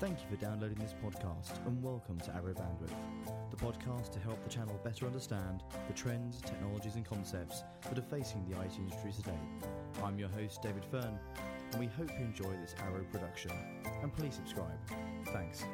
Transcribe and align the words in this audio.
Thank 0.00 0.20
you 0.20 0.34
for 0.34 0.42
downloading 0.42 0.78
this 0.78 0.94
podcast 1.04 1.58
and 1.66 1.82
welcome 1.82 2.18
to 2.20 2.34
Arrow 2.34 2.54
Bandwidth, 2.54 2.94
the 3.50 3.56
podcast 3.58 4.10
to 4.12 4.18
help 4.18 4.42
the 4.42 4.48
channel 4.48 4.80
better 4.82 5.04
understand 5.04 5.62
the 5.88 5.92
trends, 5.92 6.40
technologies, 6.40 6.94
and 6.94 7.04
concepts 7.04 7.64
that 7.82 7.98
are 7.98 8.02
facing 8.08 8.42
the 8.48 8.58
IT 8.62 8.78
industry 8.78 9.12
today. 9.12 9.38
I'm 10.02 10.18
your 10.18 10.30
host, 10.30 10.62
David 10.62 10.86
Fern, 10.90 11.18
and 11.72 11.78
we 11.78 11.84
hope 11.86 12.10
you 12.18 12.24
enjoy 12.24 12.50
this 12.62 12.74
Arrow 12.82 13.04
production. 13.12 13.50
And 14.02 14.10
please 14.16 14.34
subscribe. 14.34 14.78
Thanks. 15.34 15.64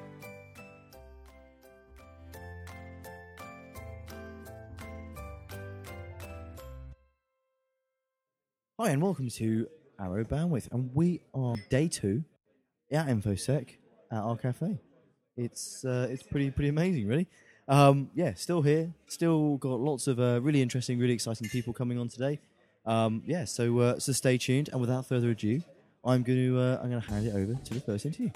Hi, 8.81 8.91
and 8.91 9.01
welcome 9.01 9.31
to 9.31 9.69
Arrow 10.01 10.25
Bandwidth, 10.25 10.73
and 10.73 10.91
we 10.93 11.21
are 11.33 11.55
day 11.71 11.87
two 11.87 12.25
at 12.91 13.07
InfoSec 13.07 13.77
at 14.11 14.19
our 14.19 14.37
cafe. 14.37 14.79
It's 15.37 15.85
uh, 15.85 16.09
it's 16.11 16.23
pretty 16.23 16.51
pretty 16.51 16.69
amazing, 16.69 17.07
really. 17.07 17.29
Um, 17.69 18.11
yeah, 18.15 18.35
still 18.35 18.63
here, 18.63 18.93
still 19.09 19.57
got 19.57 19.81
lots 19.81 20.07
of 20.07 20.21
uh, 20.21 20.41
really 20.41 20.63
interesting, 20.63 20.99
really 20.99 21.15
exciting 21.15 21.49
people 21.49 21.73
coming 21.73 21.99
on 21.99 22.09
today. 22.09 22.39
Um, 22.85 23.23
yeah, 23.27 23.45
so 23.45 23.79
uh, 23.81 23.99
so 23.99 24.13
stay 24.13 24.39
tuned, 24.39 24.69
and 24.71 24.81
without 24.81 25.07
further 25.07 25.31
ado, 25.31 25.61
I'm 26.05 26.23
going 26.23 26.39
to 26.39 26.59
uh, 26.59 26.81
I'm 26.83 26.91
going 26.91 27.03
to 27.03 27.11
hand 27.11 27.27
it 27.27 27.35
over 27.35 27.55
to 27.55 27.75
the 27.75 27.81
first 27.81 28.07
interview. 28.07 28.31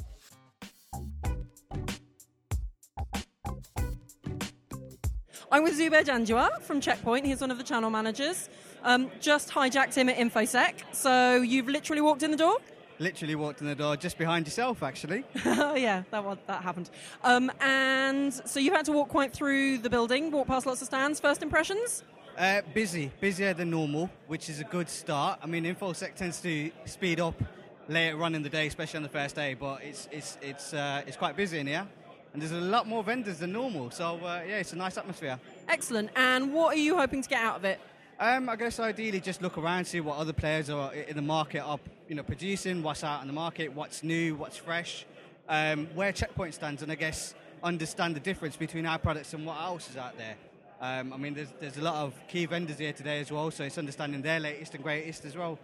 I'm 5.52 5.64
with 5.64 5.76
Zubair 5.78 6.04
Janjua 6.04 6.62
from 6.62 6.80
Checkpoint. 6.80 7.26
He's 7.26 7.40
one 7.40 7.50
of 7.50 7.58
the 7.58 7.64
channel 7.64 7.90
managers. 7.90 8.48
Um, 8.84 9.10
just 9.20 9.50
hijacked 9.50 9.94
him 9.94 10.08
at 10.08 10.16
InfoSec. 10.16 10.74
So 10.92 11.42
you've 11.42 11.68
literally 11.68 12.00
walked 12.00 12.22
in 12.22 12.30
the 12.30 12.36
door? 12.36 12.58
Literally 13.00 13.34
walked 13.34 13.62
in 13.62 13.66
the 13.66 13.74
door 13.74 13.96
just 13.96 14.18
behind 14.18 14.46
yourself, 14.46 14.82
actually. 14.82 15.24
Oh 15.46 15.74
yeah, 15.74 16.02
that 16.10 16.22
one, 16.22 16.38
that 16.46 16.62
happened. 16.62 16.90
Um, 17.24 17.50
and 17.60 18.32
so 18.32 18.60
you 18.60 18.72
had 18.72 18.84
to 18.84 18.92
walk 18.92 19.08
quite 19.08 19.32
through 19.32 19.78
the 19.78 19.88
building, 19.88 20.30
walk 20.30 20.48
past 20.48 20.66
lots 20.66 20.82
of 20.82 20.86
stands. 20.86 21.18
First 21.18 21.42
impressions? 21.42 22.04
Uh, 22.36 22.60
busy, 22.74 23.10
busier 23.18 23.54
than 23.54 23.70
normal, 23.70 24.10
which 24.26 24.50
is 24.50 24.60
a 24.60 24.64
good 24.64 24.88
start. 24.90 25.40
I 25.42 25.46
mean, 25.46 25.64
InfoSec 25.64 26.14
tends 26.14 26.42
to 26.42 26.70
speed 26.84 27.20
up 27.20 27.42
later 27.88 28.22
on 28.22 28.34
in 28.34 28.42
the 28.42 28.50
day, 28.50 28.66
especially 28.66 28.98
on 28.98 29.02
the 29.02 29.08
first 29.08 29.34
day, 29.34 29.54
but 29.54 29.82
it's, 29.82 30.06
it's, 30.12 30.36
it's, 30.42 30.74
uh, 30.74 31.02
it's 31.06 31.16
quite 31.16 31.36
busy 31.36 31.58
in 31.58 31.66
here. 31.66 31.86
And 32.34 32.42
there's 32.42 32.52
a 32.52 32.60
lot 32.60 32.86
more 32.86 33.02
vendors 33.02 33.38
than 33.38 33.52
normal, 33.52 33.90
so 33.90 34.16
uh, 34.16 34.42
yeah, 34.46 34.58
it's 34.58 34.74
a 34.74 34.76
nice 34.76 34.98
atmosphere. 34.98 35.40
Excellent. 35.68 36.10
And 36.16 36.52
what 36.52 36.74
are 36.76 36.78
you 36.78 36.96
hoping 36.98 37.22
to 37.22 37.28
get 37.28 37.42
out 37.42 37.56
of 37.56 37.64
it? 37.64 37.80
Um, 38.22 38.50
I 38.50 38.56
guess 38.56 38.78
ideally 38.78 39.18
just 39.18 39.40
look 39.40 39.56
around, 39.56 39.86
see 39.86 40.00
what 40.00 40.18
other 40.18 40.34
players 40.34 40.68
are 40.68 40.92
in 40.92 41.16
the 41.16 41.22
market 41.22 41.60
are 41.60 41.80
you 42.06 42.14
know, 42.14 42.22
producing, 42.22 42.82
what's 42.82 43.02
out 43.02 43.22
in 43.22 43.26
the 43.26 43.32
market, 43.32 43.72
what's 43.72 44.02
new, 44.02 44.34
what's 44.34 44.58
fresh, 44.58 45.06
um, 45.48 45.88
where 45.94 46.12
Checkpoint 46.12 46.52
stands, 46.52 46.82
and 46.82 46.92
I 46.92 46.96
guess 46.96 47.34
understand 47.62 48.14
the 48.14 48.20
difference 48.20 48.56
between 48.56 48.84
our 48.84 48.98
products 48.98 49.32
and 49.32 49.46
what 49.46 49.58
else 49.58 49.88
is 49.88 49.96
out 49.96 50.18
there. 50.18 50.36
Um, 50.82 51.14
I 51.14 51.16
mean, 51.16 51.32
there's, 51.32 51.48
there's 51.60 51.78
a 51.78 51.82
lot 51.82 51.94
of 51.94 52.12
key 52.28 52.44
vendors 52.44 52.76
here 52.76 52.92
today 52.92 53.20
as 53.20 53.32
well, 53.32 53.50
so 53.50 53.64
it's 53.64 53.78
understanding 53.78 54.20
their 54.20 54.38
latest 54.38 54.74
and 54.74 54.84
greatest 54.84 55.24
as 55.24 55.34
well. 55.34 55.58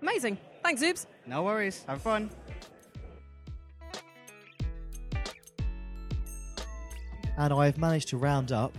Amazing. 0.00 0.38
Thanks, 0.62 0.82
Zoobs. 0.82 1.06
No 1.26 1.42
worries, 1.42 1.84
have 1.88 2.02
fun. 2.02 2.30
and 7.38 7.52
I've 7.52 7.78
managed 7.78 8.08
to 8.08 8.16
round 8.16 8.52
up 8.52 8.76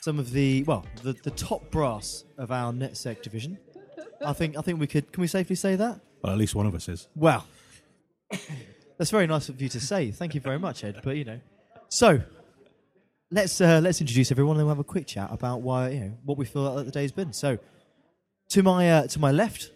some 0.00 0.18
of 0.18 0.32
the 0.32 0.62
well, 0.64 0.84
the, 1.02 1.12
the 1.12 1.30
top 1.30 1.70
brass 1.70 2.24
of 2.38 2.50
our 2.50 2.72
NetSec 2.72 3.22
division. 3.22 3.58
I 4.24 4.32
think 4.32 4.56
I 4.56 4.62
think 4.62 4.80
we 4.80 4.86
could. 4.86 5.12
Can 5.12 5.20
we 5.20 5.26
safely 5.26 5.56
say 5.56 5.76
that? 5.76 6.00
Well, 6.22 6.32
at 6.32 6.38
least 6.38 6.54
one 6.54 6.66
of 6.66 6.74
us 6.74 6.88
is. 6.88 7.08
Well, 7.14 7.46
that's 8.98 9.10
very 9.10 9.26
nice 9.26 9.48
of 9.48 9.60
you 9.60 9.68
to 9.70 9.80
say. 9.80 10.10
Thank 10.10 10.34
you 10.34 10.40
very 10.40 10.58
much, 10.58 10.84
Ed. 10.84 11.00
But 11.02 11.16
you 11.16 11.24
know, 11.24 11.40
so 11.88 12.20
let's 13.30 13.60
uh, 13.60 13.80
let's 13.82 14.00
introduce 14.00 14.30
everyone 14.30 14.56
and 14.56 14.66
we'll 14.66 14.74
have 14.74 14.80
a 14.80 14.84
quick 14.84 15.06
chat 15.06 15.30
about 15.32 15.62
why 15.62 15.90
you 15.90 16.00
know 16.00 16.18
what 16.24 16.36
we 16.38 16.44
feel 16.44 16.74
that 16.76 16.84
the 16.84 16.90
day's 16.90 17.12
been. 17.12 17.32
So, 17.32 17.58
to 18.50 18.62
my 18.62 18.90
uh, 18.90 19.06
to 19.08 19.18
my 19.18 19.30
left, 19.30 19.70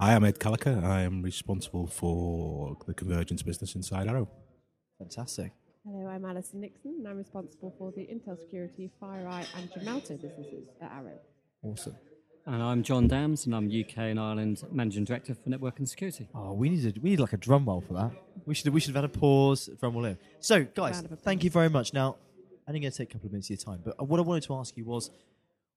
I 0.00 0.14
am 0.14 0.24
Ed 0.24 0.38
Calica. 0.38 0.82
I 0.82 1.02
am 1.02 1.22
responsible 1.22 1.86
for 1.86 2.76
the 2.86 2.94
convergence 2.94 3.42
business 3.42 3.74
inside 3.74 4.08
Arrow. 4.08 4.28
fantastic. 4.98 5.52
Hello, 5.90 6.06
I'm 6.06 6.22
Alison 6.26 6.60
Nixon, 6.60 6.96
and 6.98 7.08
I'm 7.08 7.16
responsible 7.16 7.74
for 7.78 7.92
the 7.92 8.02
Intel 8.02 8.38
Security, 8.38 8.90
FireEye, 9.02 9.46
and 9.56 9.70
Gemalto 9.70 10.20
businesses 10.20 10.68
at 10.82 10.92
Arrow. 10.92 11.18
Awesome. 11.62 11.96
And 12.44 12.62
I'm 12.62 12.82
John 12.82 13.08
Dams, 13.08 13.46
and 13.46 13.54
I'm 13.54 13.68
UK 13.68 13.96
and 13.96 14.20
Ireland 14.20 14.62
Managing 14.70 15.04
Director 15.04 15.34
for 15.34 15.48
Network 15.48 15.78
and 15.78 15.88
Security. 15.88 16.28
Oh, 16.34 16.52
we 16.52 16.68
need 16.68 16.84
a, 16.84 17.00
we 17.00 17.10
need 17.10 17.20
like 17.20 17.32
a 17.32 17.38
drum 17.38 17.64
roll 17.64 17.80
for 17.80 17.94
that. 17.94 18.10
We 18.44 18.54
should 18.54 18.68
we 18.68 18.80
should 18.80 18.94
have 18.94 19.02
had 19.02 19.16
a 19.16 19.18
pause 19.18 19.70
drum 19.80 19.94
roll 19.94 20.04
in. 20.04 20.18
So, 20.40 20.64
guys, 20.64 20.96
Round 20.96 21.06
of 21.06 21.12
applause. 21.12 21.24
thank 21.24 21.42
you 21.42 21.48
very 21.48 21.70
much. 21.70 21.94
Now, 21.94 22.16
I'm 22.66 22.72
only 22.72 22.80
going 22.80 22.92
to 22.92 22.98
take 22.98 23.08
a 23.08 23.12
couple 23.14 23.28
of 23.28 23.32
minutes 23.32 23.46
of 23.46 23.56
your 23.56 23.64
time, 23.74 23.80
but 23.82 23.94
uh, 23.98 24.04
what 24.04 24.20
I 24.20 24.22
wanted 24.24 24.42
to 24.42 24.56
ask 24.56 24.76
you 24.76 24.84
was, 24.84 25.10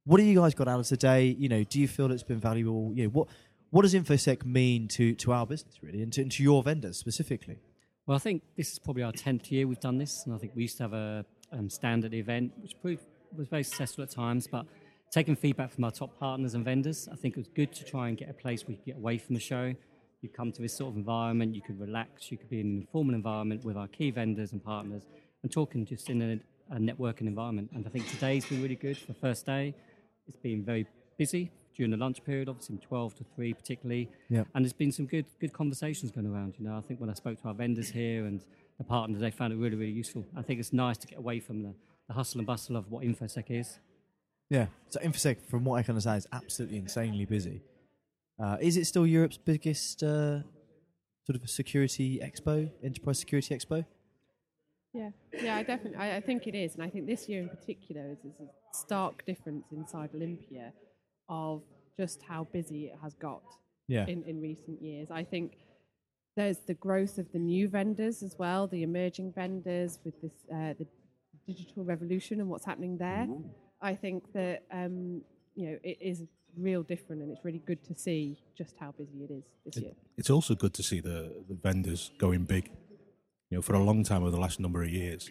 what 0.04 0.20
have 0.20 0.28
you 0.28 0.38
guys 0.38 0.54
got 0.54 0.68
out 0.68 0.82
of 0.82 0.88
today? 0.88 1.28
You 1.28 1.48
know, 1.48 1.64
do 1.64 1.80
you 1.80 1.88
feel 1.88 2.12
it's 2.12 2.22
been 2.22 2.42
valuable? 2.42 2.92
You 2.94 3.04
know, 3.06 3.10
what 3.12 3.30
what 3.70 3.84
does 3.84 3.94
infosec 3.94 4.46
mean 4.46 4.90
to 4.90 5.16
to 5.16 5.32
our 5.32 5.48
business 5.48 5.82
really, 5.82 6.02
and 6.02 6.12
to, 6.12 6.24
and 6.24 6.32
to 6.34 6.44
your 6.44 6.64
vendors 6.64 6.98
specifically? 6.98 7.60
Well, 8.08 8.16
I 8.16 8.20
think 8.20 8.42
this 8.58 8.72
is 8.72 8.80
probably 8.80 9.04
our 9.04 9.12
10th 9.12 9.52
year 9.52 9.68
we've 9.68 9.80
done 9.80 10.00
this, 10.00 10.26
and 10.26 10.34
I 10.34 10.38
think 10.40 10.54
we 10.56 10.64
used 10.64 10.78
to 10.78 10.84
have 10.84 10.94
a 10.94 11.24
um, 11.52 11.70
standard 11.70 12.16
event, 12.16 12.52
which 12.60 12.74
proved 12.82 13.04
was 13.38 13.48
very 13.48 13.64
successful 13.64 14.04
at 14.04 14.10
times, 14.10 14.48
but 14.48 14.66
taking 15.12 15.36
feedback 15.36 15.72
from 15.72 15.84
our 15.84 15.92
top 15.92 16.20
partners 16.20 16.56
and 16.56 16.66
vendors, 16.66 17.08
I 17.12 17.16
think 17.16 17.38
it 17.38 17.40
was 17.40 17.48
good 17.56 17.72
to 17.74 17.84
try 17.84 18.10
and 18.10 18.18
get 18.18 18.30
a 18.30 18.34
place 18.34 18.64
where 18.64 18.72
you 18.72 18.78
could 18.78 18.86
get 18.86 18.98
away 18.98 19.20
from 19.20 19.36
the 19.36 19.40
show. 19.40 19.74
You 20.22 20.30
come 20.30 20.52
to 20.52 20.62
this 20.62 20.76
sort 20.76 20.92
of 20.92 20.98
environment, 20.98 21.54
you 21.54 21.62
could 21.62 21.80
relax, 21.80 22.32
you 22.32 22.38
could 22.38 22.50
be 22.50 22.60
in 22.60 22.68
an 22.68 22.78
informal 22.82 23.14
environment 23.14 23.64
with 23.64 23.78
our 23.78 23.88
key 23.88 24.12
vendors 24.12 24.52
and 24.52 24.64
partners 24.64 25.04
and 25.44 25.52
talking 25.52 25.86
just 25.86 26.10
in 26.10 26.22
a, 26.22 26.76
a 26.76 26.80
networking 26.80 27.28
environment. 27.28 27.70
And 27.74 27.86
I 27.86 27.90
think 27.90 28.10
today's 28.10 28.46
been 28.46 28.62
really 28.62 28.76
good 28.76 28.98
for 28.98 29.08
the 29.08 29.20
first 29.20 29.46
day. 29.46 29.76
It's 30.28 30.38
been 30.38 30.66
very 30.66 30.88
busy 31.18 31.52
during 31.76 31.92
the 31.92 31.98
lunch 31.98 32.24
period, 32.24 32.50
obviously 32.50 32.78
from 32.78 32.88
12 32.88 33.16
to 33.16 33.26
3 33.36 33.54
particularly. 33.54 34.10
Yep. 34.30 34.48
And 34.54 34.66
there's 34.66 34.74
been 34.74 34.92
some 34.92 35.06
good 35.06 35.26
good 35.40 35.54
conversations 35.54 36.12
going 36.12 36.28
around. 36.28 36.56
You 36.58 36.66
know, 36.66 36.78
I 36.78 36.82
think 36.82 37.00
when 37.00 37.10
I 37.10 37.14
spoke 37.14 37.42
to 37.42 37.48
our 37.48 37.54
vendors 37.54 37.90
here 37.90 38.26
and 38.26 38.44
the 38.78 38.84
partners, 38.84 39.22
they 39.22 39.32
found 39.32 39.54
it 39.54 39.58
really, 39.58 39.76
really 39.76 39.92
useful. 39.92 40.26
I 40.36 40.42
think 40.42 40.60
it's 40.60 40.74
nice 40.74 40.98
to 40.98 41.08
get 41.08 41.20
away 41.20 41.40
from 41.40 41.64
the, 41.64 41.74
the 42.08 42.14
hustle 42.14 42.40
and 42.40 42.48
bustle 42.48 42.76
of 42.76 42.90
what 42.90 43.04
InfoSec 43.04 43.46
is. 43.50 43.80
Yeah. 44.50 44.68
So 44.90 45.00
infosec, 45.00 45.46
from 45.50 45.64
what 45.64 45.76
I 45.76 45.84
can 45.84 45.92
understand, 45.92 46.18
is 46.18 46.28
absolutely 46.32 46.78
insanely 46.78 47.26
busy. 47.26 47.62
Uh, 48.42 48.58
is 48.60 48.76
it 48.76 48.86
still 48.86 49.06
Europe's 49.06 49.38
biggest 49.38 50.04
uh, 50.04 50.40
sort 51.26 51.42
of 51.42 51.50
security 51.50 52.20
expo, 52.24 52.70
enterprise 52.84 53.20
security 53.20 53.56
expo? 53.56 53.86
Yeah, 54.94 55.12
yeah, 55.42 55.56
I 55.56 55.64
definitely, 55.64 55.98
I, 55.98 56.18
I 56.18 56.22
think 56.22 56.48
it 56.48 56.56
is, 56.56 56.74
and 56.74 56.84
I 56.84 56.90
think 56.90 57.08
this 57.08 57.30
year 57.30 57.42
in 57.42 57.50
particular 57.50 58.12
is, 58.12 58.20
is 58.20 58.40
a 58.42 58.48
stark 58.74 59.26
difference 59.26 59.66
inside 59.72 60.10
Olympia 60.14 60.74
of 61.30 61.64
just 61.98 62.22
how 62.24 62.46
busy 62.52 62.86
it 62.86 62.96
has 63.02 63.14
got 63.16 63.44
Yeah. 63.88 64.06
in, 64.08 64.24
in 64.24 64.42
recent 64.42 64.82
years. 64.82 65.10
I 65.12 65.24
think 65.24 65.58
there's 66.38 66.60
the 66.60 66.74
growth 66.74 67.18
of 67.18 67.32
the 67.32 67.40
new 67.40 67.68
vendors 67.68 68.24
as 68.24 68.38
well, 68.40 68.68
the 68.68 68.84
emerging 68.84 69.34
vendors 69.34 70.00
with 70.06 70.20
this 70.22 70.32
uh, 70.54 70.74
the 70.80 70.88
digital 71.48 71.84
revolution 71.84 72.40
and 72.40 72.50
what's 72.50 72.66
happening 72.66 72.98
there. 72.98 73.28
I 73.82 73.96
think 73.96 74.32
that 74.34 74.64
um, 74.72 75.22
you 75.56 75.66
know 75.72 75.78
it 75.84 75.98
is 76.02 76.24
real 76.58 76.84
different, 76.84 77.22
and 77.22 77.32
it's 77.32 77.44
really 77.44 77.64
good 77.66 77.84
to 77.86 77.94
see 77.96 78.38
just 78.58 78.76
how 78.80 78.92
busy 78.98 79.24
it 79.24 79.32
is 79.32 79.44
this 79.66 79.78
It- 79.78 79.84
year. 79.84 79.94
it's 80.18 80.30
also 80.30 80.54
good 80.56 80.74
to 80.76 80.84
see 80.84 81.00
the, 81.02 81.44
the 81.48 81.56
vendors 81.56 82.12
going 82.18 82.44
big. 82.46 82.70
You 83.50 83.58
know, 83.58 83.62
for 83.62 83.74
a 83.74 83.84
long 83.84 84.04
time 84.04 84.22
over 84.22 84.32
the 84.32 84.40
last 84.40 84.60
number 84.62 84.82
of 84.82 84.90
years, 84.90 85.30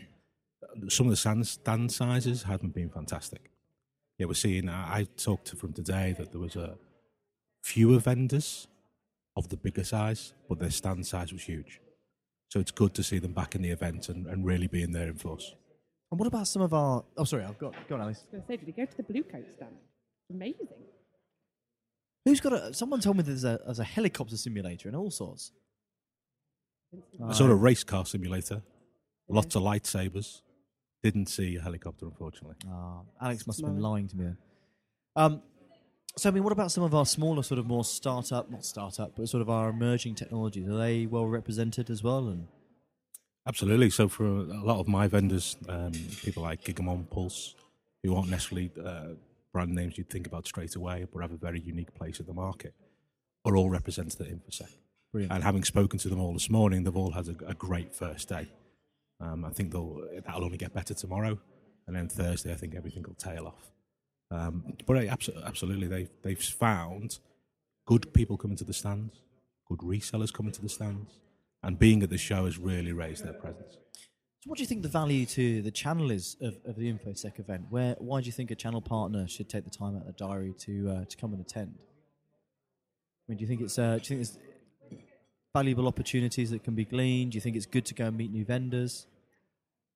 some 0.89 1.07
of 1.07 1.11
the 1.11 1.17
stand, 1.17 1.47
stand 1.47 1.91
sizes 1.91 2.43
haven't 2.43 2.75
been 2.75 2.91
fantastic. 2.91 3.51
Yeah, 4.21 4.27
we're 4.27 4.35
seeing. 4.35 4.69
I 4.69 4.99
I 4.99 5.05
talked 5.17 5.47
to 5.47 5.57
from 5.57 5.73
today 5.73 6.15
that 6.19 6.31
there 6.31 6.41
was 6.41 6.55
a 6.55 6.77
fewer 7.65 7.99
vendors 7.99 8.69
of 9.35 9.49
the 9.49 9.57
bigger 9.57 9.83
size, 9.83 10.35
but 10.47 10.59
their 10.59 10.71
stand 10.71 11.07
size 11.07 11.33
was 11.33 11.43
huge. 11.43 11.81
So 12.51 12.61
it's 12.61 12.71
good 12.71 12.93
to 12.97 13.03
see 13.03 13.19
them 13.19 13.33
back 13.33 13.55
in 13.55 13.63
the 13.63 13.71
event 13.71 14.11
and, 14.11 14.27
and 14.27 14.45
really 14.45 14.67
being 14.67 14.93
there 14.93 15.09
in 15.09 15.17
force. 15.17 15.55
And 16.11 16.21
what 16.21 16.27
about 16.27 16.49
some 16.49 16.61
of 16.61 16.75
our? 16.75 17.03
Oh, 17.17 17.25
sorry, 17.25 17.45
I've 17.45 17.59
got 17.59 17.73
go 17.89 17.95
on, 17.95 18.03
Alice. 18.03 18.27
I 18.31 18.37
was 18.37 18.43
going 18.43 18.43
to 18.43 18.47
say, 18.49 18.57
did 18.59 18.67
you 18.67 18.75
go 18.75 18.85
to 18.85 18.97
the 18.99 19.03
Blue 19.05 19.23
Coat 19.23 19.47
stand? 19.57 19.77
Amazing. 20.31 20.69
Who's 22.27 22.41
got 22.41 22.53
a? 22.53 22.75
Someone 22.75 23.01
told 23.01 23.17
me 23.17 23.23
there's 23.23 23.45
a 23.45 23.59
there's 23.65 23.79
a 23.79 23.85
helicopter 23.85 24.37
simulator 24.37 24.89
and 24.91 24.97
all 24.99 25.11
sorts. 25.11 25.53
I 27.27 27.33
saw 27.33 27.47
a 27.47 27.55
race 27.55 27.85
car 27.85 28.05
simulator, 28.05 28.61
lots 29.31 29.57
of 29.57 29.63
lightsabers. 29.63 30.43
Didn't 31.03 31.27
see 31.27 31.57
a 31.57 31.63
helicopter, 31.63 32.07
unfortunately. 32.07 32.57
Ah, 32.69 33.01
Alex 33.23 33.47
must 33.47 33.61
have 33.61 33.71
been 33.71 33.81
lying 33.81 34.09
to 34.09 34.17
me. 34.17 34.25
Then. 34.25 34.37
Um, 35.17 35.43
so 36.17 36.29
I 36.29 36.33
mean, 36.33 36.43
what 36.43 36.53
about 36.53 36.73
some 36.73 36.85
of 36.85 36.95
our 36.95 37.07
smaller, 37.07 37.43
sort 37.43 37.59
of 37.59 37.67
more 37.67 37.85
startup, 37.85 38.51
not 38.51 38.65
startup, 38.65 39.17
but 39.17 39.29
sort 39.29 39.41
of 39.41 39.49
our 39.49 39.71
emerging 39.71 40.17
technologies? 40.17 40.69
Are 40.69 40.77
they 40.77 41.07
well 41.07 41.27
represented 41.27 41.89
as 41.89 42.03
well? 42.03 42.29
And 42.29 42.49
Absolutely. 43.47 43.91
So 43.91 44.09
for 44.09 44.27
a 44.27 44.63
lot 44.63 44.81
of 44.81 44.89
my 44.89 45.07
vendors, 45.07 45.57
um, 45.69 45.93
people 46.23 46.43
like 46.43 46.63
Gigamon, 46.63 47.09
Pulse, 47.09 47.55
who 48.03 48.15
aren't 48.15 48.29
necessarily 48.29 48.71
uh, 48.85 49.15
brand 49.53 49.75
names 49.75 49.97
you'd 49.97 50.11
think 50.11 50.27
about 50.27 50.47
straight 50.47 50.77
away, 50.77 51.07
but 51.13 51.21
have 51.23 51.33
a 51.33 51.37
very 51.37 51.61
unique 51.61 51.95
place 51.95 52.21
in 52.21 52.27
the 52.27 52.35
market, 52.35 52.75
are 53.45 53.57
all 53.57 53.71
represented 53.71 54.21
at 54.21 54.29
InfoSec. 54.29 54.69
Brilliant. 55.13 55.33
And 55.33 55.43
having 55.43 55.65
spoken 55.65 55.99
to 56.01 56.09
them 56.09 56.21
all 56.21 56.33
this 56.33 56.51
morning, 56.51 56.85
they've 56.85 56.97
all 56.97 57.13
had 57.13 57.29
a, 57.29 57.37
a 57.47 57.55
great 57.55 57.95
first 57.95 58.29
day. 58.29 58.49
Um, 59.21 59.45
I 59.45 59.51
think 59.51 59.73
that'll 59.73 60.45
only 60.45 60.57
get 60.57 60.73
better 60.73 60.95
tomorrow, 60.95 61.39
and 61.87 61.95
then 61.95 62.09
Thursday, 62.09 62.53
I 62.53 62.57
think 62.57 62.75
everything 62.75 63.03
will 63.03 63.15
tail 63.15 63.47
off. 63.47 63.71
Um, 64.31 64.77
but 64.87 64.97
absolutely, 65.07 65.89
they 65.89 66.09
they've 66.23 66.43
found 66.43 67.19
good 67.87 68.13
people 68.15 68.37
coming 68.37 68.57
to 68.57 68.65
the 68.65 68.73
stands, 68.73 69.21
good 69.69 69.81
resellers 69.81 70.33
coming 70.33 70.53
to 70.53 70.63
the 70.63 70.69
stands, 70.69 71.19
and 71.63 71.79
being 71.79 72.03
at 72.03 72.11
the 72.11 72.19
show 72.19 72.45
has 72.45 72.59
really 72.59 72.93
raised 72.93 73.25
their 73.25 73.33
presence. 73.33 73.77
So 74.41 74.49
what 74.49 74.57
do 74.57 74.63
you 74.63 74.67
think 74.67 74.83
the 74.83 74.89
value 74.89 75.27
to 75.27 75.61
the 75.61 75.71
channel 75.71 76.11
is 76.11 76.37
of, 76.41 76.57
of 76.65 76.77
the 76.77 76.91
InfoSec 76.91 77.39
event? 77.39 77.67
Where 77.69 77.95
why 77.99 78.21
do 78.21 78.27
you 78.27 78.33
think 78.33 78.51
a 78.51 78.55
channel 78.55 78.81
partner 78.81 79.29
should 79.29 79.51
take 79.51 79.65
the 79.65 79.71
time 79.71 79.97
out 79.97 80.03
of 80.03 80.07
the 80.07 80.13
diary 80.15 80.55
to 80.61 80.91
uh, 80.91 81.05
to 81.05 81.17
come 81.17 81.33
and 81.35 81.43
attend? 81.43 81.75
I 81.79 83.25
mean, 83.29 83.37
do 83.37 83.43
you 83.43 83.49
think 83.49 83.61
it's 83.61 83.79
uh, 83.79 83.99
do 84.03 84.15
you 84.15 84.25
think 84.25 84.43
valuable 85.53 85.89
opportunities 85.89 86.51
that 86.51 86.63
can 86.63 86.75
be 86.75 86.85
gleaned? 86.85 87.33
Do 87.33 87.37
you 87.37 87.41
think 87.41 87.57
it's 87.57 87.67
good 87.67 87.85
to 87.87 87.95
go 87.95 88.07
and 88.07 88.17
meet 88.17 88.33
new 88.33 88.45
vendors? 88.45 89.07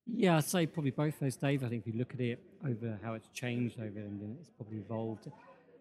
Yeah, 0.07 0.37
I'd 0.37 0.45
say 0.45 0.67
probably 0.67 0.91
both 0.91 1.19
those, 1.21 1.37
Dave. 1.37 1.65
I 1.65 1.69
think 1.69 1.87
if 1.87 1.93
you 1.93 1.99
look 1.99 2.13
at 2.13 2.21
it 2.21 2.43
over 2.67 2.99
how 3.03 3.15
it's 3.15 3.29
changed 3.33 3.79
over 3.79 3.99
and 3.99 4.37
it's 4.39 4.51
probably 4.51 4.79
evolved. 4.79 5.31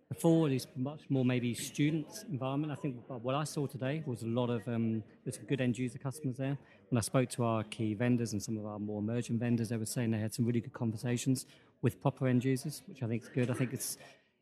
Before 0.10 0.48
it 0.48 0.54
was 0.54 0.68
much 0.75 1.02
more 1.10 1.25
maybe 1.25 1.56
student 1.56 2.06
environment. 2.30 2.72
I 2.72 2.75
think 2.75 2.98
what 3.08 3.34
I 3.34 3.44
saw 3.44 3.66
today 3.66 4.04
was 4.06 4.22
a 4.22 4.28
lot 4.28 4.50
of 4.50 4.68
um, 4.68 5.04
there's 5.24 5.38
some 5.38 5.46
good 5.46 5.60
end 5.60 5.78
user 5.78 5.98
customers 5.98 6.38
there. 6.38 6.58
When 6.90 6.98
I 6.98 7.02
spoke 7.02 7.30
to 7.31 7.44
our 7.44 7.64
key 7.64 7.96
vendors 7.96 8.34
and 8.34 8.42
some 8.42 8.58
of 8.58 8.66
our 8.66 8.78
more 8.78 9.00
emerging 9.00 9.40
vendors, 9.40 9.69
they 9.69 9.78
were 9.78 9.88
saying 9.88 10.12
they 10.12 10.19
had 10.19 10.34
some 10.34 10.46
really 10.46 10.62
good 10.62 10.74
conversations 10.74 11.48
with 11.81 12.00
proper 12.00 12.28
end 12.28 12.46
users, 12.46 12.84
which 12.86 13.02
I 13.02 13.08
think 13.08 13.24
is 13.24 13.30
good. 13.30 13.50
I 13.50 13.56
think 13.56 13.74
it's, 13.74 13.98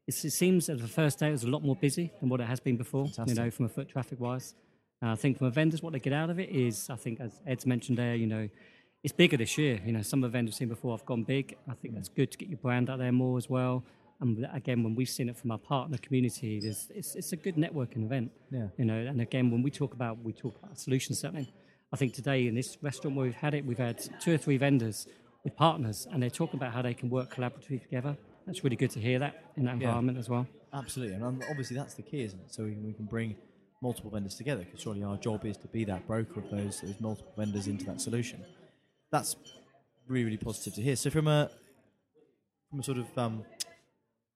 it's 0.07 0.25
it 0.25 0.31
seems 0.31 0.65
that 0.65 0.81
the 0.81 0.87
first 0.89 1.19
day 1.19 1.29
it 1.29 1.31
was 1.31 1.43
a 1.43 1.49
lot 1.49 1.63
more 1.63 1.77
busy 1.77 2.11
than 2.19 2.27
what 2.27 2.41
it 2.41 2.47
has 2.47 2.59
been 2.59 2.75
before. 2.75 3.05
Fantastic. 3.05 3.37
You 3.37 3.43
know, 3.43 3.49
from 3.49 3.65
a 3.65 3.69
foot 3.69 3.87
traffic 3.87 4.19
wise. 4.19 4.55
Uh, 5.03 5.11
I 5.11 5.15
think 5.15 5.37
from 5.37 5.47
a 5.47 5.51
vendors, 5.51 5.81
what 5.81 5.93
they 5.93 5.99
get 5.99 6.13
out 6.13 6.29
of 6.29 6.39
it 6.39 6.49
is, 6.49 6.89
I 6.89 6.95
think, 6.95 7.19
as 7.19 7.41
Ed's 7.47 7.65
mentioned 7.65 7.97
there, 7.97 8.15
you 8.15 8.27
know, 8.27 8.47
it's 9.03 9.13
bigger 9.13 9.35
this 9.37 9.57
year. 9.57 9.81
You 9.83 9.93
know, 9.93 10.01
some 10.03 10.23
of 10.23 10.31
the 10.31 10.37
vendors 10.37 10.55
seen 10.57 10.67
before 10.69 10.95
have 10.95 11.05
gone 11.05 11.23
big. 11.23 11.57
I 11.67 11.73
think 11.73 11.95
that's 11.95 12.09
good 12.09 12.31
to 12.31 12.37
get 12.37 12.49
your 12.49 12.59
brand 12.59 12.89
out 12.89 12.99
there 12.99 13.11
more 13.11 13.37
as 13.37 13.49
well. 13.49 13.83
And 14.19 14.47
again, 14.53 14.83
when 14.83 14.93
we've 14.93 15.09
seen 15.09 15.27
it 15.29 15.35
from 15.37 15.49
our 15.49 15.57
partner 15.57 15.97
community, 15.97 16.59
there's, 16.59 16.87
it's, 16.93 17.15
it's 17.15 17.31
a 17.33 17.35
good 17.35 17.55
networking 17.55 18.05
event. 18.05 18.31
Yeah. 18.51 18.67
You 18.77 18.85
know, 18.85 18.93
and 18.93 19.19
again, 19.19 19.49
when 19.49 19.63
we 19.63 19.71
talk 19.71 19.95
about 19.95 20.19
we 20.23 20.31
talk 20.33 20.55
about 20.61 20.77
solution 20.79 21.15
selling, 21.15 21.47
I 21.91 21.97
think 21.97 22.13
today 22.13 22.45
in 22.45 22.53
this 22.53 22.77
restaurant 22.83 23.17
where 23.17 23.25
we've 23.25 23.33
had 23.33 23.55
it, 23.55 23.65
we've 23.65 23.79
had 23.79 23.99
two 24.21 24.35
or 24.35 24.37
three 24.37 24.57
vendors 24.57 25.07
with 25.43 25.55
partners, 25.55 26.07
and 26.11 26.21
they're 26.21 26.29
talking 26.29 26.59
about 26.59 26.71
how 26.71 26.83
they 26.83 26.93
can 26.93 27.09
work 27.09 27.33
collaboratively 27.33 27.81
together. 27.81 28.15
That's 28.45 28.63
really 28.63 28.75
good 28.75 28.91
to 28.91 28.99
hear 28.99 29.17
that 29.17 29.51
in 29.57 29.65
that 29.65 29.77
Yeah. 29.81 29.87
environment 29.87 30.19
as 30.19 30.29
well. 30.29 30.45
Absolutely, 30.71 31.15
and 31.15 31.23
um, 31.23 31.41
obviously 31.49 31.75
that's 31.75 31.95
the 31.95 32.03
key, 32.03 32.21
isn't 32.21 32.39
it? 32.39 32.53
So 32.53 32.63
we, 32.65 32.73
we 32.73 32.93
can 32.93 33.05
bring 33.05 33.35
multiple 33.81 34.11
vendors 34.11 34.35
together 34.35 34.63
because 34.63 34.81
surely 34.81 35.03
our 35.03 35.17
job 35.17 35.45
is 35.45 35.57
to 35.57 35.67
be 35.67 35.83
that 35.85 36.05
broker 36.07 36.39
of 36.39 36.49
those, 36.49 36.81
those 36.81 36.99
multiple 36.99 37.33
vendors 37.37 37.67
into 37.67 37.85
that 37.85 37.99
solution. 37.99 38.43
That's 39.11 39.35
really 40.07 40.25
really 40.25 40.37
positive 40.37 40.75
to 40.75 40.81
hear. 40.81 40.95
So 40.95 41.09
from 41.09 41.27
a 41.27 41.49
from 42.69 42.79
a 42.79 42.83
sort 42.83 42.97
of 42.99 43.17
um, 43.17 43.43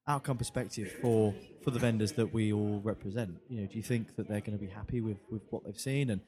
outcome 0.07 0.37
perspective 0.37 0.91
for 1.01 1.33
for 1.63 1.71
the 1.71 1.79
vendors 1.79 2.11
that 2.13 2.33
we 2.33 2.51
all 2.51 2.81
represent, 2.83 3.35
you 3.49 3.61
know, 3.61 3.67
do 3.67 3.77
you 3.77 3.83
think 3.83 4.15
that 4.15 4.27
they're 4.27 4.41
going 4.41 4.57
to 4.57 4.63
be 4.63 4.71
happy 4.71 5.01
with 5.01 5.17
with 5.29 5.41
what 5.49 5.63
they've 5.65 5.79
seen 5.79 6.09
and 6.09 6.21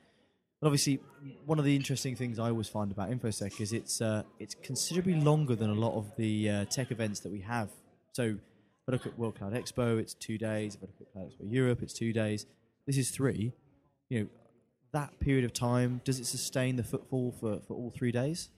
and 0.61 0.67
obviously, 0.67 0.99
one 1.45 1.59
of 1.59 1.65
the 1.65 1.75
interesting 1.75 2.15
things 2.15 2.39
I 2.39 2.49
always 2.49 2.67
find 2.67 2.91
about 2.91 3.11
InfoSec 3.11 3.61
is 3.61 3.73
it's 3.73 4.01
uh, 4.01 4.23
it's 4.39 4.55
considerably 4.55 5.13
longer 5.13 5.55
than 5.55 5.69
a 5.69 5.75
lot 5.75 5.95
of 5.95 6.15
the 6.17 6.49
uh, 6.49 6.65
tech 6.65 6.91
events 6.91 7.19
that 7.19 7.31
we 7.31 7.41
have. 7.41 7.69
So, 8.13 8.23
if 8.23 8.89
I 8.89 8.91
look 8.91 9.05
at 9.05 9.19
World 9.19 9.35
Cloud 9.37 9.53
Expo, 9.53 9.99
it's 9.99 10.15
two 10.15 10.39
days. 10.39 10.73
If 10.73 10.81
I 10.81 10.85
look 10.85 11.01
at 11.01 11.13
Cloud 11.13 11.25
Expo 11.27 11.53
Europe, 11.53 11.83
it's 11.83 11.93
two 11.93 12.11
days. 12.11 12.47
This 12.87 12.97
is 12.97 13.11
three. 13.11 13.53
You 14.09 14.21
know, 14.21 14.27
that 14.93 15.19
period 15.19 15.43
of 15.43 15.53
time 15.53 16.01
does 16.05 16.19
it 16.19 16.25
sustain 16.25 16.77
the 16.77 16.83
footfall 16.83 17.35
for, 17.39 17.59
for 17.67 17.75
all 17.75 17.93
three 17.95 18.11
days? 18.11 18.49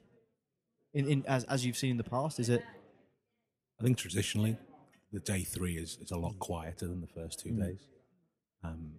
In, 0.93 1.07
in 1.07 1.25
as 1.27 1.43
as 1.45 1.65
you've 1.65 1.77
seen 1.77 1.91
in 1.91 1.97
the 1.97 2.03
past, 2.03 2.39
is 2.39 2.49
it? 2.49 2.63
I 3.79 3.83
think 3.83 3.97
traditionally, 3.97 4.57
the 5.11 5.19
day 5.19 5.41
three 5.43 5.77
is, 5.77 5.97
is 6.01 6.11
a 6.11 6.17
lot 6.17 6.37
quieter 6.39 6.87
than 6.87 7.01
the 7.01 7.07
first 7.07 7.39
two 7.39 7.51
days. 7.51 7.87
Um, 8.63 8.91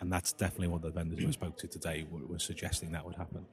and 0.00 0.12
that's 0.12 0.32
definitely 0.32 0.68
what 0.68 0.82
the 0.82 0.90
vendors 0.90 1.24
I 1.24 1.30
spoke 1.30 1.58
to 1.58 1.68
today 1.68 2.06
were, 2.10 2.26
were 2.26 2.38
suggesting 2.38 2.92
that 2.92 3.04
would 3.04 3.16
happen. 3.16 3.44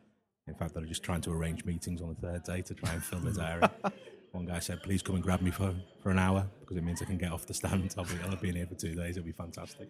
In 0.47 0.53
fact, 0.53 0.75
they're 0.75 0.85
just 0.85 1.03
trying 1.03 1.21
to 1.21 1.31
arrange 1.31 1.65
meetings 1.65 2.01
on 2.01 2.09
the 2.09 2.27
third 2.27 2.43
day 2.43 2.61
to 2.61 2.73
try 2.73 2.93
and 2.93 3.03
fill 3.03 3.19
the 3.19 3.31
diary. 3.31 3.67
One 4.31 4.45
guy 4.45 4.59
said, 4.59 4.83
please 4.83 5.01
come 5.01 5.15
and 5.15 5.23
grab 5.23 5.41
me 5.41 5.49
for, 5.49 5.73
for 6.03 6.11
an 6.11 6.19
hour 6.19 6.47
because 6.59 6.77
it 6.77 6.83
means 6.83 7.01
I 7.01 7.05
can 7.05 7.17
get 7.17 7.31
off 7.31 7.45
the 7.45 7.53
stand. 7.53 7.93
I'll 7.97 8.03
be, 8.03 8.15
I'll 8.29 8.35
be 8.35 8.49
in 8.49 8.55
here 8.55 8.67
for 8.67 8.75
two 8.75 8.93
days. 8.93 9.17
It'll 9.17 9.25
be 9.25 9.31
fantastic. 9.31 9.89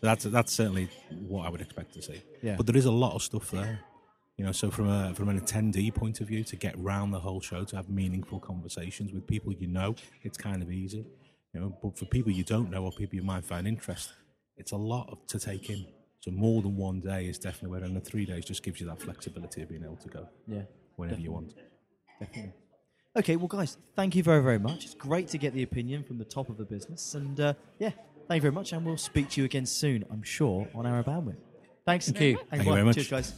That's, 0.00 0.24
that's 0.24 0.52
certainly 0.52 0.88
what 1.10 1.46
I 1.46 1.48
would 1.50 1.60
expect 1.60 1.94
to 1.94 2.02
see. 2.02 2.22
Yeah. 2.42 2.56
But 2.56 2.66
there 2.66 2.76
is 2.76 2.84
a 2.84 2.90
lot 2.92 3.14
of 3.14 3.22
stuff 3.22 3.50
there. 3.50 3.80
You 4.36 4.44
know, 4.44 4.52
so 4.52 4.70
from 4.70 4.90
a 4.90 5.14
from 5.14 5.30
an 5.30 5.40
attendee 5.40 5.94
point 5.94 6.20
of 6.20 6.28
view, 6.28 6.44
to 6.44 6.56
get 6.56 6.78
round 6.78 7.14
the 7.14 7.20
whole 7.20 7.40
show, 7.40 7.64
to 7.64 7.76
have 7.76 7.88
meaningful 7.88 8.38
conversations 8.38 9.10
with 9.12 9.26
people 9.26 9.52
you 9.54 9.66
know, 9.66 9.94
it's 10.22 10.36
kind 10.36 10.62
of 10.62 10.70
easy. 10.70 11.06
You 11.54 11.60
know, 11.60 11.78
but 11.82 11.98
for 11.98 12.04
people 12.04 12.30
you 12.30 12.44
don't 12.44 12.70
know 12.70 12.84
or 12.84 12.92
people 12.92 13.16
you 13.16 13.22
might 13.22 13.46
find 13.46 13.66
interest, 13.66 14.12
it's 14.58 14.72
a 14.72 14.76
lot 14.76 15.08
of, 15.10 15.26
to 15.28 15.38
take 15.38 15.70
in. 15.70 15.86
So 16.20 16.30
more 16.32 16.60
than 16.60 16.76
one 16.76 17.00
day 17.00 17.26
is 17.26 17.38
definitely 17.38 17.70
where, 17.70 17.84
and 17.84 17.96
the 17.96 18.00
three 18.00 18.26
days 18.26 18.44
just 18.44 18.62
gives 18.62 18.78
you 18.78 18.86
that 18.88 19.00
flexibility 19.00 19.62
of 19.62 19.70
being 19.70 19.84
able 19.84 19.96
to 19.96 20.08
go 20.08 20.28
Yeah. 20.46 20.62
whenever 20.96 21.20
you 21.20 21.32
want. 21.32 21.54
Definitely. 22.20 22.52
Okay, 23.16 23.36
well, 23.36 23.48
guys, 23.48 23.78
thank 23.94 24.14
you 24.14 24.22
very, 24.22 24.42
very 24.42 24.58
much. 24.58 24.84
It's 24.84 24.94
great 24.94 25.28
to 25.28 25.38
get 25.38 25.54
the 25.54 25.62
opinion 25.62 26.04
from 26.04 26.18
the 26.18 26.24
top 26.26 26.50
of 26.50 26.58
the 26.58 26.64
business. 26.66 27.14
And 27.14 27.40
uh, 27.40 27.54
yeah, 27.78 27.92
thank 28.28 28.38
you 28.38 28.42
very 28.42 28.52
much. 28.52 28.72
And 28.72 28.84
we'll 28.84 28.96
speak 28.96 29.30
to 29.30 29.40
you 29.40 29.44
again 29.44 29.66
soon, 29.66 30.04
I'm 30.10 30.22
sure, 30.22 30.68
on 30.74 30.86
Arrow 30.86 31.02
Bandwidth. 31.02 31.36
Thanks. 31.84 32.06
Thank 32.06 32.20
you. 32.20 32.34
Thanks 32.36 32.50
Thank 32.50 32.62
a 32.62 32.64
you 32.64 32.72
very 32.72 32.84
much. 32.84 32.96
Cheers, 32.96 33.08
guys. 33.08 33.32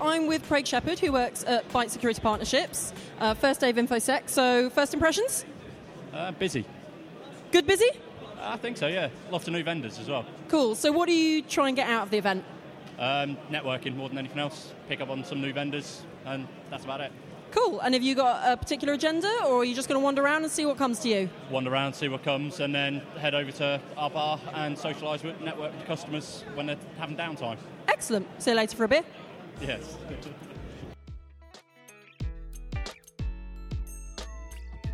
I'm 0.00 0.26
with 0.26 0.46
Craig 0.46 0.66
Shepherd, 0.66 0.98
who 0.98 1.12
works 1.12 1.44
at 1.46 1.66
Byte 1.70 1.88
Security 1.88 2.20
Partnerships. 2.20 2.92
Uh, 3.20 3.32
first 3.32 3.60
day 3.60 3.70
of 3.70 3.76
InfoSec. 3.76 4.28
So, 4.28 4.68
first 4.70 4.92
impressions? 4.92 5.46
Uh, 6.12 6.32
busy. 6.32 6.66
Good, 7.52 7.66
busy? 7.66 7.88
I 8.38 8.58
think 8.58 8.76
so, 8.76 8.86
yeah. 8.86 9.08
Lots 9.30 9.46
of 9.46 9.54
new 9.54 9.62
vendors 9.62 9.98
as 9.98 10.08
well. 10.08 10.26
Cool. 10.48 10.74
So, 10.74 10.92
what 10.92 11.06
do 11.06 11.14
you 11.14 11.40
try 11.40 11.68
and 11.68 11.76
get 11.76 11.88
out 11.88 12.02
of 12.02 12.10
the 12.10 12.18
event? 12.18 12.44
Um, 12.98 13.38
networking 13.50 13.96
more 13.96 14.08
than 14.08 14.18
anything 14.18 14.38
else. 14.38 14.72
Pick 14.88 15.00
up 15.00 15.08
on 15.08 15.24
some 15.24 15.40
new 15.40 15.52
vendors, 15.52 16.02
and 16.26 16.46
that's 16.70 16.84
about 16.84 17.00
it. 17.00 17.10
Cool. 17.54 17.78
And 17.82 17.94
have 17.94 18.02
you 18.02 18.16
got 18.16 18.42
a 18.52 18.56
particular 18.56 18.94
agenda, 18.94 19.28
or 19.46 19.60
are 19.60 19.64
you 19.64 19.76
just 19.76 19.88
going 19.88 20.00
to 20.00 20.04
wander 20.04 20.24
around 20.24 20.42
and 20.42 20.50
see 20.50 20.66
what 20.66 20.76
comes 20.76 20.98
to 21.00 21.08
you? 21.08 21.30
Wander 21.52 21.72
around, 21.72 21.94
see 21.94 22.08
what 22.08 22.24
comes, 22.24 22.58
and 22.58 22.74
then 22.74 23.00
head 23.16 23.32
over 23.32 23.52
to 23.52 23.80
our 23.96 24.10
bar 24.10 24.40
and 24.54 24.76
socialise 24.76 25.22
with 25.22 25.40
network 25.40 25.72
with 25.72 25.86
customers 25.86 26.44
when 26.54 26.66
they're 26.66 26.76
having 26.98 27.16
downtime. 27.16 27.56
Excellent. 27.86 28.26
See 28.42 28.50
you 28.50 28.56
later 28.56 28.76
for 28.76 28.84
a 28.84 28.88
beer. 28.88 29.04
Yes. 29.60 29.96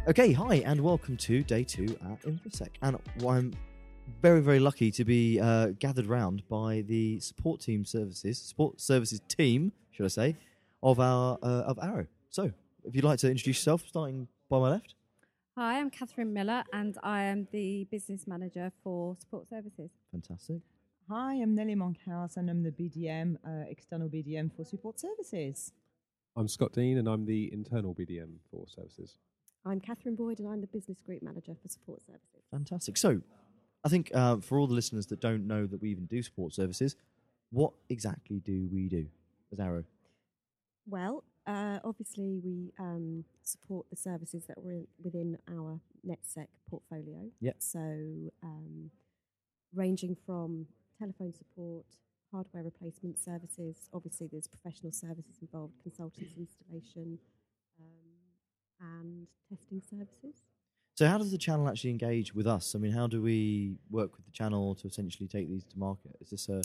Okay, 0.06 0.32
hi, 0.32 0.56
and 0.56 0.82
welcome 0.82 1.16
to 1.16 1.42
day 1.42 1.64
two 1.64 1.96
at 2.12 2.20
InfoSec. 2.24 2.68
And 2.82 2.98
I'm 3.26 3.54
very, 4.20 4.42
very 4.42 4.60
lucky 4.60 4.90
to 4.90 5.04
be 5.06 5.40
uh, 5.40 5.68
gathered 5.78 6.06
round 6.06 6.42
by 6.50 6.84
the 6.86 7.20
support 7.20 7.62
team 7.62 7.86
services, 7.86 8.36
support 8.36 8.82
services 8.82 9.22
team, 9.28 9.72
should 9.92 10.04
I 10.04 10.08
say, 10.08 10.36
of 10.82 11.00
our 11.00 11.38
uh, 11.42 11.62
of 11.66 11.78
Arrow. 11.82 12.06
So, 12.32 12.52
if 12.84 12.94
you'd 12.94 13.04
like 13.04 13.18
to 13.18 13.28
introduce 13.28 13.56
yourself, 13.56 13.82
starting 13.88 14.28
by 14.48 14.60
my 14.60 14.70
left. 14.70 14.94
Hi, 15.58 15.80
I'm 15.80 15.90
Catherine 15.90 16.32
Miller 16.32 16.62
and 16.72 16.96
I 17.02 17.24
am 17.24 17.48
the 17.50 17.88
business 17.90 18.24
manager 18.28 18.70
for 18.84 19.16
support 19.18 19.48
services. 19.48 19.90
Fantastic. 20.12 20.60
Hi, 21.08 21.34
I'm 21.34 21.56
Nelly 21.56 21.74
Monkhouse 21.74 22.36
and 22.36 22.48
I'm 22.48 22.62
the 22.62 22.70
BDM, 22.70 23.34
uh, 23.44 23.68
external 23.68 24.08
BDM 24.08 24.54
for 24.54 24.64
support 24.64 25.00
services. 25.00 25.72
I'm 26.36 26.46
Scott 26.46 26.72
Dean 26.72 26.98
and 26.98 27.08
I'm 27.08 27.26
the 27.26 27.52
internal 27.52 27.96
BDM 27.96 28.36
for 28.48 28.64
services. 28.68 29.16
I'm 29.66 29.80
Catherine 29.80 30.14
Boyd 30.14 30.38
and 30.38 30.46
I'm 30.46 30.60
the 30.60 30.68
business 30.68 31.00
group 31.00 31.22
manager 31.22 31.56
for 31.60 31.68
support 31.68 32.00
services. 32.06 32.44
Fantastic. 32.52 32.96
So, 32.96 33.20
I 33.82 33.88
think 33.88 34.12
uh, 34.14 34.36
for 34.36 34.60
all 34.60 34.68
the 34.68 34.74
listeners 34.74 35.06
that 35.06 35.20
don't 35.20 35.48
know 35.48 35.66
that 35.66 35.82
we 35.82 35.90
even 35.90 36.06
do 36.06 36.22
support 36.22 36.54
services, 36.54 36.94
what 37.50 37.72
exactly 37.88 38.38
do 38.38 38.68
we 38.72 38.88
do 38.88 39.06
as 39.52 39.58
Arrow? 39.58 39.82
Well, 40.86 41.24
uh, 41.50 41.80
obviously, 41.84 42.38
we 42.44 42.72
um, 42.78 43.24
support 43.42 43.86
the 43.90 43.96
services 43.96 44.44
that 44.46 44.62
were 44.62 44.72
in, 44.72 44.86
within 45.02 45.36
our 45.48 45.80
NetSec 46.06 46.46
portfolio. 46.68 47.28
Yep. 47.40 47.56
So, 47.58 47.80
um, 48.42 48.90
ranging 49.74 50.16
from 50.24 50.66
telephone 50.96 51.34
support, 51.34 51.86
hardware 52.30 52.62
replacement 52.62 53.18
services, 53.18 53.88
obviously, 53.92 54.28
there's 54.30 54.46
professional 54.46 54.92
services 54.92 55.38
involved, 55.42 55.74
consultants, 55.82 56.36
installation, 56.36 57.18
um, 57.80 58.94
and 58.96 59.26
testing 59.48 59.82
services. 59.90 60.42
So, 60.94 61.08
how 61.08 61.18
does 61.18 61.32
the 61.32 61.38
channel 61.38 61.68
actually 61.68 61.90
engage 61.90 62.32
with 62.32 62.46
us? 62.46 62.76
I 62.76 62.78
mean, 62.78 62.92
how 62.92 63.08
do 63.08 63.20
we 63.22 63.74
work 63.90 64.16
with 64.16 64.24
the 64.24 64.32
channel 64.32 64.76
to 64.76 64.86
essentially 64.86 65.26
take 65.26 65.48
these 65.48 65.64
to 65.64 65.78
market? 65.78 66.16
Is 66.20 66.30
this 66.30 66.48
a 66.48 66.62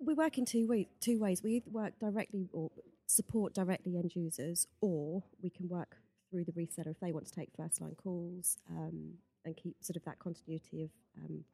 We 0.00 0.14
work 0.14 0.38
in 0.38 0.44
two, 0.44 0.66
way, 0.68 0.88
two 1.00 1.18
ways. 1.18 1.42
We 1.42 1.52
either 1.54 1.70
work 1.70 1.98
directly 1.98 2.48
or 2.52 2.70
support 3.06 3.54
directly 3.54 3.96
end 3.96 4.12
users, 4.14 4.66
or 4.80 5.22
we 5.42 5.50
can 5.50 5.68
work 5.68 5.96
through 6.30 6.44
the 6.44 6.52
reseller 6.52 6.90
if 6.90 7.00
they 7.00 7.12
want 7.12 7.26
to 7.26 7.32
take 7.32 7.50
first 7.56 7.80
line 7.80 7.96
calls, 7.96 8.58
um, 8.70 9.14
and 9.44 9.56
keep 9.56 9.76
sort 9.80 9.96
of 9.96 10.04
that 10.04 10.18
continuity 10.18 10.82
of 10.82 10.90
um, 11.24 11.44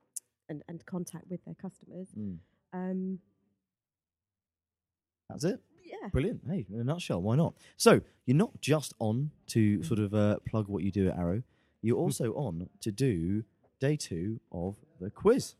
and, 0.48 0.62
and 0.68 0.84
contact 0.84 1.24
with 1.30 1.44
their 1.44 1.54
customers. 1.54 2.08
Mm. 2.18 2.38
Um, 2.72 3.18
That's 5.30 5.44
it. 5.44 5.60
Yeah. 5.84 6.08
Brilliant. 6.08 6.42
Hey, 6.48 6.66
in 6.72 6.80
a 6.80 6.84
nutshell, 6.84 7.22
why 7.22 7.36
not? 7.36 7.54
So 7.76 8.00
you're 8.26 8.36
not 8.36 8.60
just 8.60 8.94
on 8.98 9.30
to 9.48 9.82
sort 9.82 10.00
of 10.00 10.14
uh, 10.14 10.38
plug 10.46 10.68
what 10.68 10.82
you 10.82 10.90
do 10.90 11.08
at 11.08 11.16
Arrow. 11.18 11.42
You're 11.82 11.98
also 11.98 12.32
on 12.32 12.68
to 12.80 12.90
do 12.90 13.44
day 13.80 13.96
two 13.96 14.40
of 14.52 14.76
the 15.00 15.10
quiz. 15.10 15.54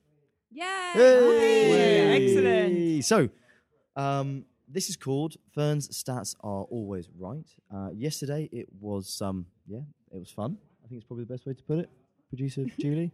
Yay! 0.55 0.91
Hey! 0.93 2.27
Excellent. 2.27 3.05
So, 3.05 3.29
um, 3.97 4.45
this 4.69 4.89
is 4.89 4.97
called 4.97 5.35
Fern's 5.53 5.89
stats 5.89 6.37
are 6.43 6.63
always 6.71 7.09
right. 7.19 7.45
Uh, 7.75 7.89
yesterday 7.93 8.49
it 8.53 8.69
was 8.81 9.21
um, 9.21 9.47
yeah, 9.67 9.81
it 10.13 10.19
was 10.19 10.31
fun. 10.31 10.57
I 10.85 10.89
think 10.89 10.99
it's 11.01 11.07
probably 11.07 11.25
the 11.25 11.33
best 11.35 11.45
way 11.47 11.55
to 11.55 11.63
put 11.65 11.79
it. 11.81 11.91
Producer 12.29 12.67
Julie. 12.79 13.11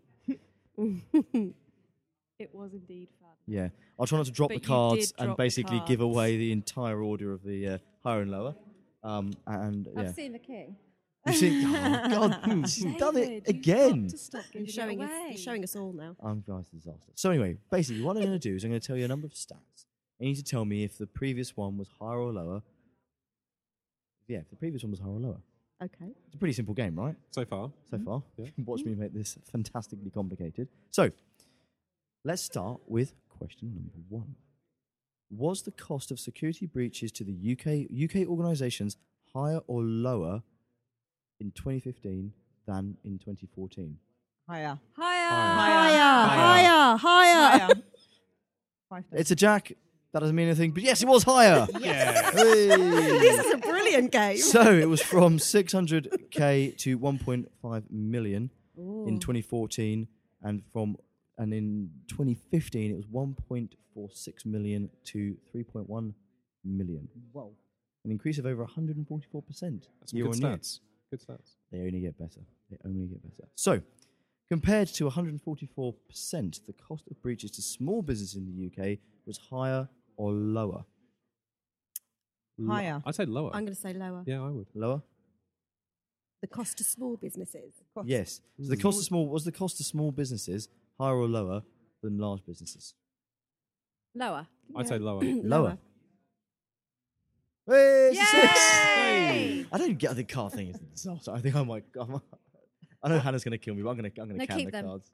It 0.76 2.54
was 2.54 2.72
indeed 2.72 3.08
fun. 3.20 3.30
Yeah, 3.46 3.68
I'll 3.98 4.06
try 4.06 4.18
not 4.18 4.26
to 4.26 4.32
drop 4.32 4.50
But 4.50 4.56
the 4.56 4.62
you 4.62 4.68
cards 4.68 5.12
did 5.12 5.20
and 5.20 5.26
drop 5.28 5.36
the 5.38 5.42
basically 5.42 5.78
give 5.86 6.00
cards. 6.00 6.14
away 6.14 6.36
the 6.36 6.52
entire 6.52 7.02
order 7.02 7.32
of 7.32 7.42
the 7.42 7.68
uh, 7.68 7.78
higher 8.04 8.20
and 8.20 8.30
lower. 8.30 8.54
Um, 9.02 9.32
and 9.46 9.88
yeah, 9.94 10.00
I've 10.02 10.14
seen 10.14 10.32
the 10.32 10.38
king. 10.38 10.76
You've 11.26 11.36
seen- 11.36 11.66
oh, 11.66 12.08
God, 12.08 12.68
she's 12.70 12.96
done 12.96 13.16
it 13.16 13.48
again. 13.48 14.10
you're 14.52 14.66
showing 14.66 15.02
us, 15.02 15.10
you're 15.28 15.38
showing 15.38 15.64
us 15.64 15.76
all 15.76 15.92
now. 15.92 16.16
I'm 16.22 16.42
guys 16.46 16.66
a 16.72 16.76
disaster. 16.76 17.12
So 17.14 17.30
anyway, 17.30 17.58
basically, 17.70 18.02
what 18.02 18.16
I'm 18.16 18.22
going 18.22 18.38
to 18.38 18.38
do 18.38 18.56
is 18.56 18.64
I'm 18.64 18.70
going 18.70 18.80
to 18.80 18.86
tell 18.86 18.96
you 18.96 19.04
a 19.04 19.08
number 19.08 19.26
of 19.26 19.32
stats. 19.32 19.86
And 20.18 20.28
you 20.28 20.34
need 20.34 20.36
to 20.36 20.44
tell 20.44 20.64
me 20.64 20.84
if 20.84 20.98
the 20.98 21.06
previous 21.06 21.56
one 21.56 21.76
was 21.76 21.88
higher 21.98 22.18
or 22.18 22.32
lower. 22.32 22.62
Yeah, 24.28 24.38
if 24.38 24.50
the 24.50 24.56
previous 24.56 24.82
one 24.82 24.90
was 24.90 25.00
higher 25.00 25.10
or 25.10 25.20
lower. 25.20 25.40
Okay. 25.82 26.12
It's 26.26 26.34
a 26.34 26.38
pretty 26.38 26.52
simple 26.52 26.74
game, 26.74 26.98
right? 26.98 27.14
So 27.30 27.44
far. 27.44 27.70
So 27.90 27.96
mm-hmm. 27.96 28.06
far. 28.06 28.22
Yeah. 28.36 28.46
Watch 28.64 28.84
me 28.84 28.94
make 28.94 29.14
this 29.14 29.38
fantastically 29.50 30.10
complicated. 30.10 30.68
So, 30.90 31.10
let's 32.24 32.42
start 32.42 32.80
with 32.86 33.14
question 33.28 33.72
number 33.74 34.06
one. 34.08 34.36
Was 35.30 35.62
the 35.62 35.70
cost 35.70 36.10
of 36.10 36.18
security 36.18 36.66
breaches 36.66 37.12
to 37.12 37.24
the 37.24 37.32
UK 37.32 37.88
UK 38.04 38.28
organisations 38.28 38.96
higher 39.32 39.60
or 39.66 39.82
lower 39.82 40.42
in 41.40 41.50
2015 41.52 42.32
than 42.66 42.96
in 43.04 43.18
2014? 43.18 43.96
Higher. 44.48 44.78
Higher. 44.96 45.28
Higher, 45.30 46.28
Higher. 46.28 46.96
higher, 46.96 47.58
higher. 47.58 47.68
Five 48.90 49.04
It's 49.12 49.30
a 49.30 49.36
jack. 49.36 49.72
That 50.12 50.20
doesn't 50.20 50.34
mean 50.34 50.46
anything, 50.48 50.72
but 50.72 50.82
yes, 50.82 51.02
it 51.02 51.08
was 51.08 51.22
higher. 51.22 51.68
Yeah. 51.80 52.30
Hey. 52.32 52.66
this 52.66 53.46
is 53.46 53.54
a 53.54 53.58
brilliant 53.58 54.10
game. 54.10 54.38
so 54.38 54.62
it 54.76 54.88
was 54.88 55.00
from 55.00 55.38
600k 55.38 56.76
to 56.78 56.98
1.5 56.98 57.90
million 57.90 58.50
Ooh. 58.78 59.06
in 59.06 59.20
2014, 59.20 60.08
and 60.42 60.62
from 60.72 60.96
and 61.38 61.54
in 61.54 61.90
2015 62.08 62.90
it 62.90 62.96
was 62.96 63.06
1.46 63.06 64.46
million 64.46 64.90
to 65.04 65.36
3.1 65.54 66.12
million. 66.64 67.08
Whoa. 67.32 67.52
An 68.04 68.10
increase 68.10 68.38
of 68.38 68.46
over 68.46 68.62
144 68.64 69.42
percent 69.42 69.86
That's 70.00 70.10
some 70.10 70.16
year 70.18 70.26
good 70.26 70.34
on 70.36 70.40
year. 70.40 70.50
Stats. 71.18 71.26
Good 71.26 71.36
stats. 71.38 71.56
They 71.72 71.78
only 71.80 72.00
get 72.00 72.18
better. 72.18 72.40
They 72.70 72.76
only 72.84 73.06
get 73.06 73.22
better. 73.22 73.48
So, 73.54 73.80
compared 74.48 74.88
to 74.88 75.04
144 75.04 75.94
percent, 76.08 76.60
the 76.66 76.72
cost 76.72 77.04
of 77.10 77.20
breaches 77.22 77.50
to 77.52 77.62
small 77.62 78.02
business 78.02 78.34
in 78.34 78.46
the 78.46 78.66
UK 78.66 78.98
was 79.26 79.38
higher 79.50 79.88
or 80.16 80.32
lower. 80.32 80.84
Higher. 82.66 83.02
I'd 83.06 83.14
say 83.14 83.24
lower. 83.24 83.50
I'm 83.54 83.64
going 83.64 83.74
to 83.74 83.80
say 83.80 83.94
lower. 83.94 84.22
yeah, 84.26 84.42
I 84.42 84.50
would. 84.50 84.66
Lower. 84.74 85.02
The 86.42 86.46
cost 86.46 86.76
to 86.78 86.84
small 86.84 87.16
businesses. 87.16 87.72
Cost. 87.94 88.08
Yes. 88.08 88.40
So 88.58 88.66
mm. 88.66 88.68
the 88.70 88.76
cost 88.76 88.98
of 88.98 89.04
small 89.04 89.28
was 89.28 89.44
the 89.44 89.52
cost 89.52 89.80
of 89.80 89.86
small 89.86 90.10
businesses 90.12 90.68
higher 90.98 91.16
or 91.16 91.26
lower 91.26 91.62
than 92.02 92.18
large 92.18 92.44
businesses? 92.44 92.94
Lower. 94.14 94.46
I'd 94.76 94.88
say 94.88 94.98
lower. 94.98 95.22
Lower. 95.24 95.78
Hey, 97.70 98.10
it's 98.12 98.20
a 98.20 98.24
six. 98.26 98.60
Yay! 98.96 99.66
I 99.72 99.78
don't 99.78 99.98
get 99.98 100.16
the 100.16 100.24
card 100.24 100.52
thing. 100.52 100.68
Is 100.68 100.76
a 100.76 100.78
disaster. 100.80 101.32
I 101.32 101.40
think 101.40 101.54
I 101.56 101.62
might. 101.62 101.84
I 102.00 102.04
might- 102.04 102.20
I 103.02 103.08
know 103.08 103.18
Hannah's 103.18 103.44
going 103.44 103.52
to 103.52 103.58
kill 103.58 103.74
me, 103.74 103.82
but 103.82 103.90
I'm 103.90 103.96
going 103.96 104.10
to. 104.10 104.20
I'm 104.20 104.28
going 104.28 104.38
to 104.40 104.44
No, 104.44 104.46
count 104.46 104.58
keep 104.58 104.68
the 104.68 104.72
them. 104.72 104.84
cards. 104.86 105.10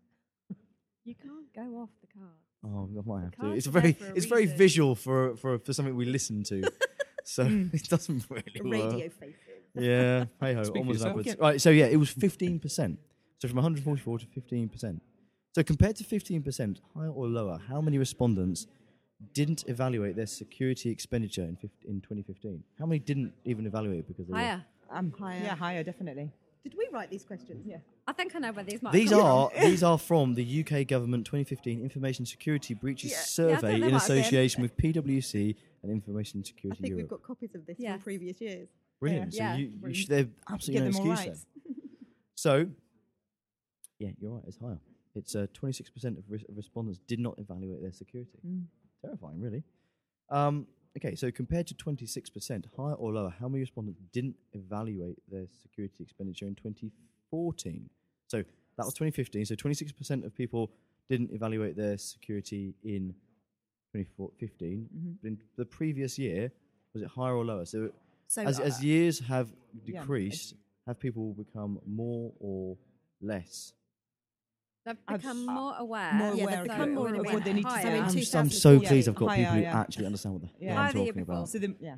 You 1.04 1.14
can't 1.14 1.54
go 1.54 1.78
off 1.82 1.90
the 2.00 2.08
card. 2.18 2.34
Oh, 2.64 2.88
I 2.98 3.08
might 3.08 3.22
have 3.22 3.30
to. 3.32 3.36
cards 3.36 3.58
It's 3.58 3.66
are 3.68 3.70
very. 3.70 3.92
for 3.92 4.06
a 4.06 4.14
It's 4.16 4.26
very 4.26 4.42
reason. 4.42 4.58
visual 4.58 4.94
for 4.96 5.36
for 5.36 5.58
for 5.60 5.72
something 5.72 5.94
we 5.94 6.04
listen 6.06 6.42
to. 6.44 6.62
so 7.24 7.44
Mm. 7.44 7.72
it 7.78 7.88
doesn't 7.88 8.24
really 8.28 8.60
work. 8.64 8.92
Radio 8.92 9.08
faces. 9.10 9.34
Yeah. 9.74 10.24
Hey 10.40 10.54
ho. 10.54 10.62
Speak 10.64 10.74
for 10.74 10.80
Onwards 10.80 11.02
and 11.02 11.14
yourself. 11.16 11.20
upwards. 11.20 11.36
Right. 11.38 11.60
So 11.60 11.70
yeah, 11.70 11.86
it 11.86 11.96
was 11.96 12.10
15 12.10 12.58
percent. 12.58 12.98
So 13.40 13.46
from 13.48 13.56
144 13.56 14.18
to 14.20 14.26
15 14.26 14.68
percent. 14.68 15.02
So 15.54 15.62
compared 15.62 15.94
to 15.96 16.04
15 16.04 16.42
percent, 16.42 16.80
higher 16.94 17.10
or 17.10 17.28
lower, 17.28 17.58
how 17.68 17.80
many 17.80 17.98
respondents 17.98 18.66
didn't 19.32 19.64
evaluate 19.68 20.14
their 20.16 20.26
security 20.26 20.90
expenditure 20.90 21.42
in 21.42 21.56
15, 21.56 21.90
in 21.90 22.00
2015? 22.00 22.62
How 22.78 22.86
many 22.86 22.98
didn't 22.98 23.32
even 23.44 23.66
evaluate 23.66 24.00
it 24.00 24.08
because 24.08 24.26
they 24.26 24.32
were- 24.32 24.38
Higher. 24.38 24.64
Um, 24.90 25.12
Higher. 25.18 25.40
Yeah, 25.42 25.56
higher, 25.56 25.82
definitely. 25.82 26.30
Did 26.62 26.74
we 26.76 26.88
write 26.92 27.10
these 27.10 27.24
questions? 27.24 27.64
Yeah. 27.66 27.78
I 28.08 28.12
think 28.12 28.34
I 28.34 28.38
know 28.40 28.52
where 28.52 28.64
these 28.64 28.82
might 28.82 28.92
These 28.92 29.10
come 29.10 29.20
are 29.22 29.50
from. 29.50 29.60
these 29.70 29.82
are 29.82 29.98
from 30.10 30.34
the 30.34 30.60
UK 30.64 30.86
government 30.86 31.24
2015 31.26 31.80
Information 31.80 32.24
Security 32.26 32.74
Breaches 32.74 33.10
Yeah. 33.12 33.16
Yeah, 33.18 33.22
Survey 33.24 33.72
don't 33.78 33.88
in 33.88 33.94
what 33.94 34.02
I 34.02 34.08
did. 34.08 34.18
association 34.18 34.62
with 34.62 34.76
PwC 34.76 35.56
and 35.82 35.92
Information 35.92 36.44
Security 36.44 36.76
I 36.78 36.82
Security 36.82 37.02
think 37.02 37.10
we've 37.10 37.20
got 37.20 37.22
copies 37.26 37.54
of 37.54 37.66
this 37.66 37.76
Yes. 37.78 37.94
from 37.94 38.02
previous 38.02 38.40
years. 38.40 38.68
Brilliant. 39.00 39.34
Yeah. 39.34 39.52
So 39.54 39.58
Yeah. 39.58 39.64
you, 39.64 39.72
you 39.88 39.94
should, 39.94 40.08
they're 40.08 40.28
absolutely 40.50 40.90
Get 40.92 41.02
no 41.04 41.10
excuse 41.12 41.26
right. 41.28 41.36
So, 42.34 42.66
yeah, 43.98 44.10
you're 44.20 44.30
right. 44.32 44.42
It's 44.46 44.58
higher. 44.58 44.78
It's 45.14 45.34
uh, 45.34 45.46
26% 45.60 46.18
of, 46.18 46.24
res- 46.28 46.44
of 46.48 46.56
respondents 46.56 47.00
did 47.08 47.18
not 47.18 47.38
evaluate 47.38 47.80
their 47.80 47.92
security. 47.92 48.38
Mm. 48.46 48.64
Terrifying, 49.04 49.40
really. 49.40 49.62
Um, 50.30 50.66
okay, 50.96 51.14
so 51.14 51.30
compared 51.30 51.66
to 51.68 51.74
26%, 51.74 52.64
higher 52.76 52.94
or 52.94 53.12
lower, 53.12 53.30
how 53.38 53.48
many 53.48 53.60
respondents 53.60 54.00
didn't 54.12 54.36
evaluate 54.52 55.18
their 55.30 55.46
security 55.62 56.02
expenditure 56.02 56.46
in 56.46 56.54
2014? 56.54 57.88
So 58.28 58.38
that 58.76 58.84
was 58.84 58.94
2015. 58.94 59.46
So 59.46 59.54
26% 59.54 60.24
of 60.24 60.34
people 60.34 60.70
didn't 61.08 61.30
evaluate 61.32 61.76
their 61.76 61.96
security 61.98 62.74
in 62.82 63.14
2015. 63.92 64.88
Mhm. 64.94 65.16
But 65.22 65.28
in 65.28 65.38
the 65.56 65.64
previous 65.64 66.18
year, 66.18 66.52
was 66.92 67.02
it 67.02 67.08
higher 67.08 67.34
or 67.34 67.44
lower? 67.44 67.64
So, 67.64 67.92
So 68.26 68.42
as, 68.42 68.58
uh, 68.58 68.64
as 68.64 68.82
years 68.82 69.20
have 69.20 69.54
yeah, 69.84 70.00
decreased, 70.00 70.54
have 70.86 70.98
people 70.98 71.34
become 71.34 71.80
more 71.86 72.32
or 72.40 72.76
less? 73.20 73.72
They've 74.86 74.96
I've- 75.08 75.18
become 75.18 75.48
uh, 75.48 75.52
more 75.52 75.74
aware. 75.78 76.12
more 76.14 76.34
Yeah, 76.34 76.44
aware 76.44 76.50
they've 76.56 76.58
of 76.60 76.64
become 76.68 76.88
it, 76.90 76.92
more 76.94 77.08
of 77.08 77.14
aware. 77.18 77.34
what 77.34 77.44
they 77.44 77.52
need 77.52 77.62
to 77.64 77.68
Higher. 77.68 77.82
So 77.82 77.88
in 77.88 78.02
I'm, 78.04 78.10
two- 78.10 78.18
s- 78.20 78.34
I'm 78.36 78.50
so 78.50 78.80
pleased 78.80 79.08
I've 79.08 79.14
got 79.16 79.28
higher, 79.30 79.38
people 79.38 79.54
who 79.56 79.60
yeah. 79.62 79.80
actually 79.80 80.06
understand 80.06 80.34
what 80.34 80.42
the 80.42 80.48
Yeah. 80.60 80.68
hell 80.68 80.76
Higher 80.78 80.86
I'm 80.86 80.92
talking 80.94 81.12
before. 81.24 81.34
about. 81.34 81.48
So 81.48 81.58
the, 81.58 81.74
yeah, 81.80 81.96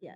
yeah. 0.00 0.14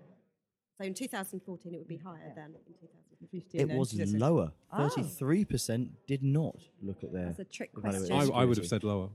So 0.81 0.87
in 0.87 0.95
2014, 0.95 1.75
it 1.75 1.79
would 1.79 1.89
be 1.89 1.97
higher 1.99 2.33
than 2.35 2.55
in 2.67 2.73
2015. 2.81 3.61
It 3.61 3.69
and 3.71 3.79
was 3.79 3.93
lower. 4.15 4.53
Oh. 4.73 4.89
33% 4.97 5.89
did 6.07 6.23
not 6.23 6.57
look 6.81 7.03
at 7.05 7.13
their. 7.13 7.27
That's 7.27 7.39
a 7.41 7.45
trick 7.45 7.75
question. 7.75 8.11
I, 8.13 8.25
I 8.29 8.45
would 8.47 8.57
have 8.57 8.67
said 8.67 8.83
lower. 8.85 9.11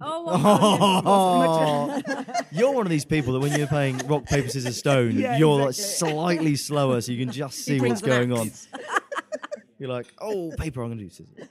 Oh, 0.00 1.02
Oh, 1.04 2.02
you're 2.52 2.72
one 2.72 2.86
of 2.86 2.90
these 2.90 3.04
people 3.04 3.34
that 3.34 3.40
when 3.40 3.56
you're 3.58 3.66
playing 3.68 3.98
rock 4.08 4.24
paper 4.24 4.48
scissors 4.48 4.76
stone, 4.78 5.18
Yeah, 5.18 5.36
you're 5.36 5.60
like 5.66 5.74
slightly 5.74 6.56
slower, 6.56 7.00
so 7.00 7.12
you 7.12 7.24
can 7.24 7.32
just 7.32 7.58
see 7.64 7.80
what's 7.80 8.00
an 8.02 8.08
going 8.08 8.32
on. 8.32 8.50
You're 9.78 9.90
like, 9.90 10.06
oh, 10.20 10.52
paper, 10.56 10.82
I'm 10.82 10.88
going 10.88 10.98
to 10.98 11.04
do 11.04 11.10
scissors. 11.10 11.48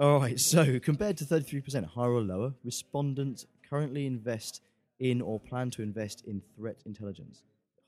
All 0.00 0.18
right, 0.18 0.40
so 0.40 0.80
compared 0.80 1.18
to 1.18 1.26
33%, 1.26 1.84
higher 1.84 2.10
or 2.10 2.22
lower, 2.22 2.54
respondents 2.64 3.44
currently 3.68 4.06
invest 4.06 4.62
in 4.98 5.20
or 5.20 5.38
plan 5.38 5.68
to 5.72 5.82
invest 5.82 6.24
in 6.26 6.40
threat 6.56 6.76
intelligence. 6.86 7.42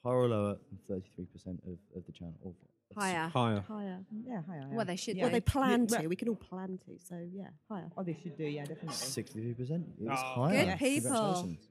Higher 0.04 0.16
or 0.16 0.28
lower 0.28 0.56
than 0.88 1.00
33% 1.00 1.46
of, 1.66 1.78
of 1.96 2.04
the 2.04 2.12
channel. 2.12 2.34
Of, 2.44 2.52
higher. 2.94 3.28
Higher. 3.28 3.64
Higher. 3.66 3.98
Yeah, 4.26 4.42
higher. 4.46 4.68
Well, 4.70 4.84
they 4.84 4.96
should 4.96 5.16
Yeah. 5.16 5.24
Well, 5.24 5.32
they 5.32 5.40
plan 5.40 5.86
Yeah, 5.90 6.02
to. 6.02 6.08
We 6.08 6.16
can 6.16 6.28
all 6.28 6.36
plan 6.36 6.78
to. 6.84 6.98
So 7.02 7.26
yeah, 7.32 7.48
higher. 7.70 7.90
Oh, 7.96 8.02
they 8.02 8.18
should 8.22 8.36
do, 8.36 8.44
yeah, 8.44 8.66
definitely. 8.66 8.90
63%. 8.90 9.58
It 9.58 10.10
was 10.10 10.18
Oh, 10.22 10.42
higher. 10.42 10.66
Good 10.66 10.78
people. 10.80 11.10
Congratulations. 11.12 11.68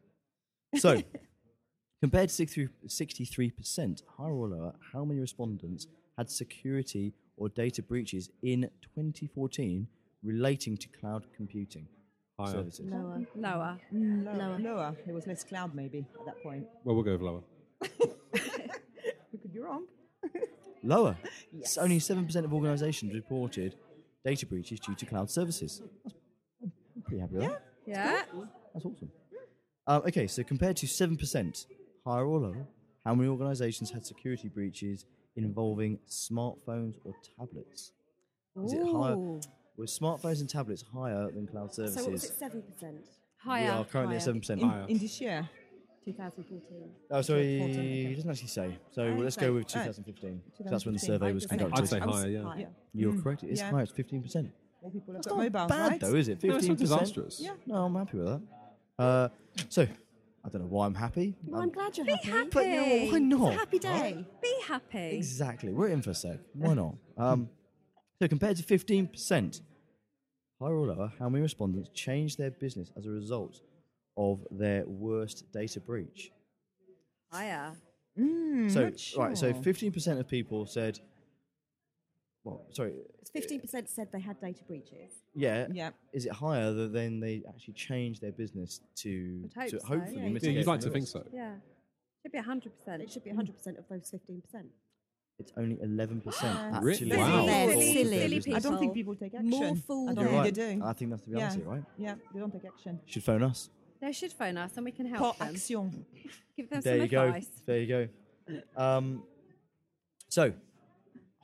So, 0.77 1.03
compared 2.01 2.29
to 2.29 2.35
63 2.35 2.69
63%, 2.87 4.01
higher 4.17 4.31
or 4.31 4.47
lower, 4.47 4.73
how 4.91 5.05
many 5.05 5.19
respondents 5.19 5.85
had 6.17 6.31
security 6.31 7.13
or 7.37 7.47
data 7.47 7.83
breaches 7.83 8.31
in 8.41 8.71
2014 8.95 9.87
relating 10.23 10.77
to 10.77 10.87
cloud 10.99 11.25
computing 11.35 11.87
Higher. 12.39 12.53
services? 12.53 12.85
Lower. 12.89 13.25
Lower. 13.35 13.79
Mm, 13.93 14.25
lower. 14.25 14.35
Lower. 14.37 14.59
Lower. 14.59 14.95
There 15.05 15.15
was 15.15 15.27
less 15.27 15.43
cloud 15.43 15.73
maybe 15.75 16.05
at 16.19 16.25
that 16.25 16.41
point. 16.43 16.65
Well, 16.83 16.95
we'll 16.95 17.03
go 17.03 17.13
with 17.13 17.21
lower. 17.21 17.41
We 19.33 19.39
could 19.39 19.53
be 19.53 19.59
wrong. 19.59 19.85
Lower. 20.83 21.15
S- 21.63 21.77
Only 21.77 21.99
7% 21.99 22.35
of 22.43 22.53
organizations 22.53 23.13
reported 23.13 23.75
data 24.25 24.45
breaches 24.45 24.79
due 24.79 24.95
to 24.95 25.05
cloud 25.05 25.29
services. 25.31 25.81
That's, 26.03 26.15
I'm 26.95 27.01
pretty 27.03 27.21
happy 27.21 27.35
with 27.35 27.43
that. 27.47 27.63
Yeah. 27.85 28.21
That's 28.73 28.85
awesome. 28.85 29.11
Um, 29.87 30.01
okay, 30.07 30.27
so 30.27 30.43
compared 30.43 30.75
to 30.77 30.85
7%, 30.87 31.65
higher 32.05 32.25
or 32.25 32.39
lower, 32.39 32.67
how 33.05 33.15
many 33.15 33.29
organizations 33.29 33.89
had 33.91 34.05
security 34.05 34.47
breaches 34.49 35.05
involving 35.35 35.97
smartphones 36.09 36.95
or 37.05 37.13
tablets? 37.37 37.91
Is 38.65 38.73
it 38.73 38.85
higher? 38.85 39.15
Ooh. 39.77 39.81
With 39.81 39.89
smartphones 39.89 40.39
and 40.41 40.49
tablets 40.49 40.83
higher 40.93 41.31
than 41.31 41.47
cloud 41.47 41.73
services. 41.73 41.97
So 41.97 42.03
what 42.03 42.11
was 42.13 42.23
it, 42.23 42.27
services? 42.27 42.39
seven 42.39 42.61
percent? 42.63 42.97
Higher. 43.37 43.63
we 43.63 43.69
are 43.69 43.85
currently 43.85 44.15
at 44.17 44.21
seven 44.23 44.41
percent 44.41 44.61
In, 44.61 44.69
higher. 44.69 44.85
in 44.87 44.97
this 44.97 45.19
year. 45.21 45.49
2014. 46.05 46.89
Oh, 47.11 47.21
sorry, 47.21 47.59
14, 47.59 47.75
okay. 47.79 48.03
he 48.05 48.15
doesn't 48.15 48.29
actually 48.31 48.47
say. 48.47 48.75
So 48.91 49.03
Oh, 49.03 49.13
let's 49.21 49.37
okay. 49.37 49.47
go 49.47 49.53
with 49.53 49.65
Oh, 49.65 49.67
2015. 49.83 50.41
'cause 50.57 50.67
That's 50.71 50.85
when 50.85 50.93
the 50.93 50.99
survey 50.99 51.31
was 51.31 51.45
conducted. 51.45 51.79
I'd 51.79 51.87
say 51.87 51.99
higher, 51.99 52.27
yeah. 52.27 52.41
higher. 52.41 52.69
You're 52.93 53.13
Mm. 53.13 53.21
correct. 53.23 53.43
It's 53.43 53.61
Yeah. 53.61 53.69
higher. 53.69 53.83
It's 53.83 53.91
15%. 53.91 54.51
More 54.81 54.89
people 54.91 55.13
have 55.13 55.17
That's 55.21 55.27
got 55.27 55.37
not 55.37 55.43
mobiles, 55.43 55.69
bad, 55.69 55.91
right? 55.91 56.01
though, 56.01 56.15
is 56.15 56.27
it? 56.27 56.41
15 56.41 56.49
No, 56.49 56.57
it's 56.57 56.65
15%. 56.67 56.89
not 56.89 56.99
disastrous. 57.01 57.39
Yeah. 57.39 57.53
No, 57.67 57.85
I'm 57.85 57.93
happy 57.95 58.17
with 58.17 58.25
that. 58.27 58.41
Uh, 58.97 59.29
so, 59.69 59.83
I 60.43 60.49
don't 60.49 60.61
know 60.63 60.67
why 60.67 60.87
I'm 60.87 60.95
happy. 60.95 61.35
Well, 61.45 61.61
I'm 61.61 61.69
glad 61.69 61.95
you're 61.95 62.05
Be 62.07 62.13
happy. 62.13 62.29
happy. 62.31 62.49
But 62.51 62.65
you 62.65 62.71
know? 62.75 63.11
Why 63.11 63.19
not? 63.19 63.41
It's 63.51 63.55
a 63.55 63.59
happy 63.59 63.79
day. 63.79 64.25
Be 64.41 64.55
happy. 64.65 65.15
Exactly. 65.17 65.71
We're 65.71 65.89
in 65.89 66.01
for 66.01 66.09
a 66.09 66.15
sec. 66.15 66.39
Why 66.55 66.73
not? 66.73 66.95
Um, 67.15 67.47
so 68.21 68.27
compared 68.27 68.55
to 68.55 68.61
15%, 68.63 69.61
higher 70.61 70.75
or 70.75 70.85
lower, 70.85 71.11
how 71.17 71.27
many 71.27 71.41
respondents 71.41 71.89
changed 71.95 72.37
their 72.37 72.51
business 72.51 72.91
as 72.95 73.07
a 73.07 73.09
result 73.09 73.61
of 74.15 74.45
their 74.51 74.85
worst 74.85 75.51
data 75.51 75.79
breach? 75.79 76.31
Higher. 77.31 77.71
Mm, 78.19 78.69
so, 78.69 78.81
not 79.17 79.27
right, 79.29 79.35
so 79.35 79.51
15% 79.53 80.19
of 80.19 80.27
people 80.27 80.67
said, 80.67 80.99
well, 82.43 82.67
sorry, 82.71 82.93
Fifteen 83.33 83.59
percent 83.61 83.89
said 83.89 84.09
they 84.13 84.19
had 84.19 84.39
data 84.39 84.63
breaches. 84.67 85.13
yeah, 85.33 85.65
Yeah. 85.71 85.91
is 86.13 86.27
it 86.27 86.31
higher 86.33 86.71
tha- 86.73 86.89
than 86.89 87.19
they 87.21 87.41
actually 87.49 87.73
changed 87.73 88.21
their 88.21 88.33
business 88.33 88.81
to, 88.97 89.49
hope 89.57 89.69
to 89.69 89.79
so, 89.79 89.87
hopefully 89.87 90.17
yeah. 90.33 90.39
Yeah, 90.41 90.49
you'd 90.51 90.67
like 90.67 90.81
the 90.81 90.87
to 90.87 90.93
think 90.93 91.07
so. 91.07 91.23
Yeah. 91.33 91.55
It 91.55 91.61
should 92.21 92.31
be 92.33 92.37
100%. 92.39 93.01
It 93.01 93.09
should 93.11 93.23
be 93.23 93.31
100 93.31 93.55
percent 93.55 93.77
of 93.79 93.85
those 93.89 94.09
15 94.11 94.41
percent. 94.41 94.67
It's 95.41 95.51
only 95.57 95.75
11% 95.77 96.81
Really? 96.81 96.91
actually. 96.91 97.17
Wow. 97.17 97.45
made 97.45 97.69
Silly, 97.71 98.19
silly 98.19 98.39
people. 98.39 98.55
I 98.55 98.59
don't 98.59 98.79
think 98.79 98.93
people 98.93 99.15
take 99.15 99.33
action. 99.33 99.49
More 99.49 99.63
I 99.63 99.67
don't 99.67 100.15
than 100.15 100.15
think 100.15 100.31
right. 100.31 100.43
they 100.55 100.75
do. 100.75 100.83
I 100.83 100.93
think 100.93 101.11
that's 101.11 101.23
the 101.23 101.31
Yeah. 101.31 101.37
reality, 101.37 101.61
right? 101.63 101.83
Yeah, 101.97 102.15
they 102.33 102.39
don't 102.39 102.51
take 102.51 102.65
action. 102.65 102.99
Should 103.05 103.23
phone 103.23 103.43
us. 103.43 103.69
They 104.01 104.11
should 104.13 104.33
phone 104.33 104.57
us 104.57 104.71
and 104.77 104.85
we 104.85 104.91
can 104.91 105.05
help 105.05 105.21
Pour 105.21 105.33
them. 105.45 105.55
action. 105.55 106.05
Give 106.57 106.69
them 106.69 106.81
there 106.81 106.97
some 106.97 107.01
you 107.03 107.07
go. 107.07 107.23
advice. 107.27 107.47
There 107.65 107.79
you 107.79 107.87
go. 107.87 108.07
Um, 108.75 109.23
so, 110.29 110.53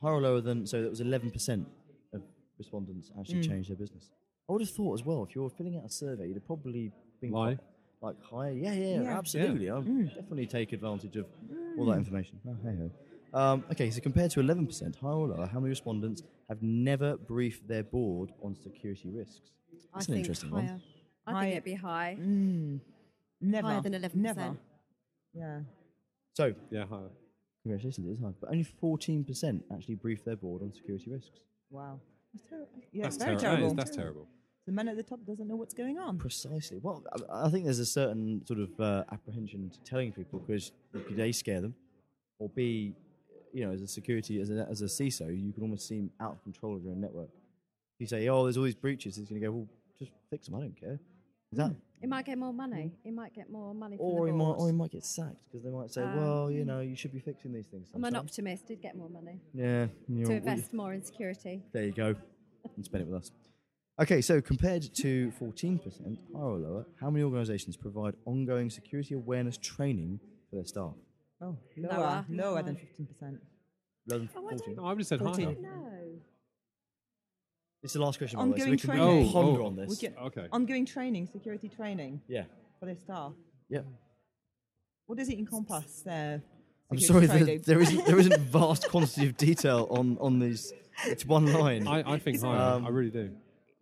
higher 0.01 0.13
or 0.13 0.21
lower 0.21 0.41
than 0.41 0.65
so 0.65 0.81
that 0.81 0.89
was 0.89 1.01
eleven 1.01 1.29
percent 1.31 1.67
of 2.13 2.21
respondents 2.57 3.11
actually 3.19 3.39
Mm. 3.41 3.47
changed 3.49 3.69
their 3.69 3.77
business. 3.77 4.09
I 4.49 4.53
would 4.53 4.61
have 4.61 4.69
thought 4.71 4.93
as 4.99 5.05
well 5.05 5.23
if 5.23 5.35
you 5.35 5.43
were 5.43 5.49
filling 5.49 5.75
out 5.77 5.85
a 5.85 5.89
survey, 5.89 6.27
you'd 6.27 6.35
have 6.37 6.45
probably 6.45 6.91
been 7.21 7.31
Lie. 7.31 7.55
quite, 8.01 8.15
like 8.15 8.23
higher. 8.23 8.51
Yeah, 8.51 8.73
yeah, 8.73 9.01
Yeah. 9.03 9.17
absolutely. 9.17 9.69
I'll 9.69 9.83
Mm. 9.83 10.07
definitely 10.07 10.47
take 10.47 10.73
advantage 10.73 11.15
of 11.17 11.25
all 11.77 11.85
that 11.87 11.97
information. 11.97 12.39
Oh, 12.47 12.55
hey 12.63 12.75
ho. 12.77 12.91
Um, 13.33 13.65
okay, 13.71 13.89
so 13.91 13.99
compared 14.01 14.31
to 14.31 14.39
eleven 14.39 14.65
percent, 14.65 14.95
higher 14.95 15.11
or 15.13 15.27
lower, 15.27 15.45
how 15.47 15.59
many 15.59 15.69
respondents 15.69 16.23
have 16.49 16.61
never 16.61 17.17
briefed 17.17 17.67
their 17.67 17.83
board 17.83 18.31
on 18.41 18.55
security 18.55 19.09
risks? 19.09 19.51
I 19.93 19.97
That's 19.99 20.07
an 20.07 20.15
interesting 20.17 20.49
higher. 20.49 20.63
one. 20.63 20.81
I 21.25 21.31
Higher. 21.31 21.41
think 21.43 21.51
it'd 21.53 21.63
be 21.65 21.73
high. 21.73 22.17
Mm, 22.19 22.79
never. 23.41 23.67
Higher 23.67 23.81
than 23.81 23.93
11%. 23.93 24.15
Never. 24.15 24.57
Yeah. 25.33 25.59
So, 26.33 26.53
Yeah, 26.71 26.85
higher. 26.85 27.09
congratulations, 27.63 28.07
it 28.07 28.11
is 28.13 28.19
high, 28.21 28.33
but 28.39 28.49
only 28.49 28.63
fourteen 28.63 29.23
percent 29.25 29.63
actually 29.73 29.95
briefed 29.95 30.23
their 30.25 30.37
board 30.37 30.61
on 30.61 30.71
security 30.73 31.09
risks. 31.11 31.39
Wow. 31.69 31.99
That's, 32.33 32.47
ter- 32.49 32.67
yeah, 32.93 33.03
That's, 33.03 33.17
very 33.17 33.35
terri- 33.35 33.39
terrible. 33.41 33.67
is- 33.67 33.73
that's 33.73 33.95
terrible. 33.95 34.27
The 34.67 34.71
man 34.73 34.87
at 34.89 34.97
the 34.97 35.03
top 35.03 35.19
doesn't 35.25 35.47
know 35.47 35.55
what's 35.55 35.73
going 35.73 35.97
on. 35.97 36.17
Precisely. 36.17 36.77
Well, 36.81 37.01
I, 37.31 37.45
I 37.47 37.49
think 37.49 37.63
there's 37.65 37.79
a 37.79 37.85
certain 37.85 38.45
sort 38.45 38.59
of 38.59 38.77
uh, 38.79 39.03
apprehension 39.13 39.69
to 39.69 39.79
telling 39.81 40.11
people 40.11 40.39
because 40.39 40.71
you 40.93 40.99
could 41.01 41.19
a 41.19 41.31
scare 41.31 41.61
them, 41.61 41.73
or 42.39 42.49
b, 42.49 42.93
you 43.53 43.65
know, 43.65 43.71
as 43.71 43.81
a 43.81 43.87
security 43.87 44.39
as 44.41 44.49
a, 44.49 44.67
as 44.69 44.81
a 44.81 44.85
CISO, 44.85 45.27
you 45.29 45.51
can 45.53 45.63
almost 45.63 45.87
seem 45.87 46.11
out 46.19 46.31
of 46.33 46.43
control 46.43 46.75
of 46.75 46.83
your 46.83 46.91
own 46.93 47.01
network. 47.01 47.29
You 47.99 48.07
say, 48.07 48.27
"Oh, 48.27 48.43
there's 48.43 48.57
all 48.57 48.63
these 48.63 48.75
breaches," 48.75 49.17
it's 49.17 49.29
going 49.29 49.41
to 49.41 49.47
go, 49.47 49.51
"Well, 49.53 49.67
just 49.97 50.11
fix 50.29 50.47
them. 50.47 50.55
I 50.55 50.61
don't 50.61 50.79
care." 50.79 50.99
Is 51.51 51.57
that? 51.57 51.73
It 52.01 52.09
might 52.09 52.25
get 52.25 52.37
more 52.37 52.53
money. 52.53 52.91
It 53.03 53.13
might 53.13 53.33
get 53.33 53.49
more 53.49 53.73
money 53.73 53.95
Or 53.99 54.27
he 54.27 54.33
might, 54.33 54.43
or 54.59 54.67
he 54.67 54.73
might 54.73 54.91
get 54.91 55.03
sacked 55.03 55.41
because 55.45 55.63
they 55.63 55.71
might 55.71 55.89
say, 55.91 56.03
Um, 56.03 56.15
"Well, 56.17 56.51
you 56.51 56.63
know, 56.65 56.81
you 56.81 56.95
should 56.95 57.11
be 57.13 57.19
fixing 57.19 57.53
these 57.53 57.65
things." 57.67 57.89
I'm 57.93 58.03
an 58.03 58.11
sometimes." 58.11 58.29
optimist. 58.31 58.67
Did 58.67 58.81
get 58.81 58.95
more 58.95 59.09
money 59.09 59.39
Yeah. 59.53 59.87
to 60.07 60.31
invest 60.33 60.73
more 60.73 60.93
in 60.93 61.01
security. 61.03 61.63
There 61.71 61.85
you 61.85 61.91
go. 61.93 62.15
and 62.75 62.83
spend 62.83 63.01
it 63.03 63.07
with 63.07 63.15
us. 63.21 63.31
Okay, 63.99 64.21
so 64.21 64.41
compared 64.41 64.83
to 64.95 65.31
14%, 65.39 66.19
higher 66.33 66.43
or 66.43 66.57
lower, 66.57 66.85
how 66.99 67.09
many 67.09 67.23
organisations 67.23 67.77
provide 67.77 68.13
ongoing 68.25 68.69
security 68.69 69.15
awareness 69.15 69.57
training 69.57 70.19
for 70.49 70.57
their 70.57 70.65
staff? 70.65 70.93
Oh, 71.41 71.55
Lower. 71.77 71.89
lower. 71.97 72.25
Lower 72.29 72.51
Lower. 72.51 72.63
than 72.63 72.75
15%. 72.75 73.39
Lower 74.07 74.19
than 74.19 74.29
Oh, 74.35 74.47
I 74.47 74.51
14? 74.51 74.75
No, 74.75 74.85
I 74.85 74.89
would 74.89 74.97
have 74.99 75.07
said 75.07 75.19
14. 75.19 75.45
higher. 75.45 75.55
No. 75.61 76.19
It's 77.83 77.93
the 77.93 78.01
last 78.01 78.17
question, 78.17 78.39
by 78.39 78.45
the 78.45 78.51
way, 78.51 78.57
so 78.59 78.69
we 78.71 78.77
can, 78.77 78.89
we 78.89 78.95
training. 78.97 79.23
can 79.25 79.33
ponder 79.33 79.61
Oh, 79.61 79.65
on 79.67 79.75
We 79.75 79.85
this. 79.85 79.97
get 79.99 80.17
Okay. 80.17 80.47
ongoing 80.51 80.85
training, 80.85 81.27
security 81.27 81.69
training 81.69 82.21
Yeah, 82.27 82.45
for 82.79 82.85
their 82.87 82.95
staff. 82.97 83.33
yeah. 83.69 83.81
What 85.05 85.17
does 85.19 85.29
it 85.29 85.37
encompass 85.37 86.01
there? 86.01 86.41
I'm 86.91 86.99
sorry, 86.99 87.27
there, 87.27 87.59
there 87.59 87.79
isn't 87.81 88.05
there 88.05 88.17
isn't 88.19 88.39
vast 88.57 88.89
quantity 88.89 89.27
of 89.27 89.37
detail 89.37 89.87
on 89.91 90.17
on 90.19 90.39
these. 90.39 90.73
It's 91.05 91.25
one 91.25 91.45
line. 91.53 91.87
I, 91.87 92.13
I 92.13 92.17
think 92.19 92.41
higher. 92.41 92.75
Um, 92.75 92.85
I 92.85 92.89
really 92.89 93.11
do. 93.11 93.29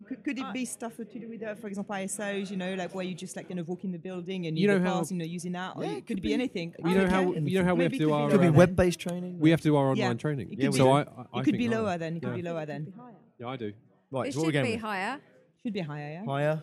Could, 0.08 0.22
could 0.24 0.38
it 0.38 0.52
be 0.52 0.64
stuff 0.64 0.96
to 0.96 1.04
do 1.04 1.28
with, 1.28 1.42
uh, 1.42 1.54
for 1.56 1.66
example, 1.68 1.94
ISOs? 1.94 2.50
You 2.50 2.56
know, 2.56 2.74
like 2.74 2.94
where 2.94 3.04
you 3.04 3.14
just 3.14 3.36
like 3.36 3.48
kind 3.48 3.58
of 3.60 3.66
walk 3.68 3.82
in 3.84 3.90
the 3.92 3.98
building 3.98 4.46
and 4.46 4.56
You 4.58 4.62
you, 4.70 4.78
know 4.78 4.84
how- 4.84 4.98
pass, 5.00 5.10
you 5.10 5.18
know, 5.18 5.24
using 5.24 5.52
that. 5.52 5.76
Or 5.76 5.82
Yeah, 5.84 5.90
it 5.90 5.92
it 5.92 5.96
could, 6.06 6.06
could 6.16 6.22
be, 6.22 6.28
be- 6.28 6.34
anything. 6.34 6.74
You 6.84 6.94
know 6.94 7.08
how 7.08 7.20
you 7.32 7.58
know 7.58 7.64
how 7.64 7.74
we 7.74 7.82
have 7.84 7.92
to 7.92 7.98
do 7.98 8.06
could 8.06 8.12
our 8.14 8.26
be 8.28 8.32
Could 8.32 8.40
be 8.42 8.46
um, 8.48 8.54
web-based 8.54 9.00
training. 9.00 9.38
we 9.40 9.50
have 9.50 9.60
to 9.62 9.68
do 9.68 9.76
our 9.76 9.94
Yeah. 9.96 10.04
online 10.04 10.18
training. 10.18 10.52
It 10.52 10.58
Yeah, 10.58 10.66
could 10.66 10.72
be, 10.72 10.78
do. 10.78 10.84
so 10.84 10.92
I, 10.92 11.00
I, 11.00 11.02
I 11.02 11.04
it 11.04 11.06
could 11.32 11.44
think 11.46 11.58
be 11.58 11.66
higher. 11.66 11.82
lower 11.82 11.98
then. 11.98 12.16
It 12.16 12.20
could 12.22 12.28
Yeah. 12.30 12.36
be 12.36 12.42
lower 12.42 12.66
then. 12.66 12.92
Yeah, 13.40 13.48
I 13.48 13.56
do. 13.56 13.72
Right, 14.10 14.28
it 14.28 14.34
so 14.34 14.40
should 14.44 14.54
we're 14.54 14.62
be 14.64 14.72
with? 14.72 14.80
higher. 14.80 15.18
Should 15.62 15.72
be 15.72 15.80
higher, 15.80 16.10
yeah? 16.12 16.24
Higher, 16.24 16.62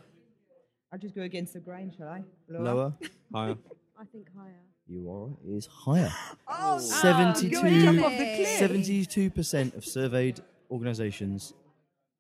I'll 0.92 1.00
just 1.00 1.14
go 1.16 1.22
against 1.24 1.54
the 1.54 1.60
grain, 1.60 1.92
shall 1.98 2.08
I? 2.08 2.24
lower. 2.50 2.94
Higher. 3.34 3.56
I 4.00 4.06
think 4.06 4.28
higher. 4.38 4.62
You 4.88 5.10
are 5.12 5.26
right. 5.28 5.38
It 5.48 5.52
is 5.58 5.66
higher. 5.66 6.12
Oh, 6.48 6.78
Seventy-two. 6.80 7.50
Go 7.50 7.62
and 7.68 7.82
jump 7.84 8.04
off 8.06 8.12
the 8.12 8.36
cliff. 8.36 8.48
Seventy-two 8.60 9.30
percent 9.32 9.74
of 9.76 9.84
surveyed 9.86 10.40
organisations 10.72 11.54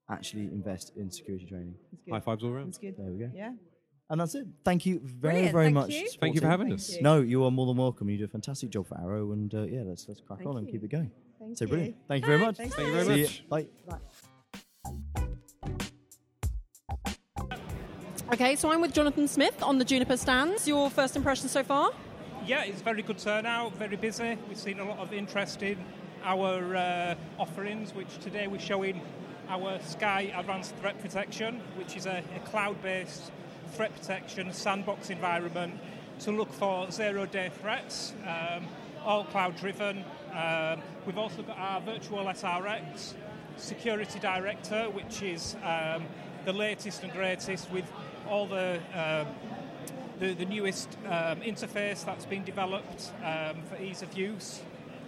actually 0.09 0.43
invest 0.43 0.93
in 0.95 1.09
security 1.09 1.45
training. 1.45 1.75
That's 1.91 2.03
good. 2.03 2.13
High 2.13 2.19
fives 2.19 2.43
all 2.43 2.49
around. 2.51 2.67
That's 2.67 2.77
good. 2.77 2.95
There 2.97 3.11
we 3.11 3.19
go. 3.19 3.31
Yeah. 3.33 3.51
And 4.09 4.19
that's 4.19 4.35
it. 4.35 4.45
Thank 4.63 4.85
you 4.85 4.99
very, 5.03 5.33
Brilliant, 5.33 5.53
very 5.53 5.65
thank 5.67 5.73
much. 5.75 5.89
you. 5.91 6.09
Thank 6.19 6.35
you 6.35 6.41
for 6.41 6.47
having 6.47 6.67
Thank 6.67 6.79
us. 6.79 6.95
you. 6.95 7.01
No, 7.01 7.21
you 7.21 7.43
are 7.45 7.51
more 7.51 7.65
than 7.65 7.77
welcome. 7.77 8.09
You 8.09 8.17
do 8.17 8.25
a 8.25 8.27
fantastic 8.27 8.69
job 8.69 8.87
for 8.87 8.99
Arrow, 8.99 9.31
and 9.31 9.53
uh, 9.53 9.63
yeah, 9.63 9.83
let's 9.85 10.07
let's 10.07 10.19
crack 10.19 10.39
Thank 10.39 10.49
on 10.49 10.57
and 10.57 10.69
keep 10.69 10.83
it 10.83 10.89
going. 10.89 11.09
Thank 11.39 11.57
so 11.57 11.65
you. 11.65 11.69
brilliant. 11.69 11.95
Thank 12.07 12.23
you 12.23 12.27
very 12.27 12.39
much. 12.39 12.57
Thank 12.57 12.73
Thank 12.73 12.87
you 12.89 12.93
very 12.93 13.25
See 13.25 13.43
much. 13.49 13.67
Bye. 13.87 13.97
Okay, 18.33 18.55
so 18.55 18.71
I'm 18.71 18.81
with 18.81 18.93
Jonathan 18.93 19.27
Smith 19.27 19.61
on 19.61 19.77
the 19.77 19.85
Juniper 19.85 20.17
stands. 20.17 20.67
Your 20.67 20.89
first 20.89 21.15
impression 21.15 21.47
so 21.47 21.63
far? 21.63 21.91
Yeah, 22.45 22.63
it's 22.63 22.81
very 22.81 23.03
good 23.03 23.17
turnout, 23.19 23.75
very 23.77 23.95
busy. 23.95 24.37
We've 24.47 24.57
seen 24.57 24.79
a 24.79 24.85
lot 24.85 24.99
of 24.99 25.13
interest 25.13 25.61
in 25.63 25.77
our 26.23 26.75
uh, 26.75 27.15
offerings, 27.37 27.93
which 27.93 28.17
today 28.19 28.47
we're 28.47 28.59
showing 28.59 29.01
our 29.49 29.79
Sky 29.81 30.33
Advanced 30.35 30.75
Threat 30.77 30.99
Protection, 31.01 31.61
which 31.75 31.95
is 31.95 32.05
a, 32.05 32.23
a 32.35 32.39
cloud-based 32.49 33.31
threat 33.73 33.95
protection 33.95 34.53
sandbox 34.53 35.09
environment 35.09 35.79
to 36.19 36.31
look 36.31 36.51
for 36.53 36.89
zero-day 36.91 37.51
threats, 37.61 38.13
um, 38.27 38.67
all 39.03 39.25
cloud-driven. 39.25 40.03
Um, 40.33 40.81
we've 41.05 41.17
also 41.17 41.41
got 41.41 41.57
our 41.57 41.81
virtual 41.81 42.25
SRX 42.25 43.13
security 43.57 44.19
director, 44.19 44.89
which 44.89 45.21
is 45.21 45.55
um, 45.63 46.05
the 46.45 46.53
latest 46.53 47.03
and 47.03 47.11
greatest 47.11 47.69
with 47.71 47.85
all 48.29 48.47
the 48.47 48.79
um, 48.93 49.27
the, 50.19 50.33
the 50.33 50.45
newest 50.45 50.89
um, 51.05 51.41
interface 51.41 52.05
that's 52.05 52.25
been 52.25 52.43
developed 52.43 53.11
um, 53.23 53.61
for 53.63 53.81
ease 53.81 54.01
of 54.01 54.17
use. 54.17 54.61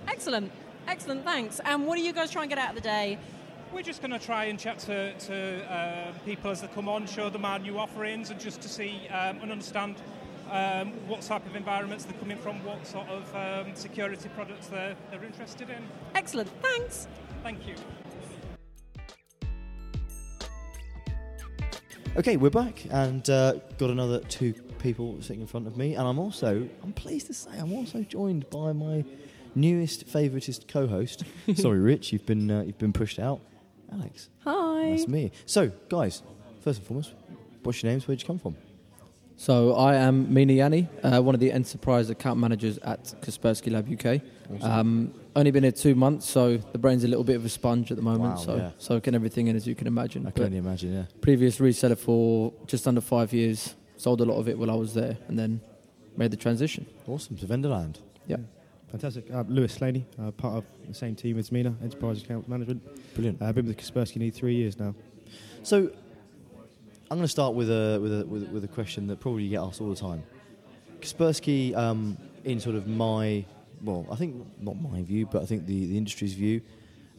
Excellent. 0.08 0.52
Excellent, 0.88 1.24
thanks. 1.24 1.60
And 1.64 1.88
what 1.88 1.98
are 1.98 2.02
you 2.02 2.14
guys 2.14 2.32
trying 2.32 2.50
to 2.50 2.56
get 2.56 2.64
out 2.64 2.70
of 2.70 2.76
the 2.76 2.82
day? 2.82 3.18
We're 3.76 3.82
just 3.82 4.00
going 4.02 4.18
to 4.18 4.26
try 4.26 4.46
and 4.46 4.58
chat 4.58 4.80
to, 4.80 5.14
to 5.14 5.66
uh, 5.70 6.14
people 6.24 6.50
as 6.50 6.62
they 6.62 6.68
come 6.68 6.88
on, 6.88 7.06
show 7.08 7.30
them 7.30 7.44
our 7.44 7.60
new 7.60 7.78
offerings, 7.78 8.30
and 8.30 8.40
just 8.40 8.62
to 8.62 8.70
see 8.70 9.06
um, 9.10 9.40
and 9.42 9.52
understand 9.52 9.98
um, 10.50 10.94
what 11.10 11.24
type 11.24 11.46
of 11.46 11.58
environments 11.58 12.06
they're 12.06 12.18
coming 12.18 12.38
from, 12.38 12.64
what 12.64 12.88
sort 12.88 13.06
of 13.10 13.36
um, 13.36 13.76
security 13.76 14.30
products 14.30 14.68
they're, 14.68 14.96
they're 15.12 15.26
interested 15.26 15.70
in. 15.70 15.84
Excellent, 16.16 16.50
thanks. 16.62 17.10
Thank 17.44 17.68
you. 17.68 17.76
Okay, 22.16 22.38
we're 22.38 22.50
back 22.50 22.86
and 22.92 23.30
uh, 23.30 23.56
got 23.78 23.90
another 23.90 24.22
two 24.22 24.54
people 24.80 25.22
sitting 25.22 25.42
in 25.42 25.48
front 25.48 25.68
of 25.68 25.76
me, 25.76 25.96
and 25.96 26.08
I'm 26.08 26.18
also 26.18 26.70
I'm 26.82 26.94
pleased 26.94 27.28
to 27.28 27.34
say 27.34 27.52
I'm 27.60 27.74
also 27.74 28.04
joined 28.04 28.50
by 28.50 28.72
my 28.72 29.04
newest 29.54 30.08
favoritist 30.08 30.70
co-host. 30.70 31.26
Sorry, 31.56 31.80
Rich, 31.80 32.14
you've 32.14 32.26
been 32.26 32.50
uh, 32.50 32.62
you've 32.62 32.78
been 32.78 32.94
pushed 32.94 33.20
out. 33.20 33.42
Alex, 33.92 34.30
Hi. 34.44 34.92
that's 34.92 35.08
me. 35.08 35.32
So, 35.46 35.72
guys, 35.90 36.22
first 36.62 36.80
and 36.80 36.88
foremost, 36.88 37.14
what's 37.64 37.82
your 37.84 37.92
names? 37.92 38.08
Where'd 38.08 38.22
you 38.22 38.28
come 38.28 38.40
from? 38.40 38.56
So 39.38 39.74
I 39.76 39.96
am 39.96 40.34
Mina 40.34 40.54
Yanni, 40.54 40.88
uh, 41.04 41.20
one 41.22 41.36
of 41.36 41.42
the 41.42 41.52
enterprise 41.52 42.10
account 42.10 42.40
managers 42.40 42.78
at 42.80 43.04
Kaspersky 43.22 43.70
Lab 43.70 43.92
UK. 43.92 44.22
Awesome. 44.56 44.72
Um, 44.72 45.14
only 45.36 45.52
been 45.52 45.64
here 45.64 45.74
two 45.74 45.94
months, 45.94 46.26
so 46.30 46.56
the 46.56 46.78
brain's 46.78 47.04
a 47.04 47.08
little 47.10 47.26
bit 47.26 47.36
of 47.36 47.44
a 47.44 47.50
sponge 47.50 47.92
at 47.92 47.98
the 47.98 48.04
moment. 48.04 48.36
Wow, 48.36 48.36
so 48.38 48.56
yeah. 48.56 48.72
soaking 48.78 49.14
everything 49.14 49.48
in 49.48 49.58
as 49.58 49.68
you 49.68 49.76
can 49.76 49.88
imagine. 49.88 50.22
I 50.22 50.26
But 50.30 50.36
can 50.36 50.44
only 50.46 50.58
imagine, 50.60 50.94
yeah. 50.94 51.04
Previous 51.20 51.58
reseller 51.60 51.98
for 51.98 52.54
just 52.66 52.88
under 52.88 53.02
five 53.02 53.34
years. 53.34 53.76
Sold 53.98 54.22
a 54.22 54.26
lot 54.26 54.38
of 54.40 54.48
it 54.48 54.58
while 54.58 54.72
I 54.72 54.76
was 54.76 54.94
there, 54.94 55.18
and 55.28 55.38
then 55.38 55.60
made 56.16 56.32
the 56.32 56.38
transition. 56.38 56.86
Awesome 57.06 57.36
to 57.38 57.46
Venderland. 57.46 57.98
Yeah. 58.28 58.38
Fantastic. 58.96 59.30
Uh, 59.30 59.44
Lewis 59.50 59.74
Slaney, 59.74 60.06
uh, 60.22 60.32
part 60.32 60.56
of 60.56 60.64
the 60.88 60.94
same 60.94 61.16
team 61.16 61.38
as 61.38 61.52
Mina, 61.52 61.76
Enterprise 61.84 62.24
Account 62.24 62.48
Management. 62.48 62.82
Brilliant. 63.14 63.42
Uh, 63.42 63.52
been 63.52 63.66
with 63.66 63.76
Kaspersky 63.78 64.16
nearly 64.16 64.32
three 64.32 64.56
years 64.56 64.80
now. 64.80 64.96
So, 65.64 65.92
I'm 67.12 67.18
going 67.18 67.24
to 67.24 67.28
start 67.28 67.56
with 67.56 67.70
a 67.70 68.00
with 68.02 68.22
a 68.22 68.26
with, 68.26 68.44
a- 68.44 68.52
with 68.54 68.64
a 68.64 68.70
question 68.70 69.08
that 69.08 69.20
probably 69.20 69.44
you 69.44 69.50
get 69.50 69.60
asked 69.60 69.82
all 69.82 69.90
the 69.90 69.98
time. 69.98 70.24
Kaspersky, 71.02 71.76
um, 71.76 72.18
in 72.46 72.62
sort 72.62 72.78
of 72.78 72.88
my 72.88 73.44
well, 73.84 74.08
I 74.10 74.16
think 74.16 74.46
not 74.62 74.82
my 74.82 75.02
view, 75.04 75.26
but 75.30 75.42
I 75.42 75.46
think 75.46 75.66
the 75.66 75.88
the 75.88 75.98
industry's 75.98 76.34
view, 76.34 76.62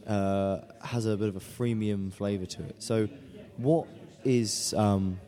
uh, 0.07 0.61
has 0.83 1.05
a 1.05 1.15
bit 1.15 1.29
of 1.29 1.35
a 1.35 1.39
freemium 1.39 2.11
flavour 2.11 2.47
to 2.47 2.63
it. 2.63 2.77
So, 2.79 3.07
what 3.57 3.85
is 4.23 4.73
um, 4.73 5.19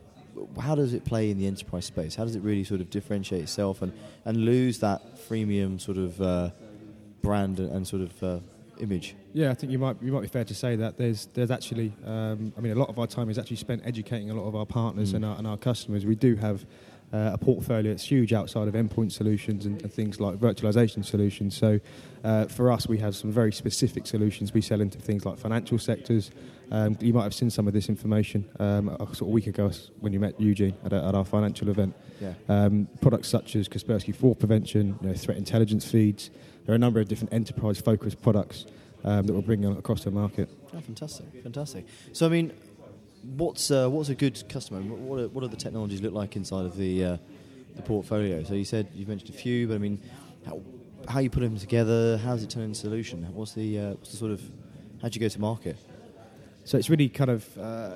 how 0.60 0.76
does 0.76 0.94
it 0.94 1.04
play 1.06 1.30
in 1.32 1.38
the 1.38 1.48
enterprise 1.48 1.86
space? 1.86 2.16
How 2.16 2.24
does 2.26 2.36
it 2.36 2.42
really 2.42 2.64
sort 2.64 2.82
of 2.82 2.90
differentiate 2.90 3.42
itself 3.44 3.82
and, 3.82 3.92
and 4.26 4.38
lose 4.38 4.80
that 4.80 5.18
freemium 5.30 5.80
sort 5.80 5.98
of 5.98 6.22
uh, 6.22 6.50
brand 7.22 7.60
and, 7.60 7.70
and 7.72 7.88
sort 7.88 8.02
of 8.02 8.24
uh, 8.24 8.40
image? 8.80 9.16
Yeah, 9.34 9.52
I 9.52 9.54
think 9.54 9.72
you 9.72 9.78
might 9.80 10.02
you 10.02 10.12
might 10.12 10.22
be 10.22 10.28
fair 10.28 10.46
to 10.46 10.56
say 10.56 10.76
that 10.78 10.98
there's 10.98 11.28
there's 11.34 11.52
actually 11.52 11.94
um, 12.06 12.52
I 12.58 12.62
mean 12.62 12.72
a 12.72 12.76
lot 12.80 12.90
of 12.90 12.98
our 12.98 13.08
time 13.08 13.30
is 13.30 13.38
actually 13.38 13.58
spent 13.58 13.82
educating 13.86 14.30
a 14.32 14.34
lot 14.34 14.48
of 14.48 14.56
our 14.56 14.66
partners 14.66 15.12
Mm. 15.12 15.16
and, 15.18 15.26
our, 15.26 15.38
and 15.38 15.48
our 15.48 15.58
customers. 15.58 16.06
We 16.06 16.16
do 16.16 16.36
have 16.38 16.66
uh, 17.14 17.32
a 17.34 17.38
portfolio 17.38 17.92
that's 17.92 18.04
huge 18.04 18.34
outside 18.34 18.68
of 18.68 18.74
endpoint 18.74 19.12
solutions 19.12 19.66
and, 19.66 19.82
and 19.82 19.92
things 19.92 20.20
like 20.20 20.38
virtualization 20.38 21.04
solutions. 21.04 21.58
So 21.58 21.80
uh, 22.24 22.46
for 22.46 22.72
us, 22.72 22.88
we 22.88 22.98
have 23.00 23.16
some 23.16 23.32
very 23.32 23.52
specific 23.52 24.06
solutions. 24.08 24.54
We 24.54 24.62
sell 24.62 24.82
into 24.82 25.00
things 25.00 25.26
like 25.26 25.38
financial 25.38 25.80
sectors. 25.80 26.32
Um, 26.72 26.98
you 27.02 27.14
might 27.14 27.24
have 27.24 27.34
seen 27.34 27.50
some 27.50 27.68
of 27.68 27.74
this 27.74 27.90
information 27.90 28.48
um, 28.60 28.90
a 28.90 29.06
sort 29.16 29.22
of 29.22 29.28
week 29.30 29.48
ago 29.48 29.72
when 30.02 30.14
you 30.14 30.20
met 30.20 30.40
Eugene 30.40 30.76
at, 30.86 30.94
a, 30.94 31.04
at 31.04 31.16
our 31.16 31.26
financial 31.26 31.70
event. 31.70 31.96
Yeah. 32.22 32.34
Um, 32.48 32.88
products 33.02 33.28
such 33.28 33.56
as 33.56 33.68
Kaspersky 33.68 34.16
Fraud 34.16 34.38
Prevention, 34.38 35.00
you 35.02 35.08
know, 35.08 35.14
threat 35.16 35.38
intelligence 35.38 35.90
feeds. 35.90 36.30
There 36.66 36.74
are 36.74 36.76
a 36.76 36.80
number 36.80 37.00
of 37.00 37.08
different 37.08 37.34
enterprise-focused 37.34 38.22
products 38.22 38.66
um, 39.04 39.26
that 39.26 39.34
we're 39.34 39.42
bringing 39.42 39.76
across 39.76 40.04
the 40.04 40.12
market. 40.12 40.50
Oh, 40.76 40.80
fantastic, 40.82 41.26
fantastic. 41.42 41.88
So, 42.12 42.28
I 42.28 42.30
mean, 42.30 42.52
what's 43.24 43.72
uh, 43.72 43.90
what's 43.90 44.10
a 44.10 44.16
good 44.16 44.42
customer? 44.50 44.82
What 44.82 45.00
what 45.00 45.20
are, 45.20 45.28
what 45.30 45.44
are 45.44 45.48
the 45.48 45.58
technologies 45.58 46.02
look 46.02 46.14
like 46.14 46.36
inside 46.36 46.66
of 46.66 46.78
the 46.78 47.04
uh, 47.04 47.18
the 47.76 47.82
portfolio? 47.82 48.44
So 48.44 48.54
you 48.54 48.66
said 48.66 48.88
you 48.94 49.06
mentioned 49.06 49.30
a 49.30 49.38
few, 49.38 49.68
but 49.68 49.76
I 49.76 49.78
mean, 49.78 50.02
how, 50.46 50.62
how 51.08 51.20
you 51.20 51.30
put 51.30 51.42
them 51.42 51.58
together? 51.58 52.18
How 52.18 52.34
does 52.34 52.44
it 52.44 52.50
turn 52.50 52.64
into 52.64 52.74
a 52.74 52.82
solution? 52.82 53.28
What's 53.34 53.54
the 53.54 53.80
uh, 53.80 53.90
what's 53.92 54.12
the 54.12 54.18
sort 54.18 54.32
of 54.32 54.42
how 55.02 55.10
do 55.10 55.16
you 55.16 55.22
go 55.22 55.30
to 55.30 55.40
market? 55.40 55.78
So 56.66 56.78
it's 56.78 56.90
really 56.90 57.10
kind 57.10 57.32
of, 57.32 57.58
uh, 57.58 57.96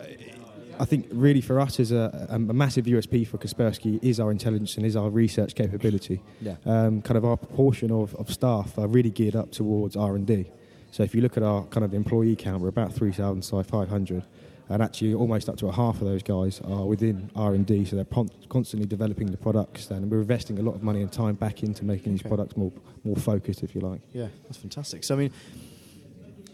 I 0.79 0.85
think, 0.85 1.05
really 1.11 1.41
for 1.41 1.59
us 1.59 1.79
is 1.79 1.91
a, 1.91 2.27
a 2.29 2.39
massive 2.39 2.85
USP 2.85 3.27
for 3.27 3.37
Kaspersky 3.37 4.03
is 4.03 4.19
our 4.19 4.31
intelligence 4.31 4.77
and 4.77 4.85
is 4.85 4.95
our 4.95 5.09
research 5.09 5.53
capability. 5.53 6.21
Yeah. 6.41 6.55
Um, 6.65 7.01
kind 7.01 7.17
of 7.17 7.25
our 7.25 7.37
proportion 7.37 7.91
of, 7.91 8.15
of 8.15 8.31
staff 8.31 8.77
are 8.79 8.87
really 8.87 9.11
geared 9.11 9.35
up 9.35 9.51
towards 9.51 9.95
R 9.95 10.15
and 10.15 10.25
D. 10.25 10.47
So 10.91 11.03
if 11.03 11.13
you 11.13 11.21
look 11.21 11.37
at 11.37 11.43
our 11.43 11.65
kind 11.65 11.83
of 11.83 11.93
employee 11.93 12.35
count, 12.35 12.61
we're 12.61 12.69
about 12.69 12.93
3,500. 12.93 14.23
And 14.73 14.81
actually, 14.81 15.13
almost 15.13 15.49
up 15.49 15.57
to 15.57 15.67
a 15.67 15.71
half 15.71 16.01
of 16.01 16.07
those 16.07 16.23
guys 16.23 16.59
are 16.65 16.83
within 16.85 17.29
R 17.35 17.53
and 17.53 17.63
D, 17.63 17.85
so 17.85 17.95
they're 17.95 18.05
pon- 18.05 18.31
constantly 18.49 18.87
developing 18.87 19.29
the 19.29 19.37
products. 19.37 19.91
And 19.91 20.09
we're 20.09 20.21
investing 20.21 20.57
a 20.57 20.63
lot 20.63 20.73
of 20.73 20.81
money 20.81 21.03
and 21.03 21.11
time 21.11 21.35
back 21.35 21.61
into 21.61 21.85
making 21.85 22.13
these 22.13 22.23
products 22.23 22.57
more 22.57 22.71
more 23.03 23.15
focused, 23.15 23.61
if 23.61 23.75
you 23.75 23.81
like. 23.81 24.01
Yeah, 24.13 24.29
that's 24.45 24.57
fantastic. 24.57 25.03
So, 25.03 25.13
I 25.13 25.17
mean, 25.19 25.31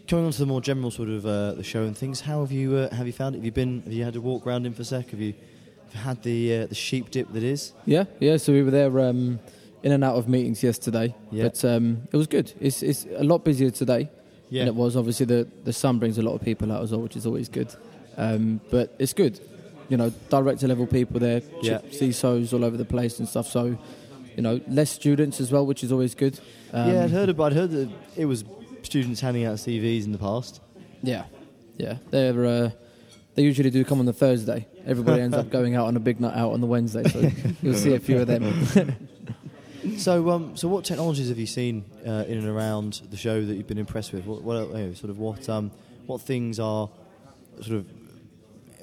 coming 0.06 0.26
on 0.26 0.32
to 0.32 0.38
the 0.38 0.44
more 0.44 0.60
general 0.60 0.90
sort 0.90 1.08
of 1.08 1.24
uh, 1.24 1.52
the 1.54 1.62
show 1.64 1.84
and 1.84 1.96
things, 1.96 2.20
how 2.20 2.40
have 2.40 2.52
you 2.52 2.76
uh, 2.76 2.94
have 2.94 3.06
you 3.06 3.14
found 3.14 3.34
it? 3.36 3.38
Have 3.38 3.44
you 3.46 3.52
been? 3.52 3.80
Have 3.84 3.92
you 3.94 4.04
had 4.04 4.12
to 4.12 4.20
walk 4.20 4.46
around 4.46 4.66
InfoSec? 4.66 5.08
Have 5.12 5.20
you 5.20 5.32
have 5.86 5.94
you 5.94 6.00
had 6.00 6.22
the 6.22 6.56
uh, 6.58 6.66
the 6.66 6.74
sheep 6.74 7.10
dip 7.10 7.32
that 7.32 7.42
is? 7.42 7.72
Yeah, 7.86 8.04
yeah. 8.18 8.36
So 8.36 8.52
we 8.52 8.62
were 8.62 8.70
there 8.70 9.00
um, 9.00 9.38
in 9.82 9.92
and 9.92 10.04
out 10.04 10.16
of 10.16 10.28
meetings 10.28 10.62
yesterday, 10.62 11.14
Yeah. 11.30 11.44
but 11.44 11.64
um, 11.64 12.02
it 12.12 12.16
was 12.18 12.26
good. 12.26 12.52
It's 12.60 12.82
it's 12.82 13.06
a 13.16 13.24
lot 13.24 13.44
busier 13.46 13.70
today 13.70 14.10
Yeah. 14.50 14.60
than 14.66 14.68
it 14.68 14.74
was. 14.74 14.94
Obviously, 14.94 15.24
the 15.24 15.48
the 15.64 15.72
sun 15.72 15.98
brings 15.98 16.18
a 16.18 16.22
lot 16.22 16.34
of 16.34 16.42
people 16.42 16.70
out 16.70 16.82
as 16.82 16.90
well, 16.92 17.00
which 17.00 17.16
is 17.16 17.24
always 17.24 17.48
good. 17.48 17.74
Um, 18.16 18.60
but 18.70 18.94
it's 18.98 19.12
good. 19.12 19.40
You 19.88 19.96
know, 19.96 20.10
director 20.28 20.68
level 20.68 20.86
people 20.86 21.18
there, 21.20 21.42
Yeah. 21.62 21.78
CISOs 21.90 22.52
all 22.52 22.64
over 22.64 22.76
the 22.76 22.84
place 22.84 23.18
and 23.18 23.28
stuff. 23.28 23.48
So, 23.48 23.76
you 24.36 24.42
know, 24.42 24.60
less 24.68 24.90
students 24.90 25.40
as 25.40 25.50
well, 25.50 25.66
which 25.66 25.82
is 25.82 25.90
always 25.90 26.14
good. 26.14 26.38
Um, 26.72 26.92
yeah, 26.92 27.04
I'd 27.04 27.10
heard 27.10 27.28
about. 27.28 27.52
I'd 27.52 27.56
heard 27.58 27.70
that 27.72 27.90
it 28.16 28.26
was 28.26 28.44
students 28.82 29.20
handing 29.20 29.44
out 29.44 29.56
CVs 29.56 30.04
in 30.04 30.12
the 30.12 30.18
past. 30.18 30.60
Yeah, 31.02 31.24
yeah. 31.76 31.96
They're 32.10 32.46
uh, 32.46 32.70
they 33.34 33.42
usually 33.42 33.70
do 33.70 33.84
come 33.84 33.98
on 33.98 34.06
the 34.06 34.12
Thursday. 34.12 34.68
Everybody 34.86 35.22
ends 35.22 35.36
up 35.36 35.50
going 35.58 35.74
out 35.74 35.86
on 35.86 35.96
a 35.96 36.00
big 36.00 36.20
night 36.20 36.36
out 36.36 36.52
on 36.52 36.60
the 36.60 36.66
Wednesday, 36.68 37.02
so 37.08 37.30
you'll 37.62 37.74
see 37.74 37.94
a 37.94 38.00
few 38.00 38.20
of 38.20 38.26
them. 38.26 38.96
So, 39.96 40.28
um, 40.30 40.56
so 40.58 40.68
what 40.68 40.84
technologies 40.84 41.30
have 41.30 41.38
you 41.38 41.46
seen 41.46 41.84
uh, 42.06 42.24
in 42.28 42.36
and 42.38 42.46
around 42.46 43.00
the 43.10 43.16
show 43.16 43.42
that 43.44 43.54
you've 43.54 43.66
been 43.66 43.78
impressed 43.78 44.12
with? 44.12 44.26
What, 44.26 44.42
what 44.42 44.68
you 44.68 44.86
know, 44.86 44.92
sort 44.94 45.08
of 45.08 45.18
what, 45.18 45.48
um, 45.48 45.70
what 46.06 46.20
things 46.20 46.60
are 46.60 46.90
sort 47.62 47.78
of 47.78 47.86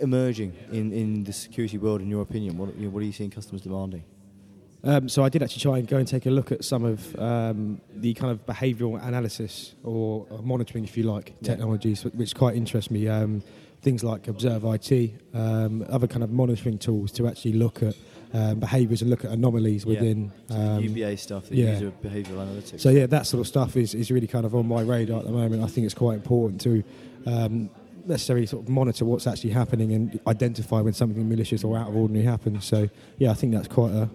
emerging 0.01 0.53
in, 0.71 0.91
in 0.91 1.23
the 1.23 1.33
security 1.33 1.77
world, 1.77 2.01
in 2.01 2.10
your 2.10 2.21
opinion? 2.21 2.57
What, 2.57 2.75
you 2.75 2.83
know, 2.86 2.89
what 2.89 3.01
are 3.01 3.05
you 3.05 3.12
seeing 3.12 3.29
customers 3.31 3.62
demanding? 3.62 4.03
Um, 4.83 5.10
so 5.10 5.23
I 5.23 5.29
did 5.29 5.41
actually 5.43 5.62
try 5.62 5.77
and 5.79 5.88
go 5.88 5.97
and 5.97 6.07
take 6.07 6.25
a 6.27 6.29
look 6.29 6.51
at 6.51 6.63
some 6.63 6.86
of 6.86 7.15
um, 7.19 7.81
the 7.95 8.13
kind 8.13 8.31
of 8.31 8.45
behavioural 8.45 9.03
analysis 9.05 9.75
or, 9.83 10.25
or 10.29 10.41
monitoring, 10.43 10.83
if 10.83 10.95
you 10.95 11.03
like, 11.03 11.33
technologies, 11.41 12.03
wh- 12.03 12.15
which 12.15 12.36
quite 12.36 12.55
interest 12.55 12.91
me. 12.91 13.07
Um, 13.07 13.41
things 13.81 14.03
like 14.03 14.23
ObserveIT, 14.23 15.13
um, 15.36 15.86
other 15.89 16.07
kind 16.07 16.23
of 16.23 16.31
monitoring 16.31 16.77
tools 16.77 17.12
to 17.12 17.27
actually 17.27 17.53
look 17.53 17.83
at 17.83 17.95
um, 18.33 18.60
behaviours 18.60 19.01
and 19.01 19.10
look 19.10 19.23
at 19.23 19.31
anomalies 19.31 19.86
Yeah. 19.86 19.89
within 19.99 20.31
So 20.49 20.55
um, 20.55 20.83
UBA 20.83 21.17
stuff, 21.17 21.47
the 21.49 21.55
yeah. 21.57 21.73
user 21.73 21.91
behavioural 22.03 22.45
analytics. 22.47 22.79
So 22.81 22.89
yeah, 22.89 23.05
that 23.07 23.25
sort 23.27 23.41
of 23.41 23.47
stuff 23.47 23.77
is, 23.77 23.93
is 23.93 24.12
really 24.12 24.27
kind 24.27 24.45
of 24.45 24.55
on 24.55 24.67
my 24.67 24.81
radar 24.81 25.19
at 25.19 25.25
the 25.25 25.31
moment. 25.31 25.63
I 25.63 25.67
think 25.67 25.86
it's 25.86 25.93
quite 25.93 26.15
important 26.15 26.60
to 26.62 26.83
um, 27.25 27.69
necessarily 28.08 28.46
sort 28.46 28.63
of 28.63 28.70
monitor 28.70 29.06
what's 29.06 29.28
actually 29.28 29.52
happening 29.52 29.93
and 29.93 30.20
identify 30.28 30.82
when 30.82 30.93
something 30.93 31.28
malicious 31.28 31.63
or 31.63 31.78
out 31.78 31.89
of 31.89 31.96
ordinary 31.96 32.26
happens. 32.26 32.65
So 32.65 32.89
yeah, 33.17 33.32
I 33.32 33.34
think 33.34 33.54
that's 33.54 33.67
quite 33.67 33.91
a 33.91 34.10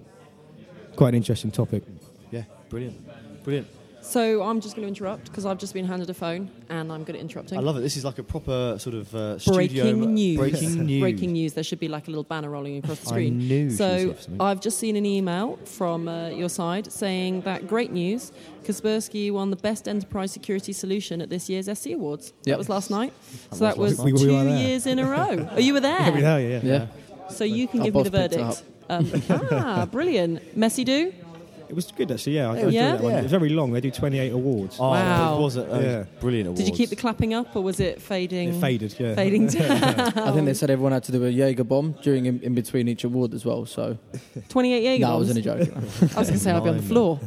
quite 0.97 1.11
an 1.11 1.15
interesting 1.17 1.51
topic. 1.51 1.85
Yeah, 2.31 2.45
brilliant, 2.69 2.97
brilliant. 3.45 3.69
So 4.03 4.43
I'm 4.43 4.61
just 4.61 4.75
going 4.75 4.83
to 4.83 4.89
interrupt 4.89 5.27
because 5.27 5.47
I've 5.47 5.59
just 5.59 5.73
been 5.75 5.87
handed 5.87 6.11
a 6.11 6.15
phone 6.15 6.51
and 6.69 6.91
I'm 6.93 7.05
good 7.05 7.15
at 7.15 7.21
interrupting. 7.21 7.57
I 7.57 7.61
love 7.61 7.77
it. 7.77 7.81
This 7.81 7.97
is 7.97 8.05
like 8.05 8.19
a 8.19 8.23
proper 8.25 8.77
sort 8.79 8.97
of 8.97 9.15
uh, 9.15 9.39
studio 9.39 9.85
Breaking 9.85 10.15
news. 10.15 10.39
Breaking 10.39 10.85
news. 10.87 11.01
Breaking 11.01 11.33
news. 11.33 11.53
There 11.55 11.63
should 11.65 11.79
be 11.79 11.87
like 11.89 12.09
a 12.09 12.11
little 12.11 12.25
banner 12.25 12.51
rolling 12.51 12.79
across 12.79 12.99
the 12.99 13.07
screen. 13.07 13.35
I 13.41 13.45
screen. 13.47 13.69
knew 13.69 13.71
so 13.71 13.99
here. 13.99 14.17
I've 14.41 14.61
just 14.61 14.79
seen 14.79 14.97
an 14.97 15.07
email 15.07 15.57
from 15.65 16.09
uh, 16.09 16.29
your 16.31 16.49
side 16.49 16.93
saying 16.93 17.43
that 17.43 17.69
great 17.69 17.93
news. 17.93 18.33
Kaspersky 18.65 19.33
won 19.33 19.51
the 19.51 19.57
best 19.57 19.87
enterprise 19.89 20.33
security 20.33 20.73
solution 20.73 21.21
at 21.21 21.31
this 21.31 21.49
year's 21.49 21.67
SC 21.79 21.91
Awards. 21.91 22.33
Yep. 22.45 22.45
That 22.55 22.59
was 22.59 22.69
last 22.69 22.91
night. 22.91 23.13
That 23.51 23.57
so 23.57 23.65
that 23.65 23.79
was 23.79 23.91
was 23.93 23.99
last 24.01 24.07
night. 24.13 24.21
two 24.21 24.27
We 24.29 24.35
were 24.37 24.45
there. 24.45 24.57
years 24.59 24.87
in 24.87 24.99
a 24.99 25.09
row. 25.09 25.49
Oh, 25.53 25.59
you 25.59 25.73
were 25.77 25.81
there. 25.81 26.01
Yeah, 26.01 26.11
we 26.15 26.21
know, 26.21 26.37
yeah. 26.39 26.61
Yeah. 26.63 26.87
So 27.31 27.45
you 27.45 27.69
can 27.69 27.81
Our 27.81 27.85
give 27.87 27.95
me 27.95 28.03
the 28.03 28.11
verdict. 28.11 28.65
Um, 28.89 29.11
ah, 29.53 29.87
brilliant. 29.91 30.57
Messy 30.57 30.85
do? 30.85 31.15
It 31.73 31.75
was 31.75 31.91
good 31.91 32.11
actually. 32.13 32.35
Yeah, 32.37 32.51
I, 32.51 32.57
I 32.57 32.59
It 32.59 32.65
was 32.67 32.75
enjoyed 32.75 32.75
Yeah? 32.75 32.93
that 32.93 33.03
one. 33.03 33.13
Yeah. 33.13 33.19
It 33.19 33.23
was 33.23 33.31
very 33.31 33.49
long. 33.49 33.73
They 33.73 33.81
do 33.81 33.91
28 33.91 34.33
awards. 34.35 34.77
Oh, 34.79 34.91
Wow. 34.91 35.39
it 35.39 35.41
was 35.41 35.57
a, 35.57 35.75
uh, 35.75 35.81
Yeah. 35.81 36.05
brilliant 36.21 36.49
awards. 36.49 36.61
Did 36.61 36.69
you 36.69 36.77
keep 36.77 36.91
the 36.91 36.97
clapping 36.97 37.33
up 37.33 37.57
or 37.57 37.63
was 37.63 37.81
it 37.81 38.03
fading? 38.03 38.51
It 38.51 38.61
faded. 38.61 38.95
Yeah. 38.99 39.15
Fading 39.15 39.47
down. 39.55 39.71
I 39.73 40.33
think 40.33 40.45
they 40.45 40.53
said 40.53 40.69
everyone 40.69 40.93
had 40.93 41.03
to 41.05 41.13
do 41.13 41.25
a 41.25 41.31
Jaeger 41.31 41.65
bomb 41.65 41.95
during 42.03 42.27
in, 42.27 42.41
in 42.43 42.55
between 42.55 42.89
each 42.89 43.05
award 43.05 43.33
as 43.33 43.47
well. 43.47 43.65
So 43.65 43.97
28 44.51 44.83
Jaeger 44.83 45.07
no, 45.07 45.15
I 45.15 45.17
was 45.17 45.29
bombs? 45.29 45.47
only 45.47 45.65
joking. 45.65 45.75
I 46.15 46.19
was 46.21 46.29
going 46.29 46.33
to 46.35 46.39
say 46.39 46.51
I'll 46.51 46.61
be 46.61 46.69
on 46.69 46.77
the 46.77 46.83
floor. 46.83 47.19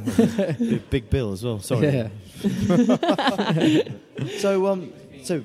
big, 0.60 0.90
big 0.92 1.10
bill 1.10 1.32
as 1.32 1.44
well. 1.44 1.60
Sorry. 1.60 1.88
yeah. 1.88 2.10
so, 4.38 4.68
um, 4.68 4.94
so 5.24 5.44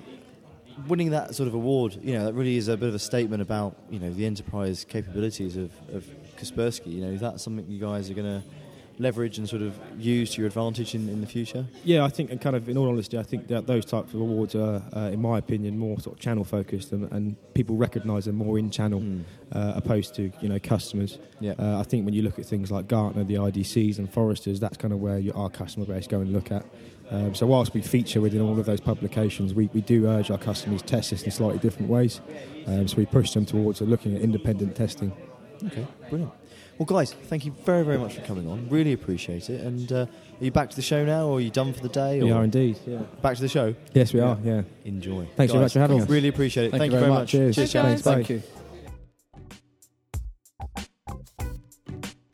winning 0.88 1.10
that 1.10 1.34
sort 1.34 1.46
of 1.48 1.54
award, 1.54 1.98
you 2.02 2.12
know, 2.12 2.24
that 2.26 2.34
really 2.34 2.56
is 2.56 2.68
a 2.68 2.76
bit 2.76 2.90
of 2.90 2.94
a 2.94 2.98
statement 2.98 3.40
about 3.42 3.76
you 3.90 3.98
know 3.98 4.10
the 4.12 4.26
enterprise 4.26 4.84
capabilities 4.86 5.56
of, 5.56 5.70
of 5.94 6.04
Kaspersky. 6.36 6.92
You 6.92 7.00
know, 7.06 7.10
is 7.12 7.20
that 7.20 7.40
something 7.40 7.66
you 7.68 7.80
guys 7.80 8.10
are 8.10 8.14
going 8.14 8.42
to 8.42 8.42
leverage 9.00 9.38
and 9.38 9.48
sort 9.48 9.62
of 9.62 9.74
use 9.98 10.34
to 10.34 10.40
your 10.40 10.46
advantage 10.46 10.94
in, 10.94 11.08
in 11.08 11.20
the 11.20 11.26
future? 11.26 11.64
Yeah, 11.84 12.04
I 12.04 12.08
think, 12.08 12.30
and 12.30 12.40
kind 12.40 12.54
of 12.54 12.68
in 12.68 12.76
all 12.76 12.88
honesty, 12.88 13.18
I 13.18 13.22
think 13.22 13.48
that 13.48 13.66
those 13.66 13.84
types 13.84 14.12
of 14.14 14.20
awards 14.20 14.54
are, 14.54 14.82
uh, 14.94 15.10
in 15.12 15.20
my 15.20 15.38
opinion, 15.38 15.78
more 15.78 15.98
sort 16.00 16.16
of 16.16 16.20
channel 16.20 16.44
focused, 16.44 16.92
and, 16.92 17.10
and 17.10 17.36
people 17.54 17.76
recognise 17.76 18.26
them 18.26 18.36
more 18.36 18.58
in 18.58 18.70
channel 18.70 19.00
Mm. 19.00 19.22
uh, 19.52 19.72
opposed 19.76 20.14
to 20.16 20.30
you 20.42 20.48
know 20.48 20.58
customers. 20.58 21.18
Yeah. 21.40 21.54
Uh, 21.58 21.78
I 21.80 21.84
think 21.84 22.04
when 22.04 22.12
you 22.12 22.22
look 22.22 22.38
at 22.38 22.44
things 22.44 22.70
like 22.70 22.86
Gartner, 22.86 23.24
the 23.24 23.36
IDCs, 23.36 23.98
and 23.98 24.12
Forresters, 24.12 24.60
that's 24.60 24.76
kind 24.76 24.92
of 24.92 25.00
where 25.00 25.18
you, 25.18 25.32
our 25.34 25.48
customer 25.48 25.86
base 25.86 26.06
go 26.06 26.20
and 26.20 26.32
look 26.32 26.52
at. 26.52 26.66
Um, 27.10 27.34
so 27.34 27.46
whilst 27.46 27.72
we 27.72 27.80
feature 27.82 28.20
within 28.20 28.40
all 28.40 28.58
of 28.58 28.66
those 28.66 28.80
publications, 28.80 29.54
we, 29.54 29.68
we 29.72 29.80
do 29.80 30.06
urge 30.06 30.30
our 30.30 30.38
customers 30.38 30.82
to 30.82 30.86
test 30.88 31.10
this 31.10 31.22
in 31.22 31.30
slightly 31.30 31.58
different 31.58 31.88
ways. 31.90 32.20
Um, 32.66 32.86
so 32.86 32.96
we 32.98 33.06
push 33.06 33.32
them 33.32 33.46
towards 33.46 33.80
looking 33.80 34.14
at 34.14 34.20
independent 34.22 34.76
testing. 34.76 35.12
Okay, 35.64 35.86
brilliant. 36.08 36.32
Well, 36.80 36.86
guys, 36.86 37.12
thank 37.12 37.44
you 37.44 37.52
very, 37.66 37.84
very 37.84 37.98
much 37.98 38.14
for 38.14 38.22
coming 38.22 38.48
on. 38.48 38.66
Really 38.70 38.94
appreciate 38.94 39.50
it. 39.50 39.60
And 39.60 39.92
uh, 39.92 40.06
are 40.06 40.08
you 40.44 40.50
back 40.50 40.70
to 40.70 40.76
the 40.76 40.80
show 40.80 41.04
now, 41.04 41.26
or 41.26 41.36
are 41.36 41.40
you 41.42 41.50
done 41.50 41.74
for 41.74 41.82
the 41.82 41.90
day? 41.90 42.22
We 42.22 42.30
are 42.30 42.42
indeed, 42.42 42.78
yeah. 42.86 43.00
Back 43.20 43.36
to 43.36 43.42
the 43.42 43.48
show. 43.48 43.74
Yes, 43.92 44.14
we 44.14 44.20
are, 44.20 44.38
yeah. 44.42 44.62
Enjoy. 44.86 45.28
Thanks 45.36 45.52
very 45.52 45.62
much 45.62 45.74
for 45.74 45.80
having 45.80 46.00
us. 46.00 46.08
Really 46.08 46.28
appreciate 46.28 46.68
it. 46.68 46.70
Thank 46.70 46.80
Thank, 46.80 46.92
you 46.92 46.96
you 46.96 47.00
very 47.00 47.12
very 47.12 47.20
much. 47.20 47.30
Cheers. 47.32 47.54
Cheers, 47.54 47.72
Thanks, 47.72 48.00
guys. 48.00 48.14
Thank 48.14 48.30
you. 48.30 48.42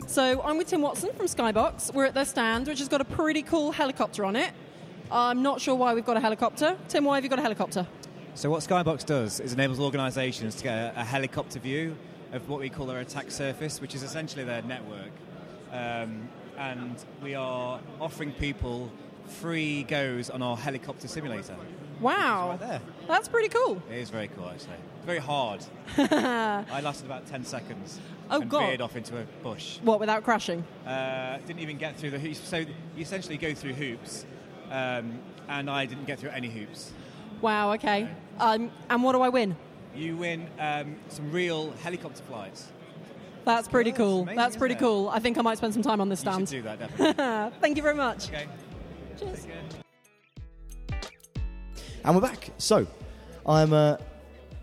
So 0.06 0.40
I'm 0.44 0.58
with 0.58 0.68
Tim 0.68 0.80
Watson 0.80 1.10
from 1.14 1.26
Skybox. 1.26 1.92
We're 1.92 2.04
at 2.04 2.14
their 2.14 2.24
stand, 2.24 2.68
which 2.68 2.78
has 2.78 2.86
got 2.86 3.00
a 3.00 3.04
pretty 3.04 3.42
cool 3.42 3.72
helicopter 3.72 4.24
on 4.24 4.36
it. 4.36 4.52
I'm 5.10 5.42
not 5.42 5.60
sure 5.60 5.74
why 5.74 5.92
we've 5.92 6.06
got 6.06 6.18
a 6.18 6.20
helicopter. 6.20 6.76
Tim, 6.86 7.04
why 7.04 7.16
have 7.16 7.24
you 7.24 7.30
got 7.30 7.40
a 7.40 7.42
helicopter? 7.42 7.84
So 8.36 8.48
what 8.48 8.60
Skybox 8.60 9.06
does 9.06 9.40
is 9.40 9.54
enables 9.54 9.80
organisations 9.80 10.54
to 10.54 10.62
get 10.62 10.94
a, 10.94 11.00
a 11.00 11.04
helicopter 11.04 11.58
view 11.58 11.96
of 12.32 12.48
what 12.48 12.60
we 12.60 12.68
call 12.68 12.86
their 12.86 13.00
attack 13.00 13.30
surface, 13.30 13.80
which 13.80 13.94
is 13.94 14.02
essentially 14.02 14.44
their 14.44 14.62
network. 14.62 15.12
Um, 15.72 16.28
and 16.58 16.96
we 17.22 17.34
are 17.34 17.80
offering 18.00 18.32
people 18.32 18.90
free 19.26 19.82
goes 19.84 20.30
on 20.30 20.42
our 20.42 20.56
helicopter 20.56 21.08
simulator. 21.08 21.56
Wow. 22.00 22.56
there. 22.58 22.80
That's 23.08 23.28
pretty 23.28 23.48
cool. 23.48 23.82
It 23.90 23.98
is 23.98 24.10
very 24.10 24.28
cool, 24.28 24.48
actually. 24.48 24.76
Very 25.04 25.18
hard. 25.18 25.64
I 25.96 26.80
lasted 26.82 27.06
about 27.06 27.26
10 27.26 27.44
seconds. 27.44 28.00
Oh, 28.30 28.40
and 28.40 28.50
God. 28.50 28.66
veered 28.66 28.80
off 28.80 28.96
into 28.96 29.18
a 29.18 29.24
bush. 29.42 29.78
What, 29.82 30.00
without 30.00 30.24
crashing? 30.24 30.64
Uh, 30.86 31.38
didn't 31.46 31.60
even 31.60 31.78
get 31.78 31.96
through 31.96 32.10
the 32.10 32.18
hoops. 32.18 32.40
So 32.40 32.58
you 32.58 32.66
essentially 32.98 33.36
go 33.36 33.54
through 33.54 33.74
hoops, 33.74 34.26
um, 34.70 35.20
and 35.48 35.70
I 35.70 35.86
didn't 35.86 36.06
get 36.06 36.18
through 36.18 36.30
any 36.30 36.48
hoops. 36.48 36.92
Wow, 37.40 37.72
okay. 37.74 38.08
Um, 38.38 38.70
and 38.90 39.02
what 39.02 39.12
do 39.12 39.22
I 39.22 39.28
win? 39.28 39.56
You 39.96 40.16
win 40.16 40.46
um, 40.58 40.96
some 41.08 41.32
real 41.32 41.72
helicopter 41.82 42.22
flights. 42.24 42.68
That's 43.44 43.68
pretty 43.68 43.92
cool. 43.92 44.22
amazing, 44.22 44.36
That's 44.36 44.56
pretty 44.56 44.74
it? 44.74 44.78
cool. 44.80 45.08
I 45.08 45.20
think 45.20 45.38
I 45.38 45.42
might 45.42 45.56
spend 45.58 45.72
some 45.72 45.82
time 45.82 46.00
on 46.00 46.08
this 46.08 46.20
You 46.24 46.32
stand. 46.32 46.48
should 46.48 46.56
do 46.56 46.62
that, 46.62 46.78
definitely. 46.80 47.56
Thank 47.60 47.76
you 47.76 47.82
very 47.82 47.94
much. 47.94 48.28
Okay. 48.28 48.46
Cheers. 49.18 49.46
And 52.04 52.14
we're 52.14 52.20
back. 52.20 52.50
So, 52.58 52.86
I'm 53.46 53.72
uh, 53.72 53.96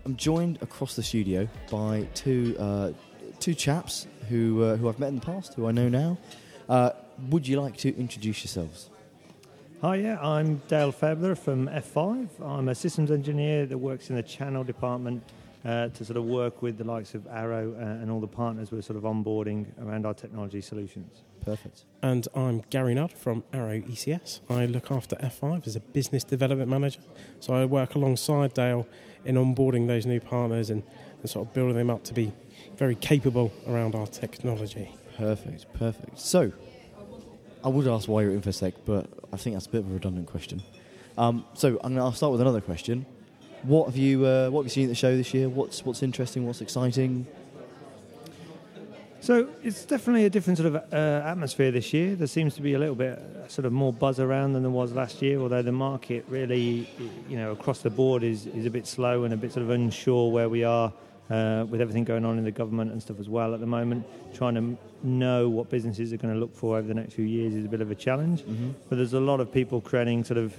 I'm 0.04 0.16
joined 0.16 0.58
across 0.62 0.96
the 0.96 1.02
studio 1.02 1.48
by 1.70 2.06
two 2.14 2.54
uh, 2.58 2.92
two 3.40 3.54
chaps 3.54 4.06
who 4.28 4.62
uh, 4.62 4.76
who 4.76 4.88
I've 4.88 4.98
met 4.98 5.08
in 5.08 5.16
the 5.16 5.20
past, 5.26 5.54
who 5.54 5.66
I 5.66 5.72
know 5.72 5.88
now. 5.88 6.18
Uh, 6.68 6.90
would 7.30 7.46
you 7.48 7.60
like 7.60 7.76
to 7.78 7.94
introduce 7.98 8.44
yourselves? 8.44 8.90
Hi, 9.84 9.96
yeah, 9.96 10.18
I'm 10.18 10.62
Dale 10.66 10.90
Febler 10.90 11.36
from 11.36 11.68
F5. 11.68 12.40
I'm 12.40 12.70
a 12.70 12.74
systems 12.74 13.10
engineer 13.10 13.66
that 13.66 13.76
works 13.76 14.08
in 14.08 14.16
the 14.16 14.22
channel 14.22 14.64
department 14.64 15.22
uh, 15.62 15.88
to 15.88 16.04
sort 16.06 16.16
of 16.16 16.24
work 16.24 16.62
with 16.62 16.78
the 16.78 16.84
likes 16.84 17.14
of 17.14 17.26
Arrow 17.26 17.74
uh, 17.78 17.82
and 17.82 18.10
all 18.10 18.18
the 18.18 18.26
partners 18.26 18.72
we're 18.72 18.80
sort 18.80 18.96
of 18.96 19.02
onboarding 19.02 19.66
around 19.82 20.06
our 20.06 20.14
technology 20.14 20.62
solutions. 20.62 21.20
Perfect. 21.44 21.84
And 22.00 22.26
I'm 22.34 22.62
Gary 22.70 22.94
Nudd 22.94 23.12
from 23.12 23.44
Arrow 23.52 23.78
ECS. 23.78 24.40
I 24.48 24.64
look 24.64 24.90
after 24.90 25.16
F5 25.16 25.66
as 25.66 25.76
a 25.76 25.80
business 25.80 26.24
development 26.24 26.70
manager. 26.70 27.00
So 27.40 27.52
I 27.52 27.66
work 27.66 27.94
alongside 27.94 28.54
Dale 28.54 28.88
in 29.26 29.34
onboarding 29.34 29.86
those 29.86 30.06
new 30.06 30.18
partners 30.18 30.70
and, 30.70 30.82
and 31.20 31.28
sort 31.28 31.46
of 31.46 31.52
building 31.52 31.76
them 31.76 31.90
up 31.90 32.04
to 32.04 32.14
be 32.14 32.32
very 32.78 32.94
capable 32.94 33.52
around 33.68 33.94
our 33.94 34.06
technology. 34.06 34.96
Perfect, 35.18 35.70
perfect. 35.74 36.18
So, 36.18 36.52
I 37.64 37.68
would 37.68 37.88
ask 37.88 38.08
why 38.08 38.22
you're 38.22 38.32
at 38.32 38.42
InfoSec, 38.42 38.74
but 38.84 39.08
I 39.32 39.38
think 39.38 39.56
that's 39.56 39.66
a 39.66 39.70
bit 39.70 39.80
of 39.80 39.90
a 39.90 39.94
redundant 39.94 40.28
question. 40.28 40.62
Um, 41.16 41.46
so, 41.54 41.80
I'm 41.82 41.94
gonna, 41.94 42.04
I'll 42.04 42.12
start 42.12 42.32
with 42.32 42.42
another 42.42 42.60
question. 42.60 43.06
What 43.62 43.86
have 43.86 43.96
you 43.96 44.26
uh, 44.26 44.50
What 44.50 44.60
have 44.60 44.66
you 44.66 44.70
seen 44.70 44.84
at 44.84 44.88
the 44.90 44.94
show 44.94 45.16
this 45.16 45.32
year? 45.32 45.48
What's 45.48 45.84
What's 45.84 46.02
interesting? 46.02 46.46
What's 46.46 46.60
exciting? 46.60 47.26
So 49.20 49.48
it's 49.62 49.86
definitely 49.86 50.26
a 50.26 50.30
different 50.30 50.58
sort 50.58 50.74
of 50.74 50.92
uh, 50.92 51.26
atmosphere 51.26 51.70
this 51.70 51.94
year. 51.94 52.14
There 52.14 52.26
seems 52.26 52.54
to 52.56 52.60
be 52.60 52.74
a 52.74 52.78
little 52.78 52.94
bit 52.94 53.18
uh, 53.18 53.48
sort 53.48 53.64
of 53.64 53.72
more 53.72 53.90
buzz 53.90 54.20
around 54.20 54.52
than 54.52 54.60
there 54.62 54.70
was 54.70 54.92
last 54.92 55.22
year, 55.22 55.40
although 55.40 55.62
the 55.62 55.72
market 55.72 56.26
really, 56.28 56.86
you 57.26 57.38
know, 57.38 57.52
across 57.52 57.80
the 57.80 57.88
board 57.88 58.22
is, 58.22 58.44
is 58.48 58.66
a 58.66 58.70
bit 58.70 58.86
slow 58.86 59.24
and 59.24 59.32
a 59.32 59.36
bit 59.38 59.50
sort 59.50 59.62
of 59.62 59.70
unsure 59.70 60.30
where 60.30 60.50
we 60.50 60.62
are 60.62 60.92
uh, 61.30 61.64
with 61.68 61.80
everything 61.80 62.04
going 62.04 62.24
on 62.24 62.38
in 62.38 62.44
the 62.44 62.50
government 62.50 62.92
and 62.92 63.02
stuff 63.02 63.18
as 63.18 63.28
well 63.28 63.54
at 63.54 63.60
the 63.60 63.66
moment. 63.66 64.04
Trying 64.34 64.54
to 64.54 64.76
know 65.06 65.48
what 65.48 65.70
businesses 65.70 66.12
are 66.12 66.16
going 66.16 66.34
to 66.34 66.40
look 66.40 66.54
for 66.54 66.76
over 66.78 66.86
the 66.86 66.94
next 66.94 67.14
few 67.14 67.24
years 67.24 67.54
is 67.54 67.64
a 67.64 67.68
bit 67.68 67.80
of 67.80 67.90
a 67.90 67.94
challenge. 67.94 68.42
Mhm. 68.42 68.74
But 68.88 68.96
there's 68.96 69.14
a 69.14 69.20
lot 69.20 69.40
of 69.40 69.52
people 69.52 69.80
creating 69.80 70.24
sort 70.24 70.38
of 70.38 70.54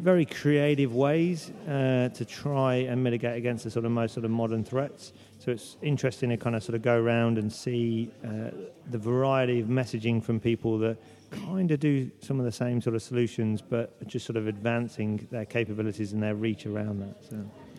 very 0.00 0.24
creative 0.24 0.94
ways 0.94 1.50
uh, 1.68 2.08
to 2.08 2.24
try 2.24 2.74
and 2.74 3.02
mitigate 3.02 3.36
against 3.36 3.64
the 3.64 3.70
sort 3.70 3.84
of 3.84 3.92
most 3.92 4.12
sort 4.12 4.24
of 4.24 4.30
modern 4.30 4.64
threats. 4.64 5.12
So 5.38 5.52
it's 5.52 5.76
interesting 5.82 6.30
to 6.30 6.36
kind 6.36 6.56
of 6.56 6.62
sort 6.64 6.74
of 6.74 6.82
go 6.82 6.98
around 6.98 7.38
and 7.38 7.52
see 7.52 8.10
uh, 8.24 8.50
the 8.90 8.98
variety 8.98 9.60
of 9.60 9.68
messaging 9.68 10.22
from 10.22 10.40
people 10.40 10.78
that 10.80 10.96
kind 11.30 11.70
of 11.70 11.80
do 11.80 12.10
some 12.20 12.38
of 12.38 12.44
the 12.44 12.52
same 12.52 12.80
sort 12.80 12.96
of 12.96 13.02
solutions, 13.02 13.62
but 13.62 14.06
just 14.06 14.26
sort 14.26 14.36
of 14.36 14.46
advancing 14.46 15.26
their 15.30 15.44
capabilities 15.44 16.12
and 16.12 16.22
their 16.22 16.34
reach 16.34 16.66
around 16.66 17.00
that. 17.00 17.16
So 17.28 17.36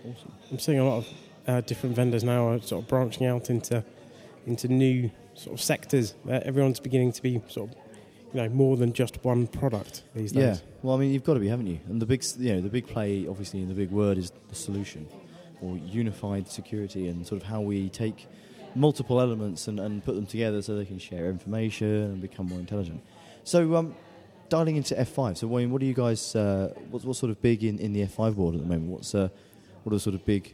awesome. 0.09 0.31
I'm 0.51 0.59
seeing 0.59 0.79
a 0.79 0.85
lot 0.87 0.97
of 0.99 1.07
uh, 1.47 1.61
different 1.61 1.95
vendors 1.95 2.23
now 2.23 2.47
are 2.47 2.61
sort 2.61 2.83
of 2.83 2.87
branching 2.87 3.27
out 3.27 3.49
into 3.49 3.83
into 4.45 4.67
new 4.67 5.11
sort 5.33 5.57
of 5.57 5.61
sectors. 5.61 6.13
Uh, 6.27 6.39
everyone's 6.43 6.79
beginning 6.79 7.11
to 7.11 7.21
be 7.21 7.41
sort 7.47 7.69
of 7.69 7.77
you 8.33 8.41
know 8.41 8.49
more 8.49 8.77
than 8.77 8.93
just 8.93 9.23
one 9.23 9.47
product 9.47 10.03
these 10.13 10.33
Yeah. 10.33 10.57
Well, 10.81 10.95
I 10.95 10.99
mean, 10.99 11.11
you've 11.13 11.23
got 11.23 11.35
to 11.35 11.39
be, 11.39 11.47
haven't 11.47 11.67
you? 11.67 11.79
And 11.87 12.01
the 12.01 12.05
big, 12.05 12.23
you 12.37 12.55
know, 12.55 12.61
the 12.61 12.69
big 12.69 12.87
play, 12.87 13.25
obviously, 13.27 13.61
and 13.61 13.69
the 13.69 13.75
big 13.75 13.91
word 13.91 14.17
is 14.17 14.31
the 14.49 14.55
solution, 14.55 15.07
or 15.61 15.77
unified 15.77 16.47
security, 16.47 17.07
and 17.07 17.25
sort 17.25 17.41
of 17.41 17.47
how 17.47 17.61
we 17.61 17.89
take 17.89 18.27
multiple 18.75 19.21
elements 19.21 19.67
and, 19.67 19.79
and 19.79 20.03
put 20.03 20.15
them 20.15 20.25
together 20.25 20.61
so 20.61 20.75
they 20.75 20.85
can 20.85 20.99
share 20.99 21.29
information 21.29 21.87
and 21.87 22.21
become 22.21 22.47
more 22.47 22.59
intelligent. 22.59 23.01
So, 23.43 23.75
um, 23.75 23.95
dialing 24.49 24.75
into 24.75 24.95
F5. 24.95 25.37
So, 25.37 25.47
Wayne, 25.47 25.71
what 25.71 25.81
are 25.81 25.85
you 25.85 25.93
guys? 25.93 26.35
Uh, 26.35 26.73
what's 26.89 27.05
what's 27.05 27.19
sort 27.19 27.31
of 27.31 27.41
big 27.41 27.63
in, 27.63 27.79
in 27.79 27.93
the 27.93 28.05
F5 28.05 28.35
world 28.35 28.55
at 28.55 28.61
the 28.61 28.67
moment? 28.67 28.91
What's 28.91 29.15
uh, 29.15 29.29
what 29.83 29.93
are 29.93 29.95
the 29.95 29.99
sort 29.99 30.15
of 30.15 30.25
big, 30.25 30.53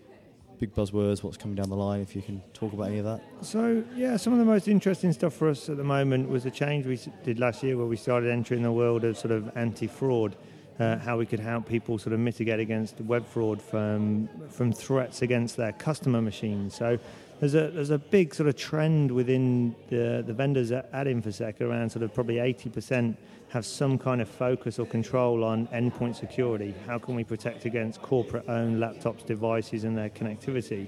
big 0.61 0.73
buzzwords? 0.75 1.23
What's 1.23 1.37
coming 1.37 1.55
down 1.55 1.69
the 1.69 1.75
line? 1.75 2.01
If 2.01 2.15
you 2.15 2.21
can 2.21 2.39
talk 2.53 2.71
about 2.71 2.83
any 2.89 2.99
of 2.99 3.05
that. 3.05 3.21
So 3.41 3.83
yeah, 3.95 4.15
some 4.15 4.31
of 4.31 4.39
the 4.39 4.45
most 4.45 4.67
interesting 4.67 5.11
stuff 5.11 5.33
for 5.33 5.49
us 5.49 5.67
at 5.69 5.75
the 5.75 5.83
moment 5.83 6.29
was 6.29 6.45
a 6.45 6.51
change 6.51 6.85
we 6.85 6.99
did 7.23 7.39
last 7.39 7.63
year 7.63 7.75
where 7.75 7.87
we 7.87 7.97
started 7.97 8.29
entering 8.29 8.61
the 8.61 8.71
world 8.71 9.03
of 9.03 9.17
sort 9.17 9.31
of 9.31 9.51
anti-fraud, 9.57 10.35
uh, 10.79 10.99
how 10.99 11.17
we 11.17 11.25
could 11.25 11.39
help 11.39 11.67
people 11.67 11.97
sort 11.97 12.13
of 12.13 12.19
mitigate 12.19 12.59
against 12.59 13.01
web 13.01 13.25
fraud 13.25 13.59
from 13.59 14.29
from 14.49 14.71
threats 14.71 15.23
against 15.23 15.57
their 15.57 15.71
customer 15.73 16.21
machines. 16.21 16.75
So 16.75 16.99
there's 17.39 17.55
a 17.55 17.71
there's 17.71 17.89
a 17.89 17.97
big 17.97 18.35
sort 18.35 18.47
of 18.47 18.55
trend 18.55 19.11
within 19.11 19.75
the 19.89 20.23
the 20.25 20.33
vendors 20.33 20.71
at, 20.71 20.87
at 20.93 21.07
InfoSec 21.07 21.59
around 21.59 21.91
sort 21.91 22.03
of 22.03 22.13
probably 22.13 22.35
80% 22.35 23.17
have 23.51 23.65
some 23.65 23.97
kind 23.97 24.21
of 24.21 24.29
focus 24.29 24.79
or 24.79 24.85
control 24.85 25.43
on 25.43 25.67
endpoint 25.67 26.15
security. 26.15 26.73
How 26.87 26.97
can 26.97 27.15
we 27.15 27.23
protect 27.23 27.65
against 27.65 28.01
corporate 28.01 28.47
owned 28.47 28.77
laptops, 28.77 29.25
devices, 29.25 29.83
and 29.83 29.97
their 29.97 30.09
connectivity? 30.09 30.87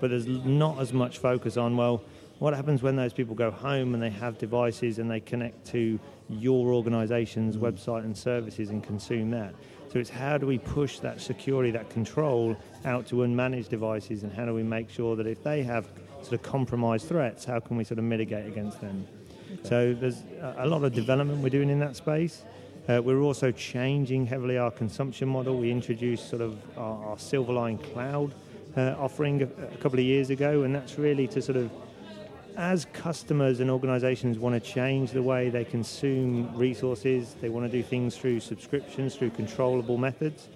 but 0.00 0.10
there's 0.10 0.26
not 0.26 0.80
as 0.80 0.92
much 0.92 1.18
focus 1.18 1.56
on 1.56 1.76
well 1.76 2.02
what 2.38 2.54
happens 2.54 2.82
when 2.82 2.96
those 2.96 3.12
people 3.12 3.34
go 3.34 3.50
home 3.50 3.92
and 3.92 4.02
they 4.02 4.08
have 4.08 4.38
devices 4.38 4.98
and 4.98 5.10
they 5.10 5.20
connect 5.20 5.66
to 5.66 6.00
your 6.30 6.72
organization's 6.72 7.56
mm. 7.56 7.60
website 7.60 8.02
and 8.04 8.16
services 8.16 8.70
and 8.70 8.82
consume 8.82 9.30
that 9.30 9.54
so 9.92 9.98
it's 9.98 10.10
how 10.10 10.38
do 10.38 10.46
we 10.46 10.58
push 10.58 10.98
that 10.98 11.20
security 11.20 11.70
that 11.70 11.88
control 11.90 12.56
out 12.84 13.06
to 13.06 13.16
unmanaged 13.16 13.68
devices 13.68 14.22
and 14.22 14.32
how 14.32 14.44
do 14.44 14.54
we 14.54 14.62
make 14.62 14.88
sure 14.88 15.14
that 15.14 15.26
if 15.26 15.42
they 15.44 15.62
have 15.62 15.88
sort 16.22 16.32
of 16.32 16.42
compromised 16.42 17.06
threats 17.06 17.44
how 17.44 17.60
can 17.60 17.76
we 17.76 17.84
sort 17.84 17.98
of 17.98 18.04
mitigate 18.04 18.46
against 18.46 18.80
them 18.80 19.06
so 19.62 19.94
there's 19.94 20.22
a 20.58 20.66
lot 20.66 20.82
of 20.84 20.92
development 20.92 21.42
we're 21.42 21.48
doing 21.50 21.70
in 21.70 21.80
that 21.80 21.96
space 21.96 22.44
uh, 22.88 23.00
we're 23.00 23.20
also 23.20 23.52
changing 23.52 24.26
heavily 24.26 24.58
our 24.58 24.70
consumption 24.70 25.28
model. 25.28 25.56
We 25.56 25.70
introduced 25.70 26.28
sort 26.28 26.42
of 26.42 26.58
our, 26.76 27.10
our 27.10 27.16
Silverline 27.16 27.80
Cloud 27.92 28.34
uh, 28.76 28.94
offering 28.98 29.42
a, 29.42 29.44
a 29.44 29.76
couple 29.76 29.98
of 29.98 30.04
years 30.04 30.30
ago, 30.30 30.62
and 30.62 30.74
that's 30.74 30.98
really 30.98 31.28
to 31.28 31.42
sort 31.42 31.56
of, 31.56 31.70
as 32.56 32.86
customers 32.92 33.60
and 33.60 33.70
organisations 33.70 34.38
want 34.38 34.60
to 34.60 34.70
change 34.70 35.12
the 35.12 35.22
way 35.22 35.50
they 35.50 35.64
consume 35.64 36.56
resources, 36.56 37.36
they 37.40 37.48
want 37.48 37.64
to 37.66 37.70
do 37.70 37.82
things 37.82 38.16
through 38.16 38.40
subscriptions, 38.40 39.14
through 39.14 39.30
controllable 39.30 39.98
methods. 39.98 40.48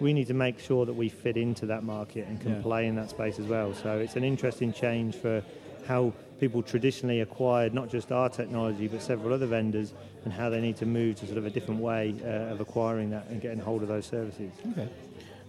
We 0.00 0.12
need 0.12 0.26
to 0.26 0.34
make 0.34 0.58
sure 0.58 0.86
that 0.86 0.94
we 0.94 1.08
fit 1.08 1.36
into 1.36 1.66
that 1.66 1.84
market 1.84 2.26
and 2.26 2.40
can 2.40 2.56
Yeah. 2.56 2.62
play 2.62 2.86
in 2.86 2.96
that 2.96 3.10
space 3.10 3.38
as 3.38 3.46
well. 3.46 3.74
So 3.74 3.98
it's 3.98 4.16
an 4.16 4.24
interesting 4.24 4.72
change 4.72 5.14
for 5.14 5.42
how 5.86 6.12
people 6.38 6.62
traditionally 6.62 7.20
acquired 7.20 7.74
not 7.74 7.90
just 7.90 8.12
our 8.12 8.28
technology 8.28 8.88
but 8.88 9.02
several 9.02 9.32
other 9.32 9.46
vendors 9.46 9.92
and 10.24 10.32
how 10.32 10.50
they 10.50 10.60
need 10.60 10.76
to 10.76 10.86
move 10.86 11.16
to 11.16 11.26
sort 11.26 11.38
of 11.38 11.46
a 11.46 11.50
different 11.50 11.80
way 11.80 12.14
uh, 12.24 12.52
of 12.52 12.60
acquiring 12.60 13.10
that 13.10 13.26
and 13.28 13.40
getting 13.40 13.58
hold 13.58 13.82
of 13.82 13.88
those 13.88 14.06
services. 14.06 14.52
Okay. 14.72 14.88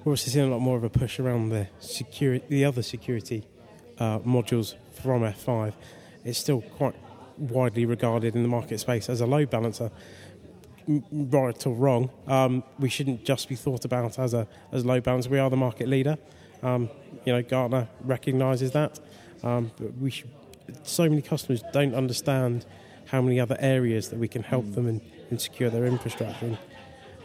We're 0.03 0.13
also 0.13 0.31
seeing 0.31 0.47
a 0.47 0.51
lot 0.51 0.59
more 0.59 0.77
of 0.77 0.83
a 0.83 0.89
push 0.89 1.19
around 1.19 1.49
the 1.49 1.67
security, 1.79 2.45
the 2.47 2.65
other 2.65 2.81
security 2.81 3.43
uh, 3.99 4.19
modules 4.19 4.75
from 5.01 5.21
F5. 5.21 5.73
It's 6.23 6.39
still 6.39 6.61
quite 6.61 6.95
widely 7.37 7.85
regarded 7.85 8.35
in 8.35 8.43
the 8.43 8.49
market 8.49 8.79
space 8.79 9.09
as 9.09 9.21
a 9.21 9.25
load 9.25 9.49
balancer. 9.49 9.91
Right 10.87 11.67
or 11.67 11.75
wrong, 11.75 12.09
um, 12.27 12.63
we 12.79 12.87
shouldn't 12.87 13.25
just 13.25 13.49
be 13.49 13.55
thought 13.55 13.83
about 13.83 14.17
as 14.17 14.33
a 14.33 14.47
as 14.71 14.85
load 14.85 15.03
balancer. 15.03 15.29
We 15.29 15.39
are 15.39 15.49
the 15.49 15.57
market 15.57 15.89
leader. 15.89 16.17
Um, 16.63 16.89
you 17.25 17.33
know, 17.33 17.41
Gartner 17.41 17.89
recognises 18.01 18.71
that. 18.71 18.99
Um, 19.43 19.71
but 19.77 19.97
we 19.97 20.09
should 20.09 20.29
so 20.83 21.07
many 21.09 21.21
customers 21.21 21.63
don't 21.73 21.95
understand 21.95 22.65
how 23.05 23.21
many 23.21 23.39
other 23.39 23.57
areas 23.59 24.09
that 24.09 24.19
we 24.19 24.27
can 24.27 24.43
help 24.43 24.65
Mm. 24.65 24.75
them 24.75 24.87
and, 24.87 25.01
and 25.29 25.39
secure 25.41 25.69
their 25.69 25.85
infrastructure. 25.85 26.45
And 26.45 26.57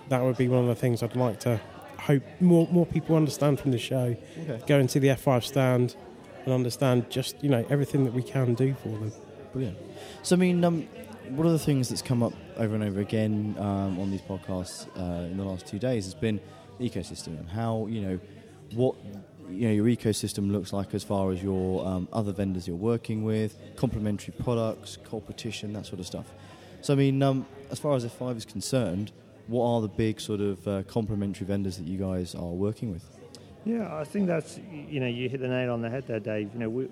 that 0.09 0.23
would 0.23 0.37
be 0.37 0.49
one 0.49 0.61
of 0.63 0.67
the 0.69 0.75
things 0.75 1.03
I'd 1.03 1.17
like 1.17 1.41
to 1.41 1.61
hope 1.99 2.23
more 2.41 2.67
more 2.71 2.87
people 2.87 3.17
understand 3.17 3.61
from 3.61 3.71
the 3.71 3.79
show. 3.79 4.17
Okay. 4.43 4.61
Go 4.67 4.79
into 4.79 4.99
the 5.01 5.09
F5 5.09 5.45
stand 5.45 5.97
and 6.45 6.53
understand 6.53 7.09
just 7.11 7.43
you 7.43 7.49
know 7.51 7.65
everything 7.71 8.05
that 8.05 8.13
we 8.15 8.23
can 8.23 8.55
do 8.55 8.75
for 8.75 8.89
them. 8.89 9.13
Brilliant. 9.53 9.79
So, 10.23 10.35
I 10.37 10.39
mean, 10.39 10.65
um, 10.65 10.89
one 11.31 11.47
of 11.47 11.53
the 11.53 11.59
things 11.59 11.89
that's 11.91 12.03
come 12.03 12.23
up 12.23 12.33
over 12.57 12.75
and 12.75 12.83
over 12.83 13.01
again 13.01 13.55
um, 13.59 13.99
on 14.01 14.11
these 14.11 14.23
podcasts 14.23 14.87
uh, 14.99 15.27
in 15.31 15.37
the 15.37 15.45
last 15.45 15.67
two 15.67 15.79
days 15.79 16.05
has 16.05 16.15
been 16.15 16.41
ecosystem 16.81 17.39
and 17.39 17.49
how 17.49 17.87
you 17.89 18.01
know 18.01 18.21
what 18.75 18.97
you 19.53 19.69
know 19.69 19.75
your 19.75 19.87
ecosystem 19.87 20.51
looks 20.51 20.73
like 20.73 20.95
as 20.95 21.05
far 21.05 21.31
as 21.31 21.43
your 21.43 21.87
um, 21.87 22.09
other 22.13 22.33
vendors 22.33 22.67
you're 22.67 22.77
working 22.77 23.25
with, 23.25 23.57
complementary 23.77 24.35
products, 24.43 24.99
competition, 25.05 25.73
that 25.75 25.87
sort 25.87 26.01
of 26.01 26.07
stuff. 26.07 26.27
So, 26.81 26.95
I 26.95 26.97
mean, 26.97 27.23
um, 27.23 27.47
as 27.71 27.79
far 27.79 27.95
as 27.95 28.05
F5 28.05 28.39
is 28.39 28.45
concerned, 28.45 29.13
what 29.47 29.65
are 29.65 29.81
the 29.81 29.89
big 29.89 30.21
sort 30.21 30.41
of 30.41 30.67
uh, 30.67 30.83
complementary 30.85 31.47
vendors 31.47 31.77
that 31.77 31.87
you 31.87 31.99
guys 31.99 32.35
are 32.35 32.43
working 32.43 32.91
with? 32.91 33.05
Yeah, 33.65 33.95
I 33.95 34.05
think 34.05 34.27
that's 34.27 34.59
you 34.71 34.99
know 34.99 35.07
you 35.07 35.29
hit 35.29 35.41
the 35.41 35.49
nail 35.49 35.73
on 35.73 35.83
the 35.83 35.91
head 35.91 36.07
there, 36.07 36.21
Dave. 36.21 36.51
You 36.53 36.59
know, 36.61 36.69
we, 36.69 36.89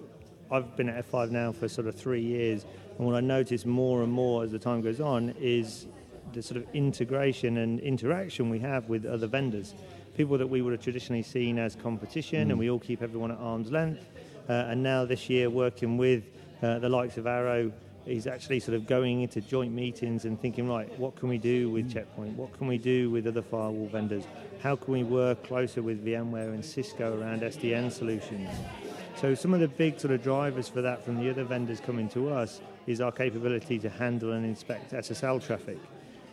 I've 0.50 0.76
been 0.76 0.88
at 0.88 1.10
F5 1.10 1.30
now 1.30 1.52
for 1.52 1.68
sort 1.68 1.88
of 1.88 1.94
three 1.96 2.22
years, 2.22 2.64
and 2.98 3.06
what 3.06 3.16
I 3.16 3.20
notice 3.20 3.66
more 3.66 4.02
and 4.02 4.12
more 4.12 4.44
as 4.44 4.52
the 4.52 4.58
time 4.58 4.80
goes 4.80 5.00
on 5.00 5.34
is 5.40 5.86
the 6.32 6.42
sort 6.42 6.58
of 6.58 6.66
integration 6.74 7.56
and 7.58 7.80
interaction 7.80 8.50
we 8.50 8.60
have 8.60 8.88
with 8.88 9.04
other 9.04 9.26
vendors, 9.26 9.74
people 10.16 10.36
that 10.38 10.46
we 10.46 10.62
would 10.62 10.72
have 10.72 10.82
traditionally 10.82 11.22
seen 11.22 11.58
as 11.58 11.76
competition, 11.76 12.48
Mm. 12.48 12.50
and 12.50 12.58
we 12.58 12.70
all 12.70 12.78
keep 12.78 13.02
everyone 13.02 13.30
at 13.30 13.38
arm's 13.38 13.70
length. 13.70 14.06
Uh, 14.48 14.52
and 14.68 14.82
now 14.82 15.04
this 15.04 15.30
year, 15.30 15.48
working 15.50 15.96
with 15.96 16.24
uh, 16.62 16.78
the 16.78 16.88
likes 16.88 17.16
of 17.16 17.26
Arrow, 17.26 17.72
is 18.06 18.26
actually 18.26 18.58
sort 18.58 18.74
of 18.74 18.86
going 18.86 19.20
into 19.22 19.40
joint 19.40 19.72
meetings 19.72 20.24
and 20.24 20.40
thinking, 20.40 20.68
right, 20.68 20.88
what 20.98 21.14
can 21.16 21.28
we 21.28 21.38
do 21.38 21.70
with 21.70 21.92
Checkpoint? 21.92 22.36
What 22.36 22.52
can 22.56 22.66
we 22.66 22.78
do 22.78 23.10
with 23.10 23.26
other 23.26 23.42
firewall 23.42 23.86
vendors? 23.88 24.24
How 24.62 24.74
can 24.74 24.92
we 24.94 25.04
work 25.04 25.44
closer 25.44 25.82
with 25.82 26.04
VMware 26.04 26.52
and 26.52 26.64
Cisco 26.64 27.18
around 27.20 27.42
SDN 27.42 27.90
solutions? 27.92 28.48
So 29.16 29.34
some 29.34 29.52
of 29.54 29.60
the 29.60 29.68
big 29.68 30.00
sort 30.00 30.12
of 30.14 30.22
drivers 30.22 30.68
for 30.68 30.80
that 30.82 31.04
from 31.04 31.22
the 31.22 31.28
other 31.30 31.44
vendors 31.44 31.78
coming 31.78 32.08
to 32.10 32.30
us 32.30 32.60
is 32.86 33.00
our 33.00 33.12
capability 33.12 33.78
to 33.80 33.90
handle 33.90 34.32
and 34.32 34.44
inspect 34.46 34.92
SSL 34.92 35.38
traffic. 35.44 35.78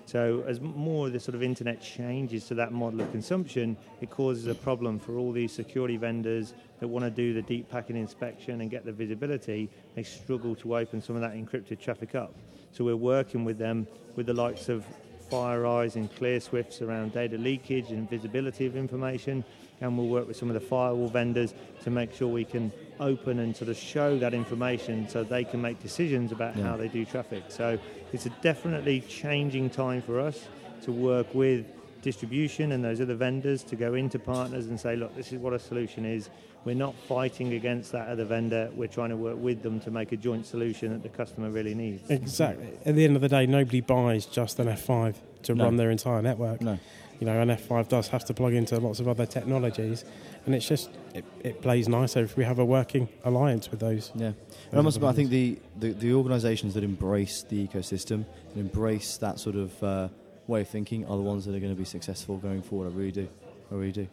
So 0.07 0.45
as 0.47 0.61
more 0.61 1.07
of 1.07 1.13
the 1.13 1.19
sort 1.19 1.35
of 1.35 1.43
internet 1.43 1.81
changes 1.81 2.45
to 2.47 2.55
that 2.55 2.71
model 2.71 3.01
of 3.01 3.11
consumption, 3.11 3.75
it 3.99 4.09
causes 4.09 4.47
a 4.47 4.55
problem 4.55 4.99
for 4.99 5.17
all 5.17 5.33
these 5.33 5.51
security 5.51 5.97
vendors 5.97 6.53
that 6.79 6.87
want 6.87 7.03
to 7.03 7.11
do 7.11 7.33
the 7.33 7.41
deep 7.41 7.69
packet 7.69 7.97
inspection 7.97 8.61
and 8.61 8.71
get 8.71 8.85
the 8.85 8.93
visibility. 8.93 9.69
They 9.95 10.03
struggle 10.03 10.55
to 10.55 10.77
open 10.77 11.01
some 11.01 11.17
of 11.17 11.21
that 11.23 11.33
encrypted 11.33 11.81
traffic 11.81 12.15
up. 12.15 12.33
So 12.71 12.85
we're 12.85 12.95
working 12.95 13.43
with 13.43 13.57
them 13.57 13.85
with 14.15 14.27
the 14.27 14.33
likes 14.33 14.69
of 14.69 14.85
FireEyes 15.29 15.95
and 15.97 16.09
ClearSwifts 16.15 16.81
around 16.81 17.11
data 17.11 17.37
leakage 17.37 17.91
and 17.91 18.09
visibility 18.09 18.65
of 18.65 18.77
information. 18.77 19.43
And 19.81 19.97
we'll 19.97 20.07
work 20.07 20.25
with 20.25 20.37
some 20.37 20.47
of 20.49 20.53
the 20.53 20.61
firewall 20.61 21.09
vendors 21.09 21.53
to 21.83 21.89
make 21.89 22.13
sure 22.13 22.29
we 22.29 22.45
can 22.45 22.71
open 22.99 23.39
and 23.39 23.55
sort 23.55 23.69
of 23.69 23.77
show 23.77 24.17
that 24.19 24.33
information 24.33 25.07
so 25.07 25.23
they 25.23 25.43
can 25.43 25.61
make 25.61 25.81
decisions 25.83 26.31
about 26.31 26.55
Yeah. 26.55 26.63
how 26.63 26.77
they 26.77 26.87
do 26.87 27.05
traffic. 27.05 27.43
So 27.49 27.77
it's 28.13 28.25
a 28.25 28.29
definitely 28.41 29.01
changing 29.01 29.69
time 29.69 30.01
for 30.01 30.19
us 30.19 30.45
to 30.83 30.91
work 30.91 31.33
with 31.33 31.65
distribution 32.01 32.71
and 32.71 32.83
those 32.83 33.01
other 33.01 33.15
vendors 33.15 33.63
to 33.63 33.75
go 33.75 33.93
into 33.95 34.19
partners 34.19 34.67
and 34.67 34.79
say, 34.79 34.95
look, 34.95 35.15
this 35.15 35.31
is 35.33 35.39
what 35.39 35.53
a 35.53 35.59
solution 35.59 36.05
is. 36.05 36.29
We're 36.63 36.75
not 36.75 36.95
fighting 36.95 37.53
against 37.53 37.91
that 37.93 38.07
other 38.07 38.25
vendor. 38.25 38.69
We're 38.75 38.87
trying 38.87 39.09
to 39.09 39.17
work 39.17 39.37
with 39.37 39.61
them 39.61 39.79
to 39.81 39.91
make 39.91 40.11
a 40.11 40.17
joint 40.17 40.45
solution 40.45 40.91
that 40.93 41.03
the 41.03 41.09
customer 41.09 41.49
really 41.49 41.73
needs. 41.73 42.09
Exactly. 42.09 42.69
At 42.85 42.95
the 42.95 43.05
end 43.05 43.15
of 43.15 43.21
the 43.21 43.29
day, 43.29 43.45
nobody 43.45 43.81
buys 43.81 44.25
just 44.25 44.59
an 44.59 44.67
F5 44.67 45.15
to 45.43 45.55
No. 45.55 45.65
run 45.65 45.77
their 45.77 45.91
entire 45.91 46.21
network. 46.21 46.61
No. 46.61 46.77
You 47.19 47.25
know, 47.25 47.39
an 47.41 47.49
F5 47.49 47.87
does 47.87 48.09
have 48.09 48.25
to 48.25 48.33
plug 48.33 48.53
into 48.53 48.79
lots 48.79 48.99
of 48.99 49.07
other 49.07 49.25
technologies, 49.25 50.05
and 50.47 50.55
it's 50.55 50.67
just 50.67 50.89
it, 51.13 51.25
it 51.43 51.61
plays 51.61 51.87
nicer 51.89 52.23
if 52.23 52.37
we 52.37 52.43
have 52.45 52.57
a 52.57 52.65
working 52.65 53.09
alliance 53.25 53.69
with 53.69 53.81
those. 53.81 54.11
Yeah, 54.15 54.29
those 54.29 54.35
and 54.71 54.79
I 54.79 54.81
must 54.81 54.97
admit, 54.97 55.09
I 55.09 55.13
think 55.13 55.29
the, 55.29 55.59
the, 55.77 55.91
the 55.91 56.13
organisations 56.13 56.73
that 56.73 56.83
embrace 56.83 57.43
the 57.43 57.67
ecosystem 57.67 58.25
and 58.53 58.57
embrace 58.57 59.17
that 59.17 59.39
sort 59.39 59.57
of 59.57 59.83
uh, 59.83 60.07
way 60.47 60.61
of 60.61 60.69
thinking 60.69 61.05
are 61.05 61.17
the 61.17 61.23
ones 61.23 61.45
that 61.45 61.53
are 61.53 61.59
going 61.59 61.73
to 61.73 61.77
be 61.77 61.85
successful 61.85 62.37
going 62.37 62.61
forward. 62.61 62.93
I 62.93 62.95
really 62.95 63.11
do. 63.11 63.27
I 63.69 63.75
really 63.75 63.91
do. 63.91 64.07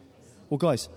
Well, 0.49 0.57
guys, 0.57 0.89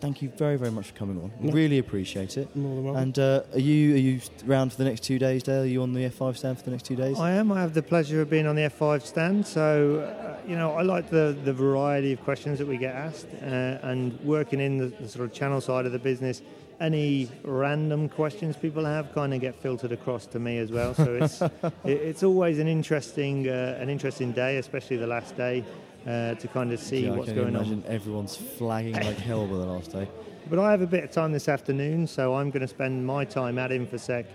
thank 0.00 0.22
you 0.22 0.30
very 0.30 0.56
very 0.56 0.70
much 0.70 0.86
for 0.86 0.94
coming 0.94 1.18
on. 1.22 1.32
No. 1.40 1.52
Really 1.52 1.78
appreciate 1.78 2.36
it. 2.36 2.54
More 2.56 2.74
than 2.74 2.84
welcome. 2.84 3.02
And 3.02 3.18
uh, 3.18 3.42
are 3.52 3.58
you 3.58 3.94
are 3.94 3.98
you 3.98 4.20
around 4.48 4.72
for 4.72 4.78
the 4.78 4.84
next 4.84 5.02
two 5.02 5.18
days, 5.18 5.42
Dale? 5.42 5.62
Are 5.62 5.66
you 5.66 5.82
on 5.82 5.92
the 5.92 6.08
F5 6.08 6.36
stand 6.36 6.58
for 6.58 6.64
the 6.64 6.70
next 6.70 6.84
two 6.84 6.96
days? 6.96 7.18
I 7.18 7.32
am. 7.32 7.52
I 7.52 7.60
have 7.60 7.74
the 7.74 7.82
pleasure 7.82 8.20
of 8.20 8.30
being 8.30 8.46
on 8.46 8.56
the 8.56 8.62
F5 8.62 9.02
stand. 9.02 9.46
So, 9.46 10.00
uh, 10.00 10.40
you 10.48 10.56
know, 10.56 10.72
I 10.72 10.82
like 10.82 11.10
the, 11.10 11.36
the 11.44 11.52
variety 11.52 12.12
of 12.12 12.22
questions 12.22 12.58
that 12.58 12.66
we 12.66 12.76
get 12.76 12.94
asked 12.94 13.26
uh, 13.42 13.78
and 13.82 14.18
working 14.20 14.60
in 14.60 14.78
the, 14.78 14.86
the 14.86 15.08
sort 15.08 15.24
of 15.26 15.32
channel 15.32 15.60
side 15.60 15.86
of 15.86 15.92
the 15.92 15.98
business. 15.98 16.42
Any 16.80 17.28
random 17.44 18.08
questions 18.08 18.56
people 18.56 18.84
have 18.86 19.12
kind 19.12 19.34
of 19.34 19.40
get 19.40 19.54
filtered 19.54 19.92
across 19.92 20.24
to 20.28 20.38
me 20.38 20.56
as 20.58 20.72
well. 20.72 20.94
So 20.94 21.14
it's 21.16 21.42
it, 21.42 21.52
it's 21.84 22.22
always 22.22 22.58
an 22.58 22.68
interesting 22.68 23.48
uh, 23.48 23.76
an 23.78 23.90
interesting 23.90 24.32
day, 24.32 24.56
especially 24.56 24.96
the 24.96 25.06
last 25.06 25.36
day, 25.36 25.64
uh, 26.06 26.34
to 26.34 26.48
kind 26.48 26.72
of 26.72 26.80
see 26.80 27.04
Yeah, 27.06 27.12
I 27.12 27.16
what's 27.16 27.28
can 27.32 27.36
going 27.36 27.56
on. 27.56 27.84
everyone's 27.86 28.36
flagging 28.36 28.94
like 28.94 29.16
hell 29.28 29.46
by 29.46 29.56
the 29.56 29.66
last 29.66 29.92
day. 29.92 30.08
But 30.48 30.58
I 30.58 30.70
have 30.70 30.82
a 30.82 30.86
bit 30.86 31.04
of 31.04 31.10
time 31.10 31.32
this 31.32 31.48
afternoon, 31.48 32.06
so 32.06 32.34
I'm 32.34 32.50
going 32.50 32.62
to 32.62 32.68
spend 32.68 33.06
my 33.06 33.24
time 33.24 33.58
at 33.58 33.70
InfoSec 33.70 34.26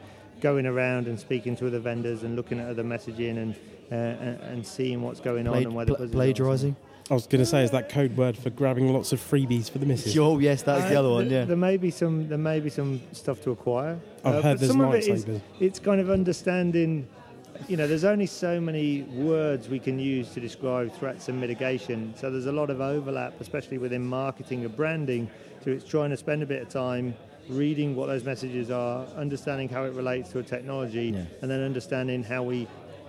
going 0.41 0.65
around 0.65 1.07
and 1.07 1.19
speaking 1.19 1.55
to 1.57 1.67
other 1.67 1.79
vendors 1.79 2.23
and 2.23 2.35
looking 2.35 2.59
at 2.59 2.69
other 2.69 2.83
messaging 2.83 3.37
and 3.37 3.55
uh, 3.91 3.95
and, 3.95 4.41
and 4.41 4.65
seeing 4.67 5.01
what's 5.01 5.19
going 5.19 5.47
on 5.47 5.57
and 5.57 5.75
whether 5.75 5.91
the 5.93 6.07
pla- 6.07 6.07
plagiarising. 6.07 6.75
I 7.11 7.13
was 7.13 7.27
going 7.27 7.39
to 7.39 7.45
say, 7.45 7.63
is 7.63 7.69
that 7.69 7.87
code 7.89 8.17
word 8.17 8.35
for 8.35 8.49
grabbing 8.49 8.91
lots 8.91 9.13
of 9.13 9.19
freebies 9.19 9.69
for 9.69 9.77
the 9.77 9.85
missus? 9.85 10.17
Oh 10.19 10.39
yes, 10.39 10.63
that's 10.63 10.89
the 10.89 10.95
Uh, 10.95 10.99
other 10.99 11.09
one. 11.09 11.29
Yeah. 11.29 11.45
There 11.45 11.55
may 11.57 11.77
be 11.77 11.91
some. 11.91 12.27
There 12.27 12.37
may 12.37 12.59
be 12.59 12.69
some 12.71 12.99
stuff 13.11 13.41
to 13.43 13.51
acquire. 13.51 13.99
I've 14.23 14.35
Uh, 14.35 14.41
heard 14.41 14.59
there's 14.59 14.71
some 14.71 14.81
of 14.81 14.93
it 14.95 15.07
is. 15.07 15.25
It's 15.59 15.79
kind 15.79 15.99
of 16.01 16.09
understanding. 16.09 17.07
You 17.67 17.77
know, 17.77 17.87
there's 17.87 18.03
only 18.03 18.25
so 18.25 18.59
many 18.61 19.03
words 19.03 19.69
we 19.69 19.79
can 19.79 19.97
use 19.97 20.29
to 20.33 20.39
describe 20.39 20.93
threats 20.93 21.29
and 21.29 21.39
mitigation. 21.39 22.13
So 22.15 22.29
there's 22.29 22.45
a 22.45 22.51
lot 22.51 22.69
of 22.69 22.81
overlap, 22.81 23.39
especially 23.39 23.77
within 23.77 24.05
marketing 24.05 24.65
and 24.65 24.75
branding. 24.75 25.29
So 25.63 25.71
it's 25.71 25.85
trying 25.85 26.11
to 26.11 26.17
spend 26.17 26.43
a 26.43 26.45
bit 26.45 26.61
of 26.61 26.69
time 26.69 27.15
reading 27.49 27.95
what 27.95 28.07
those 28.07 28.23
messages 28.23 28.69
are, 28.71 29.05
understanding 29.15 29.69
how 29.69 29.83
it 29.83 29.93
relates 29.93 30.31
to 30.31 30.39
a 30.39 30.43
technology, 30.43 31.07
Yeah. 31.15 31.23
and 31.41 31.49
then 31.49 31.61
understanding 31.61 32.23
how 32.23 32.43
we 32.43 32.67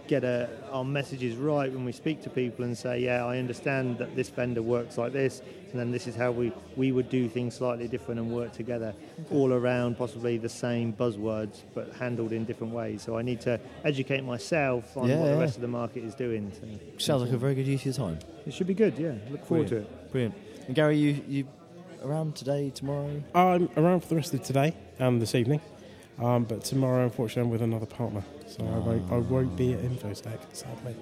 get 0.09 0.25
a, 0.25 0.49
our 0.71 0.85
messages 0.85 1.37
right 1.37 1.73
when 1.73 1.85
we 1.85 1.93
speak 1.93 2.23
to 2.23 2.31
people 2.31 2.65
and 2.65 2.77
say, 2.77 3.01
yeah, 3.01 3.25
I 3.25 3.39
understand 3.39 3.99
that 3.99 4.15
this 4.17 4.29
vendor 4.29 4.63
works 4.63 4.99
like 4.99 5.13
this, 5.13 5.43
and 5.71 5.81
then 5.81 5.91
this 5.91 6.07
is 6.07 6.15
how 6.15 6.31
we, 6.31 6.53
we 6.77 6.93
would 6.93 7.09
do 7.11 7.29
things 7.29 7.55
slightly 7.55 7.89
different 7.89 8.21
and 8.21 8.31
work 8.33 8.53
together, 8.53 8.95
all 9.31 9.53
around 9.53 9.97
possibly 9.99 10.39
the 10.39 10.49
same 10.49 10.93
buzzwords, 10.93 11.63
but 11.75 11.93
handled 11.95 12.33
in 12.33 12.45
different 12.45 12.73
ways. 12.73 13.03
So 13.03 13.17
I 13.19 13.23
need 13.23 13.41
to 13.43 13.61
educate 13.85 14.23
myself 14.25 14.97
on 14.97 15.09
Yeah, 15.09 15.19
what 15.19 15.27
the 15.33 15.37
rest 15.39 15.57
of 15.57 15.63
the 15.63 15.69
market 15.69 16.05
is 16.05 16.15
doing. 16.15 16.53
So 16.61 16.67
Sounds 16.99 17.23
like 17.23 17.33
a 17.33 17.37
very 17.39 17.55
good 17.55 17.67
use 17.67 17.81
of 17.81 17.87
your 17.87 17.95
time. 17.95 18.19
It 18.47 18.55
should 18.55 18.67
be 18.67 18.75
good, 18.75 18.99
yeah. 18.99 19.13
Look 19.31 19.45
forward 19.45 19.69
to 19.69 19.77
it. 19.79 20.13
Brilliant. 20.13 20.35
And 20.67 20.75
Gary, 20.75 20.97
you 20.99 21.23
you 21.29 21.47
around 22.03 22.37
today, 22.37 22.71
tomorrow? 22.71 23.23
I'm 23.35 23.69
around 23.77 24.01
for 24.01 24.09
the 24.09 24.17
rest 24.17 24.33
of 24.35 24.43
today 24.43 24.75
and 24.99 25.21
this 25.21 25.35
evening, 25.35 25.61
um, 26.21 26.45
but 26.45 26.65
tomorrow, 26.65 27.05
unfortunately, 27.05 27.43
I'm 27.43 27.51
with 27.51 27.63
another 27.63 27.87
partner, 27.87 28.23
so 28.47 28.65
I, 28.65 28.79
won't, 28.79 29.13
I 29.13 29.17
won't 29.19 29.57
be 29.57 29.75
at 29.75 29.81
InfoSec, 29.81 30.39
sadly. 30.53 30.95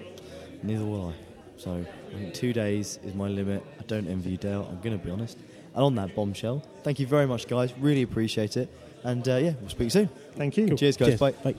Neither 0.63 0.85
will 0.85 1.09
I. 1.09 1.15
So 1.57 1.85
I 2.11 2.19
think 2.19 2.35
two 2.35 2.53
days 2.53 2.99
is 3.05 3.15
my 3.15 3.29
limit. 3.29 3.65
I 3.79 3.83
don't 3.85 4.09
envy 4.09 4.31
you, 4.31 4.37
Dale. 4.37 4.67
I'm 4.71 4.81
going 4.81 4.99
to 4.99 5.05
be 5.05 5.11
honest. 5.11 5.39
And 5.75 5.83
on 5.85 5.95
that 5.97 6.15
bombshell, 6.15 6.65
thank 6.83 6.99
you 6.99 7.07
very 7.07 7.27
much, 7.27 7.47
guys. 7.47 7.73
Really 7.79 8.03
appreciate 8.03 8.57
it. 8.57 8.69
And 9.05 9.27
uh, 9.29 9.37
yeah, 9.37 9.53
we'll 9.61 9.71
speak 9.71 9.91
soon. 9.91 10.09
Thank 10.37 10.57
you. 10.57 10.75
Cheers, 10.77 10.97
guys. 10.97 11.19
Cheers. 11.19 11.21
Bye. 11.21 11.33
Bye. 11.33 11.55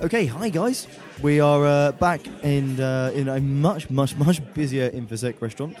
Okay, 0.00 0.26
hi 0.26 0.48
guys. 0.48 0.86
We 1.22 1.40
are 1.40 1.66
uh, 1.66 1.90
back 1.90 2.20
in 2.44 2.78
uh, 2.78 3.10
in 3.16 3.28
a 3.28 3.40
much 3.40 3.90
much 3.90 4.16
much 4.16 4.40
busier 4.54 4.90
Infosec 4.90 5.42
restaurant, 5.42 5.76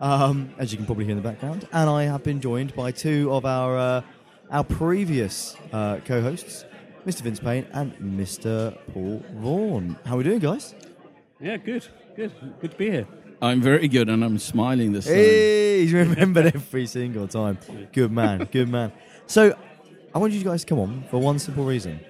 um, 0.00 0.54
as 0.56 0.70
you 0.70 0.76
can 0.76 0.86
probably 0.86 1.04
hear 1.04 1.16
in 1.16 1.20
the 1.20 1.28
background, 1.28 1.66
and 1.72 1.90
I 1.90 2.04
have 2.04 2.22
been 2.22 2.40
joined 2.40 2.76
by 2.76 2.92
two 2.92 3.32
of 3.32 3.44
our 3.44 3.76
uh, 3.76 4.02
our 4.50 4.64
previous 4.64 5.56
uh, 5.72 5.98
co-hosts, 6.04 6.64
Mr. 7.06 7.22
Vince 7.22 7.40
Payne 7.40 7.66
and 7.72 7.94
Mr. 7.94 8.76
Paul 8.92 9.22
Vaughan. 9.34 9.96
How 10.04 10.14
are 10.14 10.18
we 10.18 10.24
doing, 10.24 10.38
guys? 10.38 10.74
Yeah, 11.40 11.56
good, 11.56 11.86
good, 12.16 12.32
good 12.60 12.70
to 12.72 12.76
be 12.76 12.90
here. 12.90 13.06
I'm 13.42 13.60
very 13.60 13.88
good, 13.88 14.08
and 14.08 14.24
I'm 14.24 14.38
smiling 14.38 14.92
this 14.92 15.04
time. 15.04 15.14
Hey, 15.14 15.80
he's 15.82 15.92
remembered 16.04 16.46
every 16.46 16.86
single 16.86 17.28
time. 17.28 17.58
Good 17.92 18.10
man, 18.10 18.48
good 18.50 18.68
man. 18.68 18.92
So, 19.26 19.56
I 20.14 20.18
want 20.18 20.32
you 20.32 20.42
guys 20.42 20.62
to 20.62 20.66
come 20.66 20.78
on 20.78 21.04
for 21.10 21.18
one 21.18 21.38
simple 21.38 21.64
reason. 21.64 22.00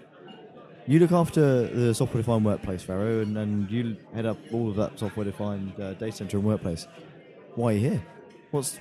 You 0.87 1.01
look 1.01 1.11
after 1.11 1.67
the 1.67 1.93
software 1.95 2.23
defined 2.23 2.45
workplace, 2.45 2.85
for 2.85 2.93
Arrow, 2.93 3.21
and, 3.23 3.37
and 3.37 3.69
you 3.69 3.97
head 4.15 4.25
up 4.25 4.39
all 4.53 4.71
of 4.71 4.77
that 4.77 4.99
software 4.99 5.25
defined 5.25 5.73
uh, 5.81 5.95
data 5.95 6.13
center 6.13 6.37
and 6.37 6.47
workplace. 6.47 6.87
Why 7.57 7.71
are 7.71 7.73
you 7.73 7.91
here? 7.91 8.07
What's 8.53 8.77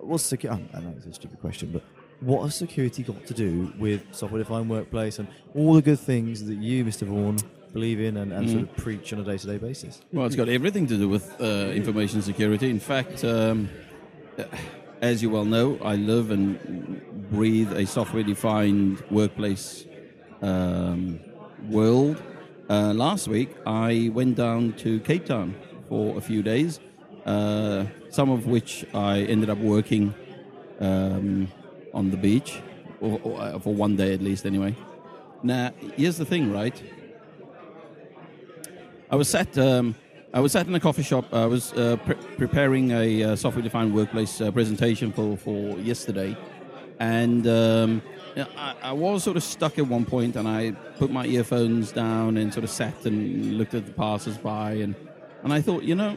what's 0.00 0.28
the? 0.28 0.48
I 0.50 0.80
know 0.80 0.94
it's 0.96 1.06
a 1.06 1.12
stupid 1.12 1.40
question, 1.40 1.70
but 1.70 1.84
what 2.20 2.42
has 2.42 2.54
security 2.54 3.02
got 3.02 3.26
to 3.26 3.34
do 3.34 3.72
with 3.78 4.02
software-defined 4.12 4.68
workplace 4.68 5.18
and 5.18 5.28
all 5.54 5.74
the 5.74 5.82
good 5.82 5.98
things 5.98 6.44
that 6.46 6.56
you, 6.56 6.84
Mr. 6.84 7.06
Vaughan, 7.06 7.38
believe 7.72 8.00
in 8.00 8.16
and, 8.16 8.32
and 8.32 8.50
sort 8.50 8.62
Mhm. 8.64 8.70
of 8.70 8.76
preach 8.76 9.12
on 9.12 9.20
a 9.20 9.24
day-to-day 9.24 9.58
basis? 9.58 10.00
Well, 10.12 10.26
it's 10.26 10.36
got 10.36 10.48
everything 10.48 10.86
to 10.88 10.96
do 10.96 11.08
with 11.08 11.24
uh, 11.40 11.70
information 11.72 12.20
security. 12.22 12.68
In 12.68 12.80
fact, 12.80 13.24
um, 13.24 13.68
uh, 14.38 14.44
as 15.00 15.22
you 15.22 15.30
well 15.30 15.44
know, 15.44 15.78
I 15.82 15.94
live 15.96 16.30
and 16.30 17.00
breathe 17.30 17.72
a 17.72 17.86
software 17.86 18.22
defined 18.24 19.02
workplace 19.10 19.86
um, 20.42 21.20
world. 21.68 22.20
Uh, 22.68 22.92
last 22.94 23.28
week, 23.28 23.50
I 23.66 24.10
went 24.12 24.36
down 24.36 24.72
to 24.78 25.00
Cape 25.00 25.24
Town 25.26 25.54
for 25.88 26.16
a 26.16 26.20
few 26.20 26.42
days, 26.42 26.80
uh, 27.26 27.84
some 28.10 28.30
of 28.30 28.46
which 28.46 28.84
I 28.94 29.20
ended 29.22 29.48
up 29.50 29.58
working 29.58 30.14
um, 30.80 31.48
on 31.92 32.10
the 32.10 32.16
beach, 32.16 32.60
or, 33.00 33.20
or, 33.22 33.40
uh, 33.40 33.58
for 33.58 33.74
one 33.74 33.96
day 33.96 34.14
at 34.14 34.20
least, 34.20 34.46
anyway. 34.46 34.74
Now, 35.42 35.72
here's 35.96 36.18
the 36.18 36.24
thing, 36.24 36.52
right? 36.52 36.80
I 39.10 39.16
was 39.16 39.28
sat. 39.28 39.56
Um, 39.58 39.94
I 40.32 40.40
was 40.40 40.52
sat 40.52 40.66
in 40.68 40.74
a 40.74 40.80
coffee 40.80 41.02
shop. 41.02 41.32
I 41.32 41.46
was 41.46 41.72
uh, 41.72 41.96
pre- 42.04 42.14
preparing 42.36 42.92
a 42.92 43.24
uh, 43.24 43.36
software-defined 43.36 43.92
workplace 43.92 44.40
uh, 44.40 44.52
presentation 44.52 45.12
for, 45.12 45.36
for 45.36 45.76
yesterday, 45.78 46.36
and 47.00 47.46
um, 47.48 48.02
I, 48.36 48.76
I 48.82 48.92
was 48.92 49.24
sort 49.24 49.36
of 49.36 49.42
stuck 49.42 49.78
at 49.78 49.86
one 49.88 50.04
point, 50.04 50.36
and 50.36 50.46
I 50.46 50.72
put 50.98 51.10
my 51.10 51.26
earphones 51.26 51.90
down 51.90 52.36
and 52.36 52.52
sort 52.52 52.62
of 52.62 52.70
sat 52.70 53.04
and 53.06 53.58
looked 53.58 53.74
at 53.74 53.86
the 53.86 53.92
passers-by, 53.92 54.72
and 54.74 54.94
and 55.42 55.52
I 55.52 55.60
thought, 55.60 55.82
you 55.82 55.94
know, 55.94 56.16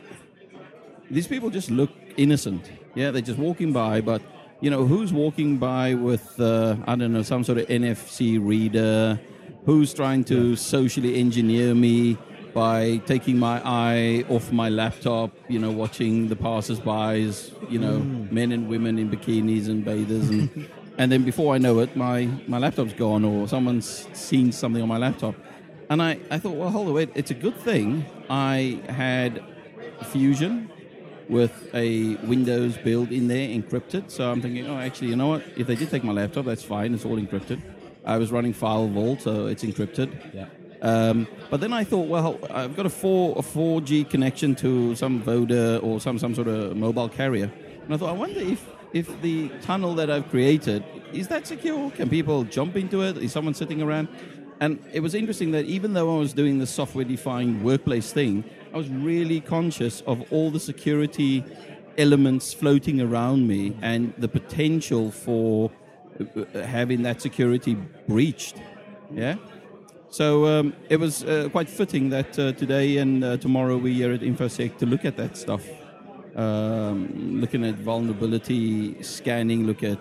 these 1.09 1.27
people 1.27 1.49
just 1.49 1.71
look 1.71 1.89
innocent. 2.17 2.69
Yeah, 2.93 3.09
they're 3.11 3.21
just 3.21 3.39
walking 3.39 3.73
by, 3.73 4.01
but 4.01 4.21
you 4.63 4.69
know, 4.69 4.85
who's 4.85 5.11
walking 5.11 5.57
by 5.57 5.93
with 5.93 6.39
uh, 6.39 6.77
I 6.87 6.95
don't 6.95 7.11
know 7.13 7.21
some 7.33 7.43
sort 7.43 7.57
of 7.57 7.67
NFC 7.67 8.39
reader? 8.53 9.19
Who's 9.65 9.93
trying 9.93 10.23
to 10.25 10.55
socially 10.55 11.15
engineer 11.19 11.75
me 11.75 12.17
by 12.53 12.97
taking 13.05 13.37
my 13.39 13.61
eye 13.65 14.23
off 14.29 14.51
my 14.51 14.69
laptop? 14.69 15.31
You 15.49 15.59
know, 15.59 15.71
watching 15.71 16.29
the 16.29 16.35
passers-bys. 16.35 17.51
You 17.69 17.79
know, 17.79 17.97
Mm. 17.99 18.31
men 18.31 18.51
and 18.55 18.69
women 18.69 18.97
in 18.99 19.09
bikinis 19.09 19.67
and 19.67 19.83
bathers, 19.83 20.29
and 20.29 20.49
and 20.99 21.11
then 21.11 21.23
before 21.23 21.55
I 21.55 21.57
know 21.65 21.79
it, 21.79 21.95
my 21.95 22.17
my 22.47 22.57
laptop's 22.57 22.93
gone 22.93 23.23
or 23.25 23.47
someone's 23.47 24.07
seen 24.13 24.51
something 24.51 24.81
on 24.81 24.87
my 24.87 24.97
laptop. 24.97 25.35
And 25.89 26.01
I, 26.01 26.11
I 26.31 26.37
thought, 26.39 26.55
well, 26.55 26.69
hold 26.69 26.87
on, 26.87 26.93
wait, 26.93 27.09
it's 27.13 27.31
a 27.31 27.39
good 27.45 27.57
thing 27.57 28.05
I 28.29 28.79
had 28.87 29.43
Fusion 30.11 30.69
with 31.29 31.73
a 31.73 32.15
Windows 32.25 32.77
build 32.77 33.11
in 33.11 33.27
there, 33.27 33.47
encrypted. 33.47 34.11
So 34.11 34.31
I'm 34.31 34.41
thinking, 34.41 34.67
oh, 34.67 34.77
actually, 34.77 35.09
you 35.09 35.15
know 35.15 35.27
what? 35.27 35.43
If 35.55 35.67
they 35.67 35.75
did 35.75 35.89
take 35.89 36.03
my 36.03 36.13
laptop, 36.13 36.45
that's 36.45 36.63
fine. 36.63 36.93
It's 36.93 37.05
all 37.05 37.17
encrypted. 37.17 37.61
I 38.05 38.17
was 38.17 38.31
running 38.31 38.53
FileVault, 38.53 39.21
so 39.21 39.47
it's 39.47 39.63
encrypted. 39.63 40.11
Yeah. 40.33 40.47
Um, 40.81 41.27
but 41.49 41.61
then 41.61 41.71
I 41.71 41.85
thought, 41.85 42.07
well, 42.07 42.39
I've 42.51 42.75
got 42.75 42.85
a 42.85 42.89
four 42.89 43.37
a 43.37 43.41
4G 43.41 44.09
connection 44.09 44.53
to 44.55 44.95
some 44.95 45.21
Voda 45.21 45.79
or 45.81 46.01
some 46.01 46.19
some 46.19 46.35
sort 46.35 46.49
of 46.49 46.75
mobile 46.75 47.07
carrier, 47.07 47.49
and 47.85 47.93
I 47.93 47.97
thought, 47.97 48.09
I 48.09 48.17
wonder 48.17 48.41
if 48.41 48.69
if 48.91 49.21
the 49.21 49.49
tunnel 49.61 49.95
that 49.95 50.11
I've 50.11 50.29
created 50.29 50.83
is 51.13 51.27
that 51.27 51.45
secure? 51.45 51.91
Can 51.91 52.09
people 52.09 52.43
jump 52.43 52.75
into 52.75 53.03
it? 53.03 53.17
Is 53.17 53.31
someone 53.31 53.53
sitting 53.53 53.81
around? 53.81 54.07
And 54.59 54.79
it 54.93 55.01
was 55.01 55.13
interesting 55.15 55.51
that 55.51 55.65
even 55.65 55.93
though 55.93 56.15
I 56.15 56.19
was 56.19 56.33
doing 56.33 56.59
the 56.59 56.67
software 56.67 57.05
defined 57.05 57.63
workplace 57.63 58.13
thing, 58.13 58.43
I 58.73 58.77
was 58.77 58.89
really 58.89 59.41
conscious 59.41 60.01
of 60.01 60.31
all 60.31 60.51
the 60.51 60.59
security 60.59 61.43
elements 61.97 62.53
floating 62.53 63.01
around 63.01 63.47
me 63.47 63.75
and 63.81 64.13
the 64.17 64.27
potential 64.27 65.11
for 65.11 65.71
uh, 66.19 66.61
having 66.61 67.03
that 67.03 67.21
security 67.21 67.75
breached. 68.07 68.55
Yeah? 69.11 69.35
So 70.09 70.45
um, 70.45 70.73
it 70.89 70.97
was 70.97 71.23
uh, 71.23 71.49
quite 71.51 71.69
fitting 71.69 72.09
that 72.11 72.37
uh, 72.37 72.51
today 72.53 72.97
and 72.97 73.23
uh, 73.23 73.37
tomorrow 73.37 73.77
we 73.77 74.03
are 74.03 74.13
at 74.13 74.21
InfoSec 74.21 74.77
to 74.77 74.85
look 74.85 75.05
at 75.05 75.17
that 75.17 75.37
stuff. 75.37 75.65
Um, 76.35 77.41
looking 77.41 77.63
at 77.65 77.75
vulnerability 77.75 79.01
scanning, 79.03 79.67
look 79.67 79.83
at 79.83 79.99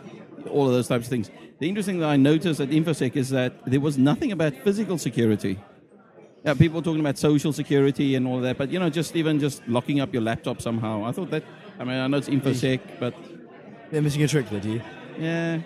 all 0.48 0.66
of 0.66 0.72
those 0.72 0.88
types 0.88 1.06
of 1.06 1.10
things. 1.10 1.30
The 1.58 1.68
interesting 1.68 1.98
that 2.00 2.08
I 2.08 2.16
noticed 2.16 2.60
at 2.60 2.70
InfoSec 2.70 3.16
is 3.16 3.30
that 3.30 3.52
there 3.66 3.80
was 3.80 3.98
nothing 3.98 4.32
about 4.32 4.54
physical 4.64 4.98
security. 4.98 5.58
Yeah, 6.44 6.54
people 6.54 6.80
were 6.80 6.84
talking 6.84 7.00
about 7.00 7.18
social 7.18 7.52
security 7.52 8.16
and 8.16 8.26
all 8.26 8.36
of 8.38 8.42
that, 8.42 8.58
but 8.58 8.70
you 8.70 8.78
know, 8.80 8.90
just 8.90 9.14
even 9.14 9.38
just 9.38 9.66
locking 9.68 10.00
up 10.00 10.12
your 10.12 10.22
laptop 10.22 10.60
somehow. 10.60 11.04
I 11.04 11.12
thought 11.12 11.30
that. 11.30 11.44
I 11.78 11.84
mean, 11.84 11.94
I 11.94 12.06
know 12.08 12.16
it's 12.18 12.28
InfoSec, 12.28 12.80
but 12.98 13.14
They're 13.90 14.02
missing 14.02 14.22
a 14.22 14.28
trick 14.28 14.48
there, 14.50 14.60
do 14.60 14.70
you? 14.72 14.82
yeah. 15.18 15.60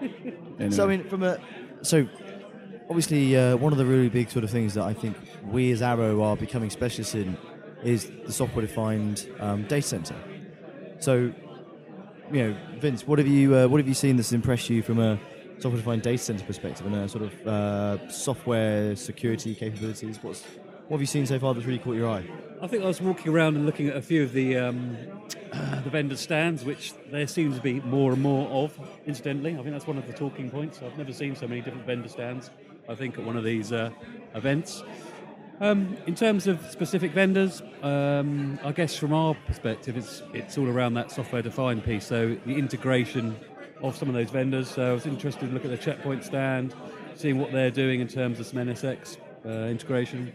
So 0.70 0.84
I 0.84 0.88
mean, 0.96 1.08
from 1.08 1.22
a 1.22 1.38
so 1.82 2.06
obviously 2.88 3.36
uh, 3.36 3.56
one 3.56 3.72
of 3.72 3.78
the 3.78 3.84
really 3.84 4.08
big 4.08 4.30
sort 4.30 4.44
of 4.44 4.50
things 4.50 4.74
that 4.74 4.84
I 4.84 4.92
think 4.92 5.16
we 5.44 5.70
as 5.72 5.82
Arrow 5.82 6.22
are 6.22 6.36
becoming 6.36 6.70
specialists 6.70 7.14
in 7.14 7.36
is 7.84 8.10
the 8.26 8.32
software-defined 8.32 9.28
um, 9.38 9.62
data 9.64 9.86
center. 9.86 10.16
So, 10.98 11.32
you 12.32 12.42
know, 12.42 12.56
Vince, 12.78 13.06
what 13.06 13.18
have 13.18 13.28
you 13.28 13.56
uh, 13.56 13.68
what 13.68 13.78
have 13.78 13.88
you 13.88 13.94
seen 13.94 14.16
that's 14.16 14.32
impressed 14.32 14.68
you 14.70 14.82
from 14.82 14.98
a 14.98 15.18
software-defined 15.58 16.02
data 16.02 16.22
center 16.22 16.44
perspective 16.44 16.86
and 16.86 16.94
a 16.94 17.08
sort 17.08 17.24
of 17.24 17.46
uh, 17.46 18.08
software 18.10 18.96
security 18.96 19.54
capabilities? 19.54 20.18
What's 20.22 20.44
what 20.88 20.96
have 20.96 21.00
you 21.00 21.06
seen 21.06 21.26
so 21.26 21.38
far 21.38 21.54
that's 21.54 21.66
really 21.66 21.78
caught 21.78 21.96
your 21.96 22.08
eye? 22.08 22.24
I 22.62 22.66
think 22.66 22.82
I 22.82 22.86
was 22.86 23.00
walking 23.00 23.32
around 23.32 23.56
and 23.56 23.66
looking 23.66 23.88
at 23.88 23.96
a 23.96 24.02
few 24.02 24.22
of 24.22 24.32
the 24.32 24.56
um, 24.56 24.96
the 25.84 25.90
vendor 25.90 26.16
stands, 26.16 26.64
which 26.64 26.92
there 27.10 27.26
seems 27.26 27.56
to 27.56 27.62
be 27.62 27.80
more 27.80 28.12
and 28.12 28.22
more 28.22 28.48
of. 28.48 28.78
Incidentally, 29.06 29.52
I 29.52 29.56
think 29.56 29.70
that's 29.70 29.86
one 29.86 29.98
of 29.98 30.06
the 30.06 30.12
talking 30.12 30.50
points. 30.50 30.80
I've 30.82 30.96
never 30.98 31.12
seen 31.12 31.36
so 31.36 31.46
many 31.46 31.60
different 31.60 31.86
vendor 31.86 32.08
stands. 32.08 32.50
I 32.88 32.94
think 32.94 33.18
at 33.18 33.24
one 33.24 33.36
of 33.36 33.44
these 33.44 33.70
uh, 33.72 33.90
events. 34.34 34.82
Um, 35.60 35.96
in 36.06 36.14
terms 36.14 36.46
of 36.46 36.64
specific 36.70 37.12
vendors, 37.12 37.62
um, 37.82 38.60
I 38.62 38.70
guess 38.70 38.96
from 38.96 39.12
our 39.12 39.34
perspective, 39.34 39.96
it's 39.96 40.22
it's 40.32 40.56
all 40.56 40.68
around 40.68 40.94
that 40.94 41.10
software-defined 41.10 41.84
piece. 41.84 42.06
So 42.06 42.36
the 42.46 42.54
integration 42.54 43.34
of 43.82 43.96
some 43.96 44.08
of 44.08 44.14
those 44.14 44.30
vendors. 44.30 44.68
So 44.68 44.90
I 44.90 44.92
was 44.92 45.06
interested 45.06 45.46
to 45.46 45.52
look 45.52 45.64
at 45.64 45.70
the 45.70 45.78
checkpoint 45.78 46.24
stand, 46.24 46.74
seeing 47.16 47.38
what 47.38 47.52
they're 47.52 47.70
doing 47.70 48.00
in 48.00 48.08
terms 48.08 48.40
of 48.40 48.46
some 48.46 48.58
NSX 48.58 49.18
uh, 49.44 49.48
integration. 49.48 50.32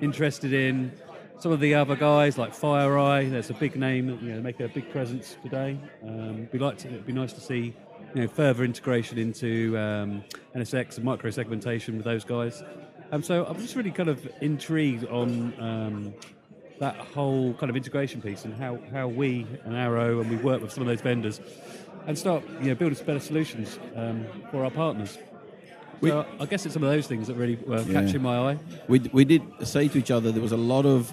Interested 0.00 0.52
in 0.52 0.92
some 1.38 1.52
of 1.52 1.60
the 1.60 1.74
other 1.74 1.96
guys 1.96 2.38
like 2.38 2.52
FireEye. 2.52 3.30
There's 3.30 3.50
a 3.50 3.54
big 3.54 3.76
name, 3.76 4.18
you 4.22 4.34
know, 4.34 4.40
make 4.40 4.60
a 4.60 4.68
big 4.68 4.90
presence 4.90 5.36
today. 5.42 5.78
Um, 6.06 6.48
we 6.52 6.58
like 6.58 6.78
to. 6.78 6.88
It'd 6.88 7.06
be 7.06 7.12
nice 7.12 7.32
to 7.32 7.40
see, 7.40 7.74
you 8.14 8.22
know, 8.22 8.28
further 8.28 8.64
integration 8.64 9.18
into 9.18 9.76
um, 9.78 10.24
NSX 10.54 10.96
and 10.96 11.04
micro 11.04 11.30
segmentation 11.30 11.96
with 11.96 12.04
those 12.04 12.24
guys. 12.24 12.62
Um, 13.12 13.22
so 13.22 13.44
I'm 13.44 13.56
just 13.58 13.74
really 13.74 13.90
kind 13.90 14.08
of 14.08 14.26
intrigued 14.40 15.04
on 15.06 15.52
um, 15.60 16.14
that 16.78 16.96
whole 16.96 17.54
kind 17.54 17.68
of 17.70 17.76
integration 17.76 18.22
piece 18.22 18.44
and 18.44 18.54
how, 18.54 18.78
how 18.92 19.08
we 19.08 19.46
and 19.64 19.76
Arrow 19.76 20.20
and 20.20 20.30
we 20.30 20.36
work 20.36 20.62
with 20.62 20.72
some 20.72 20.82
of 20.82 20.86
those 20.88 21.00
vendors 21.00 21.40
and 22.06 22.16
start 22.18 22.42
you 22.62 22.68
know 22.68 22.74
building 22.74 22.98
better 23.04 23.20
solutions 23.20 23.78
um, 23.96 24.24
for 24.50 24.64
our 24.64 24.70
partners. 24.70 25.18
So 26.02 26.24
I 26.38 26.46
guess 26.46 26.64
it's 26.64 26.72
some 26.72 26.82
of 26.82 26.88
those 26.90 27.06
things 27.06 27.26
that 27.26 27.34
really 27.34 27.56
were 27.56 27.80
Yeah. 27.82 28.00
catching 28.00 28.22
my 28.22 28.52
eye. 28.52 28.58
We, 28.88 29.00
we 29.12 29.24
did 29.26 29.42
say 29.64 29.86
to 29.88 29.98
each 29.98 30.10
other 30.10 30.32
there 30.32 30.40
was 30.40 30.52
a 30.52 30.56
lot 30.56 30.86
of 30.86 31.12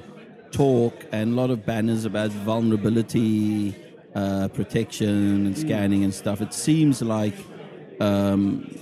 talk 0.52 1.06
and 1.12 1.34
a 1.34 1.36
lot 1.36 1.50
of 1.50 1.66
banners 1.66 2.06
about 2.06 2.30
vulnerability 2.32 3.76
uh, 4.16 4.48
protection 4.48 5.46
and 5.46 5.58
scanning 5.58 6.06
and 6.06 6.14
stuff. 6.14 6.42
It 6.42 6.54
seems 6.54 7.02
like 7.02 7.36
um, 8.00 8.74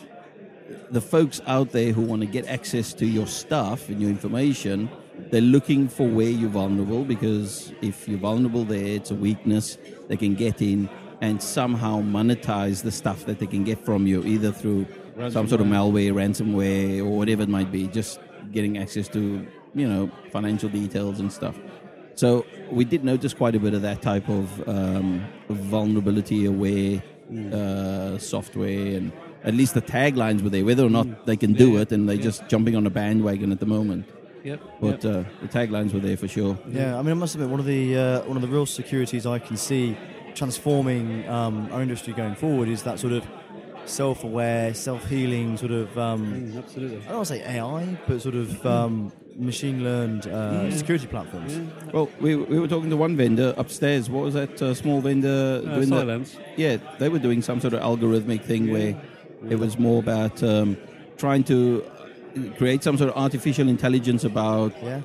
the 0.91 1.01
folks 1.01 1.41
out 1.47 1.71
there 1.71 1.91
who 1.91 2.01
want 2.01 2.21
to 2.21 2.27
get 2.27 2.45
access 2.47 2.93
to 2.93 3.05
your 3.05 3.27
stuff 3.27 3.89
and 3.89 4.01
your 4.01 4.09
information, 4.09 4.89
they're 5.31 5.41
looking 5.41 5.88
for 5.88 6.07
where 6.07 6.29
you're 6.29 6.49
vulnerable 6.49 7.03
because 7.03 7.73
if 7.81 8.07
you're 8.07 8.19
vulnerable 8.19 8.63
there, 8.63 8.86
it's 8.86 9.11
a 9.11 9.15
weakness. 9.15 9.77
They 10.07 10.17
can 10.17 10.36
get 10.36 10.61
in 10.61 10.89
and 11.21 11.41
somehow 11.41 12.01
monetize 12.01 12.83
the 12.83 12.91
stuff 12.91 13.25
that 13.25 13.39
they 13.39 13.47
can 13.47 13.63
get 13.63 13.83
from 13.83 14.05
you, 14.05 14.23
either 14.23 14.51
through 14.51 14.86
some 15.29 15.47
sort 15.47 15.61
of 15.61 15.67
malware, 15.67 16.11
ransomware, 16.13 16.99
or 16.99 17.17
whatever 17.17 17.43
it 17.43 17.49
might 17.49 17.71
be. 17.71 17.88
Just 17.88 18.19
getting 18.51 18.77
access 18.77 19.07
to 19.09 19.45
you 19.73 19.88
know 19.88 20.11
financial 20.31 20.69
details 20.69 21.19
and 21.19 21.31
stuff. 21.31 21.57
So 22.15 22.45
we 22.71 22.86
did 22.86 23.03
notice 23.03 23.33
quite 23.33 23.55
a 23.55 23.59
bit 23.59 23.73
of 23.73 23.81
that 23.81 24.01
type 24.01 24.29
of 24.29 24.67
um, 24.69 25.25
vulnerability 25.49 26.45
aware 26.45 27.01
uh, 27.51 28.17
software, 28.17 28.97
and 28.97 29.11
at 29.45 29.53
least 29.53 29.73
the 29.73 29.81
taglines 29.81 30.41
were 30.41 30.49
there. 30.49 30.65
Whether 30.65 30.83
or 30.83 30.89
not 30.89 31.25
they 31.25 31.37
can 31.37 31.53
do 31.53 31.77
it, 31.77 31.91
and 31.91 32.07
they're 32.09 32.17
just 32.29 32.47
jumping 32.47 32.75
on 32.75 32.85
a 32.85 32.89
bandwagon 32.89 33.51
at 33.51 33.59
the 33.59 33.65
moment. 33.77 34.05
Yep, 34.43 34.59
But 34.81 35.03
Uh, 35.05 35.23
the 35.41 35.47
taglines 35.47 35.91
were 35.93 35.99
there 36.07 36.17
for 36.17 36.27
sure. 36.27 36.57
Yeah, 36.69 36.97
I 36.99 37.01
mean, 37.01 37.11
I 37.11 37.19
must 37.23 37.33
admit, 37.35 37.49
one 37.49 37.59
of 37.59 37.65
the 37.65 37.97
uh, 37.97 38.21
one 38.29 38.37
of 38.37 38.41
the 38.41 38.47
real 38.55 38.65
securities 38.67 39.25
I 39.25 39.39
can 39.39 39.57
see 39.57 39.95
transforming 40.35 41.27
um, 41.29 41.67
our 41.71 41.81
industry 41.81 42.13
going 42.13 42.35
forward 42.35 42.67
is 42.69 42.83
that 42.83 42.99
sort 42.99 43.13
of 43.13 43.23
self-aware, 43.85 44.73
self-healing 44.73 45.57
sort 45.57 45.71
of. 45.71 45.97
Um, 45.97 46.25
Mm, 46.25 46.57
absolutely. 46.57 46.97
I 46.97 47.07
don't 47.07 47.15
want 47.17 47.27
to 47.27 47.33
say 47.35 47.43
AI, 47.57 47.97
but 48.07 48.21
sort 48.21 48.35
of 48.35 48.65
um, 48.65 49.11
machine-learned 49.37 50.27
uh, 50.27 50.71
security 50.71 51.07
platforms. 51.07 51.53
Well, 51.93 52.09
we, 52.19 52.35
we 52.35 52.59
were 52.59 52.67
talking 52.67 52.89
to 52.89 52.97
one 52.97 53.15
vendor 53.17 53.53
upstairs. 53.57 54.09
What 54.09 54.23
was 54.25 54.33
that 54.33 54.61
uh, 54.61 54.73
small 54.73 55.01
vendor? 55.01 55.61
Uh, 55.65 55.75
doing 55.75 55.89
the- 55.89 55.99
Cylance. 55.99 56.37
yeah, 56.57 56.77
they 56.99 57.09
were 57.09 57.19
doing 57.19 57.41
some 57.41 57.59
sort 57.59 57.73
of 57.73 57.81
algorithmic 57.81 58.41
thing 58.43 58.71
where 58.71 58.95
it 59.49 59.57
was 59.59 59.77
more 59.77 59.99
about 59.99 60.41
um, 60.43 60.77
trying 61.17 61.43
to 61.45 61.83
create 62.57 62.83
some 62.83 62.97
sort 62.97 63.09
of 63.11 63.17
artificial 63.17 63.67
intelligence 63.67 64.23
about 64.23 64.73
Yeah. 64.83 64.99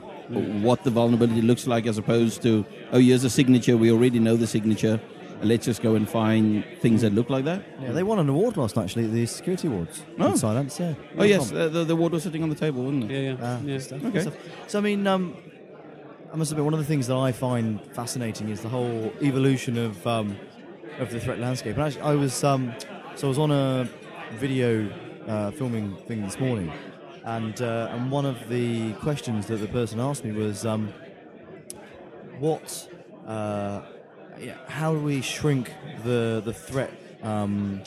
what 0.63 0.85
the 0.85 0.91
vulnerability 0.91 1.43
looks 1.43 1.67
like, 1.67 1.87
as 1.87 1.99
opposed 1.99 2.43
to 2.43 2.65
oh, 2.93 2.99
here's 2.99 3.25
a 3.25 3.31
signature. 3.31 3.77
We 3.77 3.91
already 3.93 4.19
know 4.19 4.37
the 4.37 4.47
signature. 4.47 5.01
Let's 5.43 5.65
just 5.65 5.81
go 5.81 5.95
and 5.95 6.07
find 6.09 6.65
things 6.83 7.01
that 7.01 7.15
look 7.15 7.31
like 7.31 7.45
that. 7.47 7.63
Yeah, 7.81 7.93
they 7.93 8.03
won 8.03 8.19
an 8.19 8.29
award 8.29 8.59
last 8.59 8.77
night, 8.77 8.85
actually, 8.85 9.07
the 9.07 9.25
security 9.25 9.69
awards. 9.69 10.03
Oh. 10.19 10.37
Cylance, 10.37 10.79
yeah. 10.79 10.95
Oh 11.17 11.25
yes, 11.25 11.49
the, 11.51 11.69
the, 11.71 11.85
the 11.85 11.95
award 11.95 12.13
was 12.13 12.25
sitting 12.25 12.43
on 12.43 12.51
the 12.51 12.55
table, 12.55 12.83
wasn't 12.85 13.05
it? 13.05 13.11
Yeah, 13.11 13.31
yeah. 13.31 13.37
Ah, 13.41 13.59
yeah. 13.65 13.79
stuff, 13.79 14.05
Okay. 14.05 14.21
stuff. 14.21 14.35
So 14.67 14.79
I 14.79 14.83
mean, 14.83 15.07
um, 15.07 15.35
I 16.33 16.37
must 16.37 16.51
admit, 16.53 16.65
one 16.65 16.75
of 16.75 16.81
the 16.81 16.85
things 16.87 17.07
that 17.07 17.17
I 17.17 17.33
find 17.33 17.81
fascinating 17.95 18.51
is 18.51 18.61
the 18.61 18.69
whole 18.69 19.13
evolution 19.23 19.79
of 19.79 20.07
um, 20.07 20.37
of 20.99 21.11
the 21.11 21.19
threat 21.21 21.39
landscape. 21.39 21.75
And 21.77 21.85
actually, 21.87 22.03
I 22.03 22.15
was 22.17 22.45
um, 22.45 22.75
so 23.15 23.27
I 23.27 23.31
was 23.31 23.39
on 23.39 23.51
a 23.51 23.89
video 24.33 24.91
uh, 25.27 25.51
filming 25.53 25.97
thing 26.07 26.23
this 26.23 26.39
morning, 26.39 26.73
and 27.25 27.61
uh, 27.61 27.91
and 27.93 28.11
one 28.11 28.27
of 28.27 28.49
the 28.49 28.93
questions 28.95 29.47
that 29.47 29.57
the 29.57 29.69
person 29.69 30.01
asked 30.01 30.25
me 30.25 30.33
was, 30.33 30.65
um, 30.65 30.93
what, 32.39 32.89
uh, 33.27 33.83
yeah, 34.39 34.57
how 34.69 34.93
do 34.93 35.01
we 35.01 35.21
shrink 35.21 35.73
the 36.05 36.43
the 36.45 36.53
threat? 36.53 36.93
Um, 37.23 37.83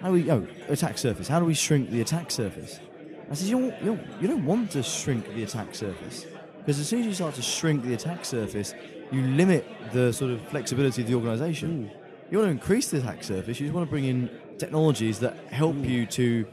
how 0.00 0.08
do 0.08 0.14
we 0.14 0.30
oh 0.30 0.46
attack 0.68 0.98
surface? 0.98 1.28
How 1.28 1.40
do 1.40 1.46
we 1.46 1.54
shrink 1.54 1.90
the 1.90 2.00
attack 2.00 2.30
surface? 2.30 2.80
I 3.30 3.34
said, 3.34 3.48
you 3.48 3.58
don't, 3.58 3.80
you 3.80 3.86
don't, 3.86 4.22
you 4.22 4.28
don't 4.28 4.44
want 4.44 4.70
to 4.72 4.82
shrink 4.82 5.26
the 5.34 5.42
attack 5.42 5.74
surface 5.74 6.26
because 6.58 6.78
as 6.78 6.88
soon 6.88 7.00
as 7.00 7.06
you 7.06 7.14
start 7.14 7.34
to 7.34 7.42
shrink 7.42 7.84
the 7.84 7.94
attack 7.94 8.24
surface, 8.24 8.74
you 9.10 9.22
limit 9.22 9.66
the 9.92 10.12
sort 10.12 10.32
of 10.32 10.40
flexibility 10.48 11.02
of 11.02 11.08
the 11.08 11.14
organization. 11.14 11.90
You 12.30 12.38
want 12.38 12.48
to 12.48 12.52
increase 12.52 12.90
the 12.90 12.98
attack 12.98 13.22
surface. 13.22 13.60
You 13.60 13.66
just 13.66 13.74
want 13.74 13.86
to 13.86 13.90
bring 13.90 14.04
in 14.04 14.30
technologies 14.58 15.20
that 15.20 15.36
help 15.50 15.76
you 15.76 16.06
to 16.06 16.46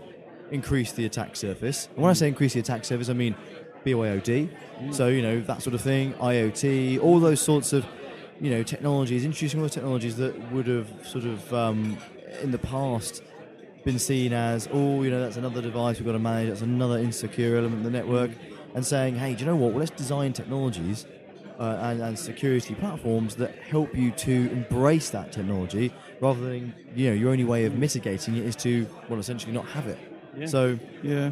increase 0.51 0.91
the 0.91 1.05
attack 1.05 1.35
surface. 1.35 1.87
And 1.95 2.03
when 2.03 2.09
I 2.09 2.13
say 2.13 2.27
increase 2.27 2.53
the 2.53 2.59
attack 2.59 2.85
surface, 2.85 3.09
I 3.09 3.13
mean 3.13 3.35
BYOD. 3.85 4.49
So 4.91 5.07
you 5.07 5.21
know 5.21 5.41
that 5.41 5.61
sort 5.61 5.73
of 5.73 5.81
thing, 5.81 6.13
IoT, 6.13 7.01
all 7.01 7.19
those 7.19 7.41
sorts 7.41 7.73
of 7.73 7.85
you 8.39 8.49
know 8.49 8.63
technologies, 8.63 9.25
introducing 9.25 9.59
all 9.59 9.65
those 9.65 9.73
technologies 9.73 10.17
that 10.17 10.51
would 10.51 10.67
have 10.67 10.87
sort 11.07 11.25
of 11.25 11.53
um, 11.53 11.97
in 12.41 12.51
the 12.51 12.57
past 12.57 13.23
been 13.83 13.99
seen 13.99 14.31
as, 14.33 14.69
oh, 14.71 15.03
you 15.03 15.11
know, 15.11 15.19
that's 15.19 15.35
another 15.35 15.61
device 15.61 15.97
we've 15.97 16.05
got 16.05 16.13
to 16.13 16.19
manage, 16.19 16.47
that's 16.47 16.61
another 16.61 16.97
insecure 16.97 17.57
element 17.57 17.79
of 17.79 17.83
the 17.83 17.89
network, 17.89 18.31
and 18.75 18.85
saying, 18.85 19.15
hey, 19.15 19.33
do 19.33 19.41
you 19.41 19.45
know 19.45 19.55
what? 19.55 19.71
Well, 19.71 19.79
let's 19.79 19.91
design 19.91 20.31
technologies 20.33 21.05
uh, 21.63 21.77
and, 21.83 22.01
and 22.01 22.19
security 22.19 22.75
platforms 22.75 23.35
that 23.37 23.55
help 23.59 23.95
you 23.95 24.11
to 24.11 24.49
embrace 24.51 25.09
that 25.11 25.31
technology 25.31 25.93
rather 26.19 26.41
than, 26.41 26.73
you 26.93 27.09
know, 27.09 27.15
your 27.15 27.31
only 27.31 27.45
way 27.45 27.63
of 27.63 27.77
mitigating 27.77 28.35
it 28.35 28.43
is 28.43 28.55
to, 28.57 28.85
well, 29.07 29.19
essentially 29.19 29.53
not 29.53 29.65
have 29.67 29.87
it. 29.87 29.97
Yeah. 30.35 30.45
So, 30.47 30.77
Yeah, 31.01 31.31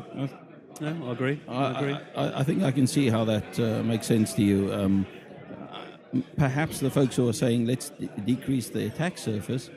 Yeah, 0.80 0.94
I 1.04 1.12
agree. 1.12 1.42
I, 1.50 1.54
I, 1.54 1.80
agree. 1.80 1.98
I, 2.16 2.40
I 2.40 2.44
think 2.44 2.64
I 2.64 2.72
can 2.72 2.88
see 2.88 3.10
how 3.10 3.26
that 3.26 3.60
uh, 3.60 3.84
makes 3.84 4.08
sense 4.08 4.34
to 4.36 4.42
you. 4.42 4.74
Um, 4.74 5.06
perhaps 6.38 6.80
the 6.80 6.90
folks 6.90 7.18
who 7.18 7.28
are 7.28 7.34
saying 7.34 7.66
let's 7.66 7.90
de- 7.90 8.08
decrease 8.26 8.70
the 8.70 8.86
attack 8.88 9.18
surface, 9.18 9.70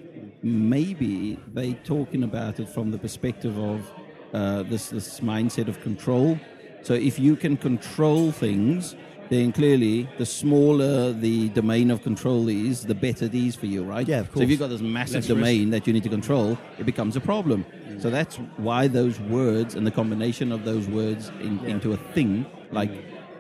maybe 0.42 1.38
they're 1.52 1.80
talking 1.84 2.22
about 2.22 2.60
it 2.60 2.68
from 2.68 2.92
the 2.92 2.98
perspective 2.98 3.58
of 3.58 3.90
uh, 4.32 4.62
this 4.64 4.90
this 4.90 5.20
mindset 5.20 5.68
of 5.68 5.80
control. 5.80 6.38
So 6.82 6.94
if 6.94 7.18
you 7.18 7.34
can 7.34 7.56
control 7.56 8.30
things, 8.30 8.94
then 9.34 9.52
clearly 9.52 10.08
the 10.18 10.26
smaller 10.26 11.12
the 11.12 11.48
domain 11.50 11.90
of 11.90 12.02
control 12.02 12.48
is, 12.48 12.86
the 12.86 12.94
better 12.94 13.26
it 13.26 13.34
is 13.34 13.56
for 13.56 13.66
you, 13.66 13.82
right? 13.82 14.06
Yeah, 14.06 14.20
of 14.20 14.28
course. 14.28 14.38
So 14.38 14.42
if 14.44 14.50
you've 14.50 14.60
got 14.60 14.70
this 14.70 14.80
massive 14.80 15.16
Less 15.16 15.26
domain 15.26 15.70
that 15.70 15.86
you 15.86 15.92
need 15.92 16.04
to 16.04 16.08
control, 16.08 16.58
it 16.78 16.86
becomes 16.86 17.16
a 17.16 17.20
problem. 17.20 17.66
So 17.98 18.10
that's 18.10 18.36
why 18.56 18.88
those 18.88 19.20
words 19.20 19.74
and 19.74 19.86
the 19.86 19.90
combination 19.90 20.52
of 20.52 20.64
those 20.64 20.86
words 20.88 21.30
in, 21.40 21.58
into 21.64 21.92
a 21.92 21.96
thing 21.96 22.46
like 22.70 22.90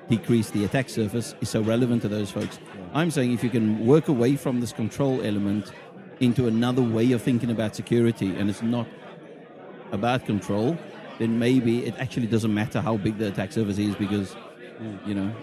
decrease 0.08 0.50
the 0.50 0.64
attack 0.64 0.88
surface 0.88 1.34
is 1.40 1.48
so 1.48 1.60
relevant 1.60 2.02
to 2.02 2.08
those 2.08 2.30
folks. 2.30 2.58
I'm 2.92 3.10
saying 3.10 3.32
if 3.32 3.42
you 3.42 3.50
can 3.50 3.86
work 3.86 4.08
away 4.08 4.36
from 4.36 4.60
this 4.60 4.72
control 4.72 5.22
element 5.22 5.72
into 6.20 6.46
another 6.46 6.82
way 6.82 7.12
of 7.12 7.22
thinking 7.22 7.50
about 7.50 7.74
security 7.74 8.34
and 8.36 8.48
it's 8.48 8.62
not 8.62 8.86
about 9.92 10.24
control, 10.26 10.78
then 11.18 11.38
maybe 11.38 11.86
it 11.86 11.94
actually 11.98 12.26
doesn't 12.26 12.52
matter 12.52 12.80
how 12.80 12.96
big 12.96 13.18
the 13.18 13.28
attack 13.28 13.52
surface 13.52 13.78
is 13.78 13.94
because, 13.96 14.36
you 15.06 15.14
know, 15.14 15.34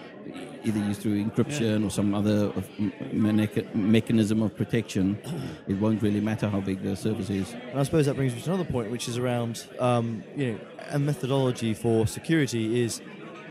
either 0.64 0.78
used 0.78 1.00
through 1.02 1.22
encryption 1.24 1.84
or 1.84 1.90
some 1.90 2.14
other 2.14 2.46
of- 2.46 2.68
mecha- 3.12 3.74
mechanism 3.74 4.42
of 4.42 4.56
protection, 4.56 5.18
it 5.68 5.74
won't 5.74 6.02
really 6.02 6.20
matter 6.20 6.48
how 6.48 6.60
big 6.60 6.82
the 6.82 6.96
surface 6.96 7.30
is. 7.30 7.52
And 7.70 7.78
I 7.80 7.82
suppose 7.82 8.06
that 8.06 8.14
brings 8.14 8.34
me 8.34 8.40
to 8.42 8.52
another 8.52 8.70
point, 8.70 8.90
which 8.90 9.08
is 9.08 9.18
around, 9.18 9.66
um, 9.78 10.22
you 10.36 10.52
know, 10.52 10.58
a 10.90 10.98
methodology 10.98 11.74
for 11.74 12.06
security 12.06 12.82
is 12.82 13.00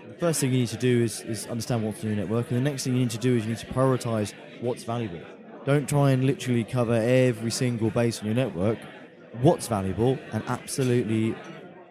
the 0.08 0.14
first 0.20 0.40
thing 0.40 0.52
you 0.52 0.60
need 0.60 0.68
to 0.70 0.78
do 0.78 1.04
is, 1.04 1.22
is 1.22 1.48
understand 1.48 1.84
what's 1.84 2.04
in 2.04 2.10
your 2.10 2.18
network, 2.18 2.50
and 2.52 2.58
the 2.58 2.70
next 2.70 2.84
thing 2.84 2.94
you 2.94 3.00
need 3.00 3.10
to 3.12 3.18
do 3.18 3.36
is 3.36 3.44
you 3.44 3.50
need 3.50 3.58
to 3.60 3.66
prioritize 3.68 4.34
what's 4.62 4.84
valuable. 4.84 5.22
Don't 5.66 5.88
try 5.88 6.12
and 6.12 6.24
literally 6.24 6.64
cover 6.64 6.94
every 6.94 7.52
single 7.52 7.90
base 7.92 8.20
on 8.20 8.26
your 8.26 8.36
network. 8.36 8.80
What's 9.42 9.68
valuable, 9.68 10.18
and 10.34 10.44
absolutely 10.48 11.36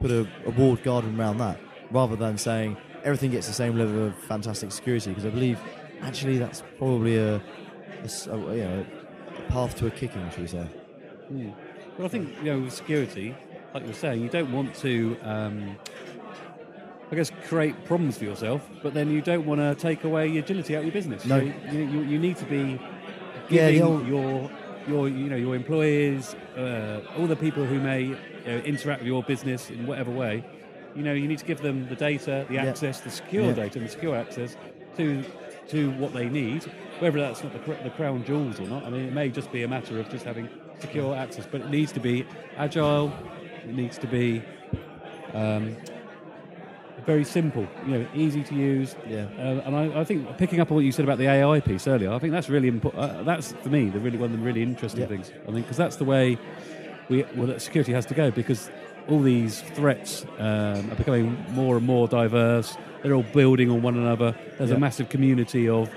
put 0.01 0.11
a, 0.11 0.29
a 0.47 0.51
walled 0.51 0.83
garden 0.83 1.19
around 1.19 1.39
that, 1.39 1.59
rather 1.91 2.17
than 2.17 2.37
saying 2.39 2.77
everything 3.05 3.31
gets 3.31 3.47
the 3.47 3.53
same 3.53 3.77
level 3.79 4.07
of 4.07 4.15
fantastic 4.17 4.73
security. 4.73 5.11
Because 5.11 5.27
I 5.27 5.31
believe 5.31 5.59
actually 6.03 6.39
that's 6.39 6.63
probably 6.79 7.17
a, 7.17 7.37
a 7.37 7.41
a- 8.31 8.55
you 8.57 8.65
know, 8.65 8.87
a 9.39 9.43
path 9.53 9.77
to 9.79 9.87
a 9.87 9.91
kicking, 9.91 10.29
should 10.31 10.41
we 10.41 10.47
say? 10.49 10.67
Mm. 11.33 11.53
Well, 11.97 12.07
I 12.07 12.09
think 12.09 12.29
you 12.39 12.45
know 12.45 12.61
with 12.61 12.73
security, 12.73 13.35
like 13.75 13.83
you 13.83 13.89
were 13.89 13.95
saying, 13.95 14.23
you 14.23 14.29
don't 14.29 14.53
want 14.53 14.75
to, 14.77 15.17
um, 15.23 15.77
I 17.13 17.15
guess, 17.17 17.31
create 17.49 17.85
problems 17.85 18.19
for 18.19 18.25
yourself, 18.25 18.67
but 18.83 18.95
then 18.95 19.11
you 19.11 19.21
don't 19.21 19.45
want 19.47 19.61
to 19.61 19.75
take 19.75 20.05
away 20.05 20.29
your 20.29 20.43
agility 20.43 20.77
out 20.77 20.81
of 20.81 20.85
your 20.87 20.93
business. 20.93 21.25
No. 21.27 21.39
You, 21.39 21.53
you, 21.73 22.03
you, 22.03 22.19
need 22.19 22.37
to 22.39 22.45
be 22.47 22.81
Yeah, 23.49 23.71
giving 23.71 23.83
old- 23.83 24.07
your 24.07 24.51
your 24.89 25.09
you 25.09 25.29
know 25.29 25.37
your 25.37 25.55
employees, 25.55 26.35
uh, 26.57 27.01
all 27.19 27.27
the 27.27 27.37
people 27.37 27.65
who 27.67 27.79
may 27.81 28.03
you 28.03 28.17
know, 28.47 28.59
interact 28.59 29.01
with 29.03 29.09
your 29.09 29.23
business 29.23 29.69
in 29.71 29.87
whatever 29.87 30.11
way. 30.11 30.45
You 30.95 31.03
know, 31.03 31.13
you 31.13 31.29
need 31.29 31.39
to 31.39 31.45
give 31.45 31.61
them 31.61 31.89
the 31.89 31.95
data, 31.97 32.45
the 32.49 32.55
Yeah. 32.55 32.65
access, 32.67 33.01
the 33.01 33.11
secure 33.11 33.45
Yeah. 33.47 33.53
data, 33.53 33.79
and 33.79 33.87
the 33.89 33.93
secure 33.93 34.17
access 34.17 34.57
to 34.97 35.23
to 35.69 35.93
what 35.93 36.13
they 36.13 36.29
need. 36.29 36.65
Whether 36.99 37.21
that's 37.21 37.45
not 37.45 37.53
the, 37.53 37.75
the 37.85 37.91
crown 37.91 38.25
jewels 38.25 38.59
or 38.59 38.67
not, 38.67 38.85
I 38.85 38.91
mean, 38.91 39.05
it 39.07 39.13
may 39.13 39.29
just 39.29 39.53
be 39.53 39.63
a 39.63 39.69
matter 39.69 40.01
of 40.01 40.11
just 40.11 40.25
having 40.25 40.49
secure 40.81 41.15
access, 41.15 41.47
but 41.49 41.61
it 41.61 41.71
needs 41.71 41.93
to 41.93 42.01
be 42.01 42.27
agile. 42.59 43.13
It 43.65 43.75
needs 43.75 43.97
to 43.99 44.09
be 44.09 44.43
um, 45.33 45.77
very 47.07 47.23
simple, 47.25 47.69
you 47.87 47.93
know, 47.99 48.07
easy 48.15 48.43
to 48.43 48.55
use. 48.55 48.97
Yeah. 49.09 49.27
Uh, 49.39 49.63
and 49.65 49.77
I, 49.77 50.01
I 50.01 50.05
think 50.05 50.37
picking 50.39 50.59
up 50.61 50.71
on 50.73 50.75
what 50.77 50.85
you 50.85 50.91
said 50.93 51.05
about 51.05 51.19
the 51.19 51.29
AI 51.29 51.61
piece 51.61 51.87
earlier, 51.87 52.11
I 52.13 52.19
think 52.19 52.33
that's 52.33 52.49
really 52.49 52.69
important. 52.69 53.03
Uh, 53.03 53.23
that's 53.23 53.53
for 53.53 53.69
me 53.69 53.91
the 53.91 54.01
really 54.01 54.19
one 54.19 54.33
of 54.33 54.39
the 54.39 54.45
really 54.45 54.63
interesting 54.63 55.03
Yeah. 55.03 55.07
things. 55.07 55.33
I 55.49 55.53
think 55.53 55.67
because 55.67 55.77
that's 55.77 55.97
the 55.97 56.05
way 56.05 56.37
we 57.09 57.25
well 57.37 57.47
that 57.47 57.63
security 57.63 57.93
has 57.93 58.05
to 58.07 58.15
go 58.15 58.31
because 58.31 58.71
all 59.09 59.21
these 59.21 59.61
threats 59.75 60.25
um, 60.39 60.91
are 60.91 60.97
becoming 60.97 61.37
more 61.51 61.77
and 61.77 61.87
more 61.87 62.07
diverse. 62.09 62.77
They're 63.03 63.15
all 63.15 63.23
building 63.33 63.71
on 63.71 63.83
one 63.83 63.97
another. 63.97 64.35
There's 64.59 64.71
Yeah. 64.71 64.77
a 64.77 64.81
massive 64.81 65.09
community 65.09 65.69
of 65.69 65.89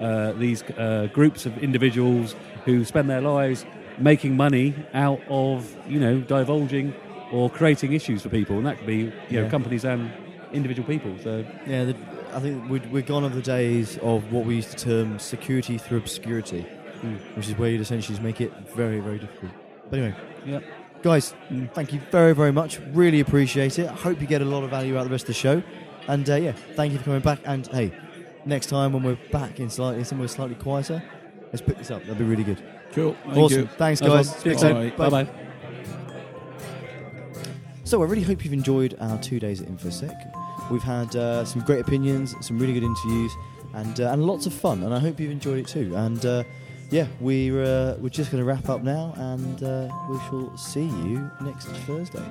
uh, 0.00 0.32
these 0.32 0.62
uh, 0.62 1.08
groups 1.12 1.46
of 1.46 1.58
individuals 1.62 2.34
who 2.64 2.84
spend 2.84 3.08
their 3.10 3.20
lives 3.20 3.64
making 3.98 4.36
money 4.36 4.74
out 4.94 5.20
of 5.28 5.76
you 5.86 6.00
know 6.00 6.20
divulging 6.20 6.94
or 7.32 7.50
creating 7.50 7.92
issues 7.92 8.22
for 8.22 8.28
people, 8.28 8.56
and 8.56 8.66
that 8.66 8.78
could 8.78 8.86
be 8.86 9.12
you 9.28 9.40
know 9.42 9.48
companies 9.48 9.84
and 9.84 10.10
individual 10.52 10.86
people. 10.86 11.14
So 11.22 11.44
Yeah, 11.66 11.84
the, 11.84 11.96
I 12.34 12.40
think 12.40 12.68
we're, 12.70 12.82
we're 12.90 13.02
gone 13.02 13.24
of 13.24 13.34
the 13.34 13.42
days 13.42 13.98
of 13.98 14.32
what 14.32 14.44
we 14.46 14.56
used 14.56 14.70
to 14.78 14.84
term 14.84 15.18
security 15.18 15.78
through 15.78 15.98
obscurity, 15.98 16.64
Mm. 17.02 17.18
which 17.36 17.48
is 17.48 17.58
where 17.58 17.68
you'd 17.70 17.80
essentially 17.80 18.18
make 18.20 18.40
it 18.40 18.52
very, 18.76 19.00
very 19.00 19.18
difficult. 19.18 19.50
But 19.90 19.98
anyway, 19.98 20.14
Yeah. 20.46 20.60
Guys, 21.02 21.34
thank 21.74 21.92
you 21.92 22.00
very, 22.10 22.34
very 22.34 22.52
much. 22.52 22.80
Really 22.92 23.20
appreciate 23.20 23.78
it. 23.78 23.88
I 23.88 23.94
hope 23.94 24.20
you 24.20 24.26
get 24.26 24.42
a 24.42 24.44
lot 24.44 24.64
of 24.64 24.70
value 24.70 24.96
out 24.96 25.02
of 25.02 25.08
the 25.08 25.12
rest 25.12 25.24
of 25.24 25.28
the 25.28 25.34
show. 25.34 25.62
And 26.08 26.28
uh, 26.28 26.36
yeah, 26.36 26.52
thank 26.74 26.92
you 26.92 26.98
for 26.98 27.04
coming 27.04 27.20
back. 27.20 27.40
And 27.44 27.66
hey, 27.68 27.92
next 28.44 28.66
time 28.66 28.92
when 28.92 29.02
we're 29.02 29.18
back 29.30 29.60
in 29.60 29.70
slightly 29.70 30.04
somewhere 30.04 30.28
slightly 30.28 30.56
quieter, 30.56 31.02
let's 31.46 31.60
pick 31.60 31.78
this 31.78 31.90
up. 31.90 32.02
That'd 32.02 32.18
be 32.18 32.24
really 32.24 32.44
good. 32.44 32.62
Cool. 32.92 33.16
Thank 33.24 33.36
awesome. 33.36 33.60
you. 33.60 33.66
Thanks, 33.66 34.00
guys. 34.00 34.32
problem. 34.32 34.40
Speak 34.40 34.54
Bye. 34.54 34.60
soon. 34.60 34.96
Bye-bye. 34.96 35.28
So 37.84 38.02
I 38.02 38.06
really 38.06 38.22
hope 38.22 38.44
you've 38.44 38.54
enjoyed 38.54 38.96
our 39.00 39.18
two 39.18 39.38
days 39.38 39.60
at 39.60 39.68
InfoSec. 39.68 40.70
We've 40.70 40.82
had 40.82 41.14
uh, 41.14 41.44
some 41.44 41.62
great 41.62 41.80
opinions, 41.80 42.34
some 42.40 42.58
really 42.58 42.72
good 42.72 42.84
interviews, 42.84 43.32
and 43.74 44.00
uh, 44.00 44.12
and 44.12 44.24
lots 44.24 44.46
of 44.46 44.54
fun. 44.54 44.82
And 44.82 44.94
I 44.94 44.98
hope 44.98 45.20
you've 45.20 45.30
enjoyed 45.30 45.58
it 45.58 45.66
too. 45.66 45.94
And 45.96 46.24
uh, 46.24 46.44
yeah, 46.92 47.06
we're 47.20 47.64
uh, 47.64 47.96
we're 47.98 48.10
just 48.10 48.30
going 48.30 48.42
to 48.42 48.44
wrap 48.44 48.68
up 48.68 48.82
now, 48.82 49.14
and 49.16 49.62
uh, 49.62 49.88
we 50.10 50.18
shall 50.28 50.56
see 50.58 50.84
you 50.84 51.30
next 51.40 51.66
Thursday. 51.86 52.22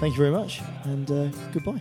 Thank 0.00 0.14
you 0.14 0.18
very 0.18 0.32
much, 0.32 0.60
and 0.84 1.08
uh, 1.10 1.28
goodbye. 1.52 1.80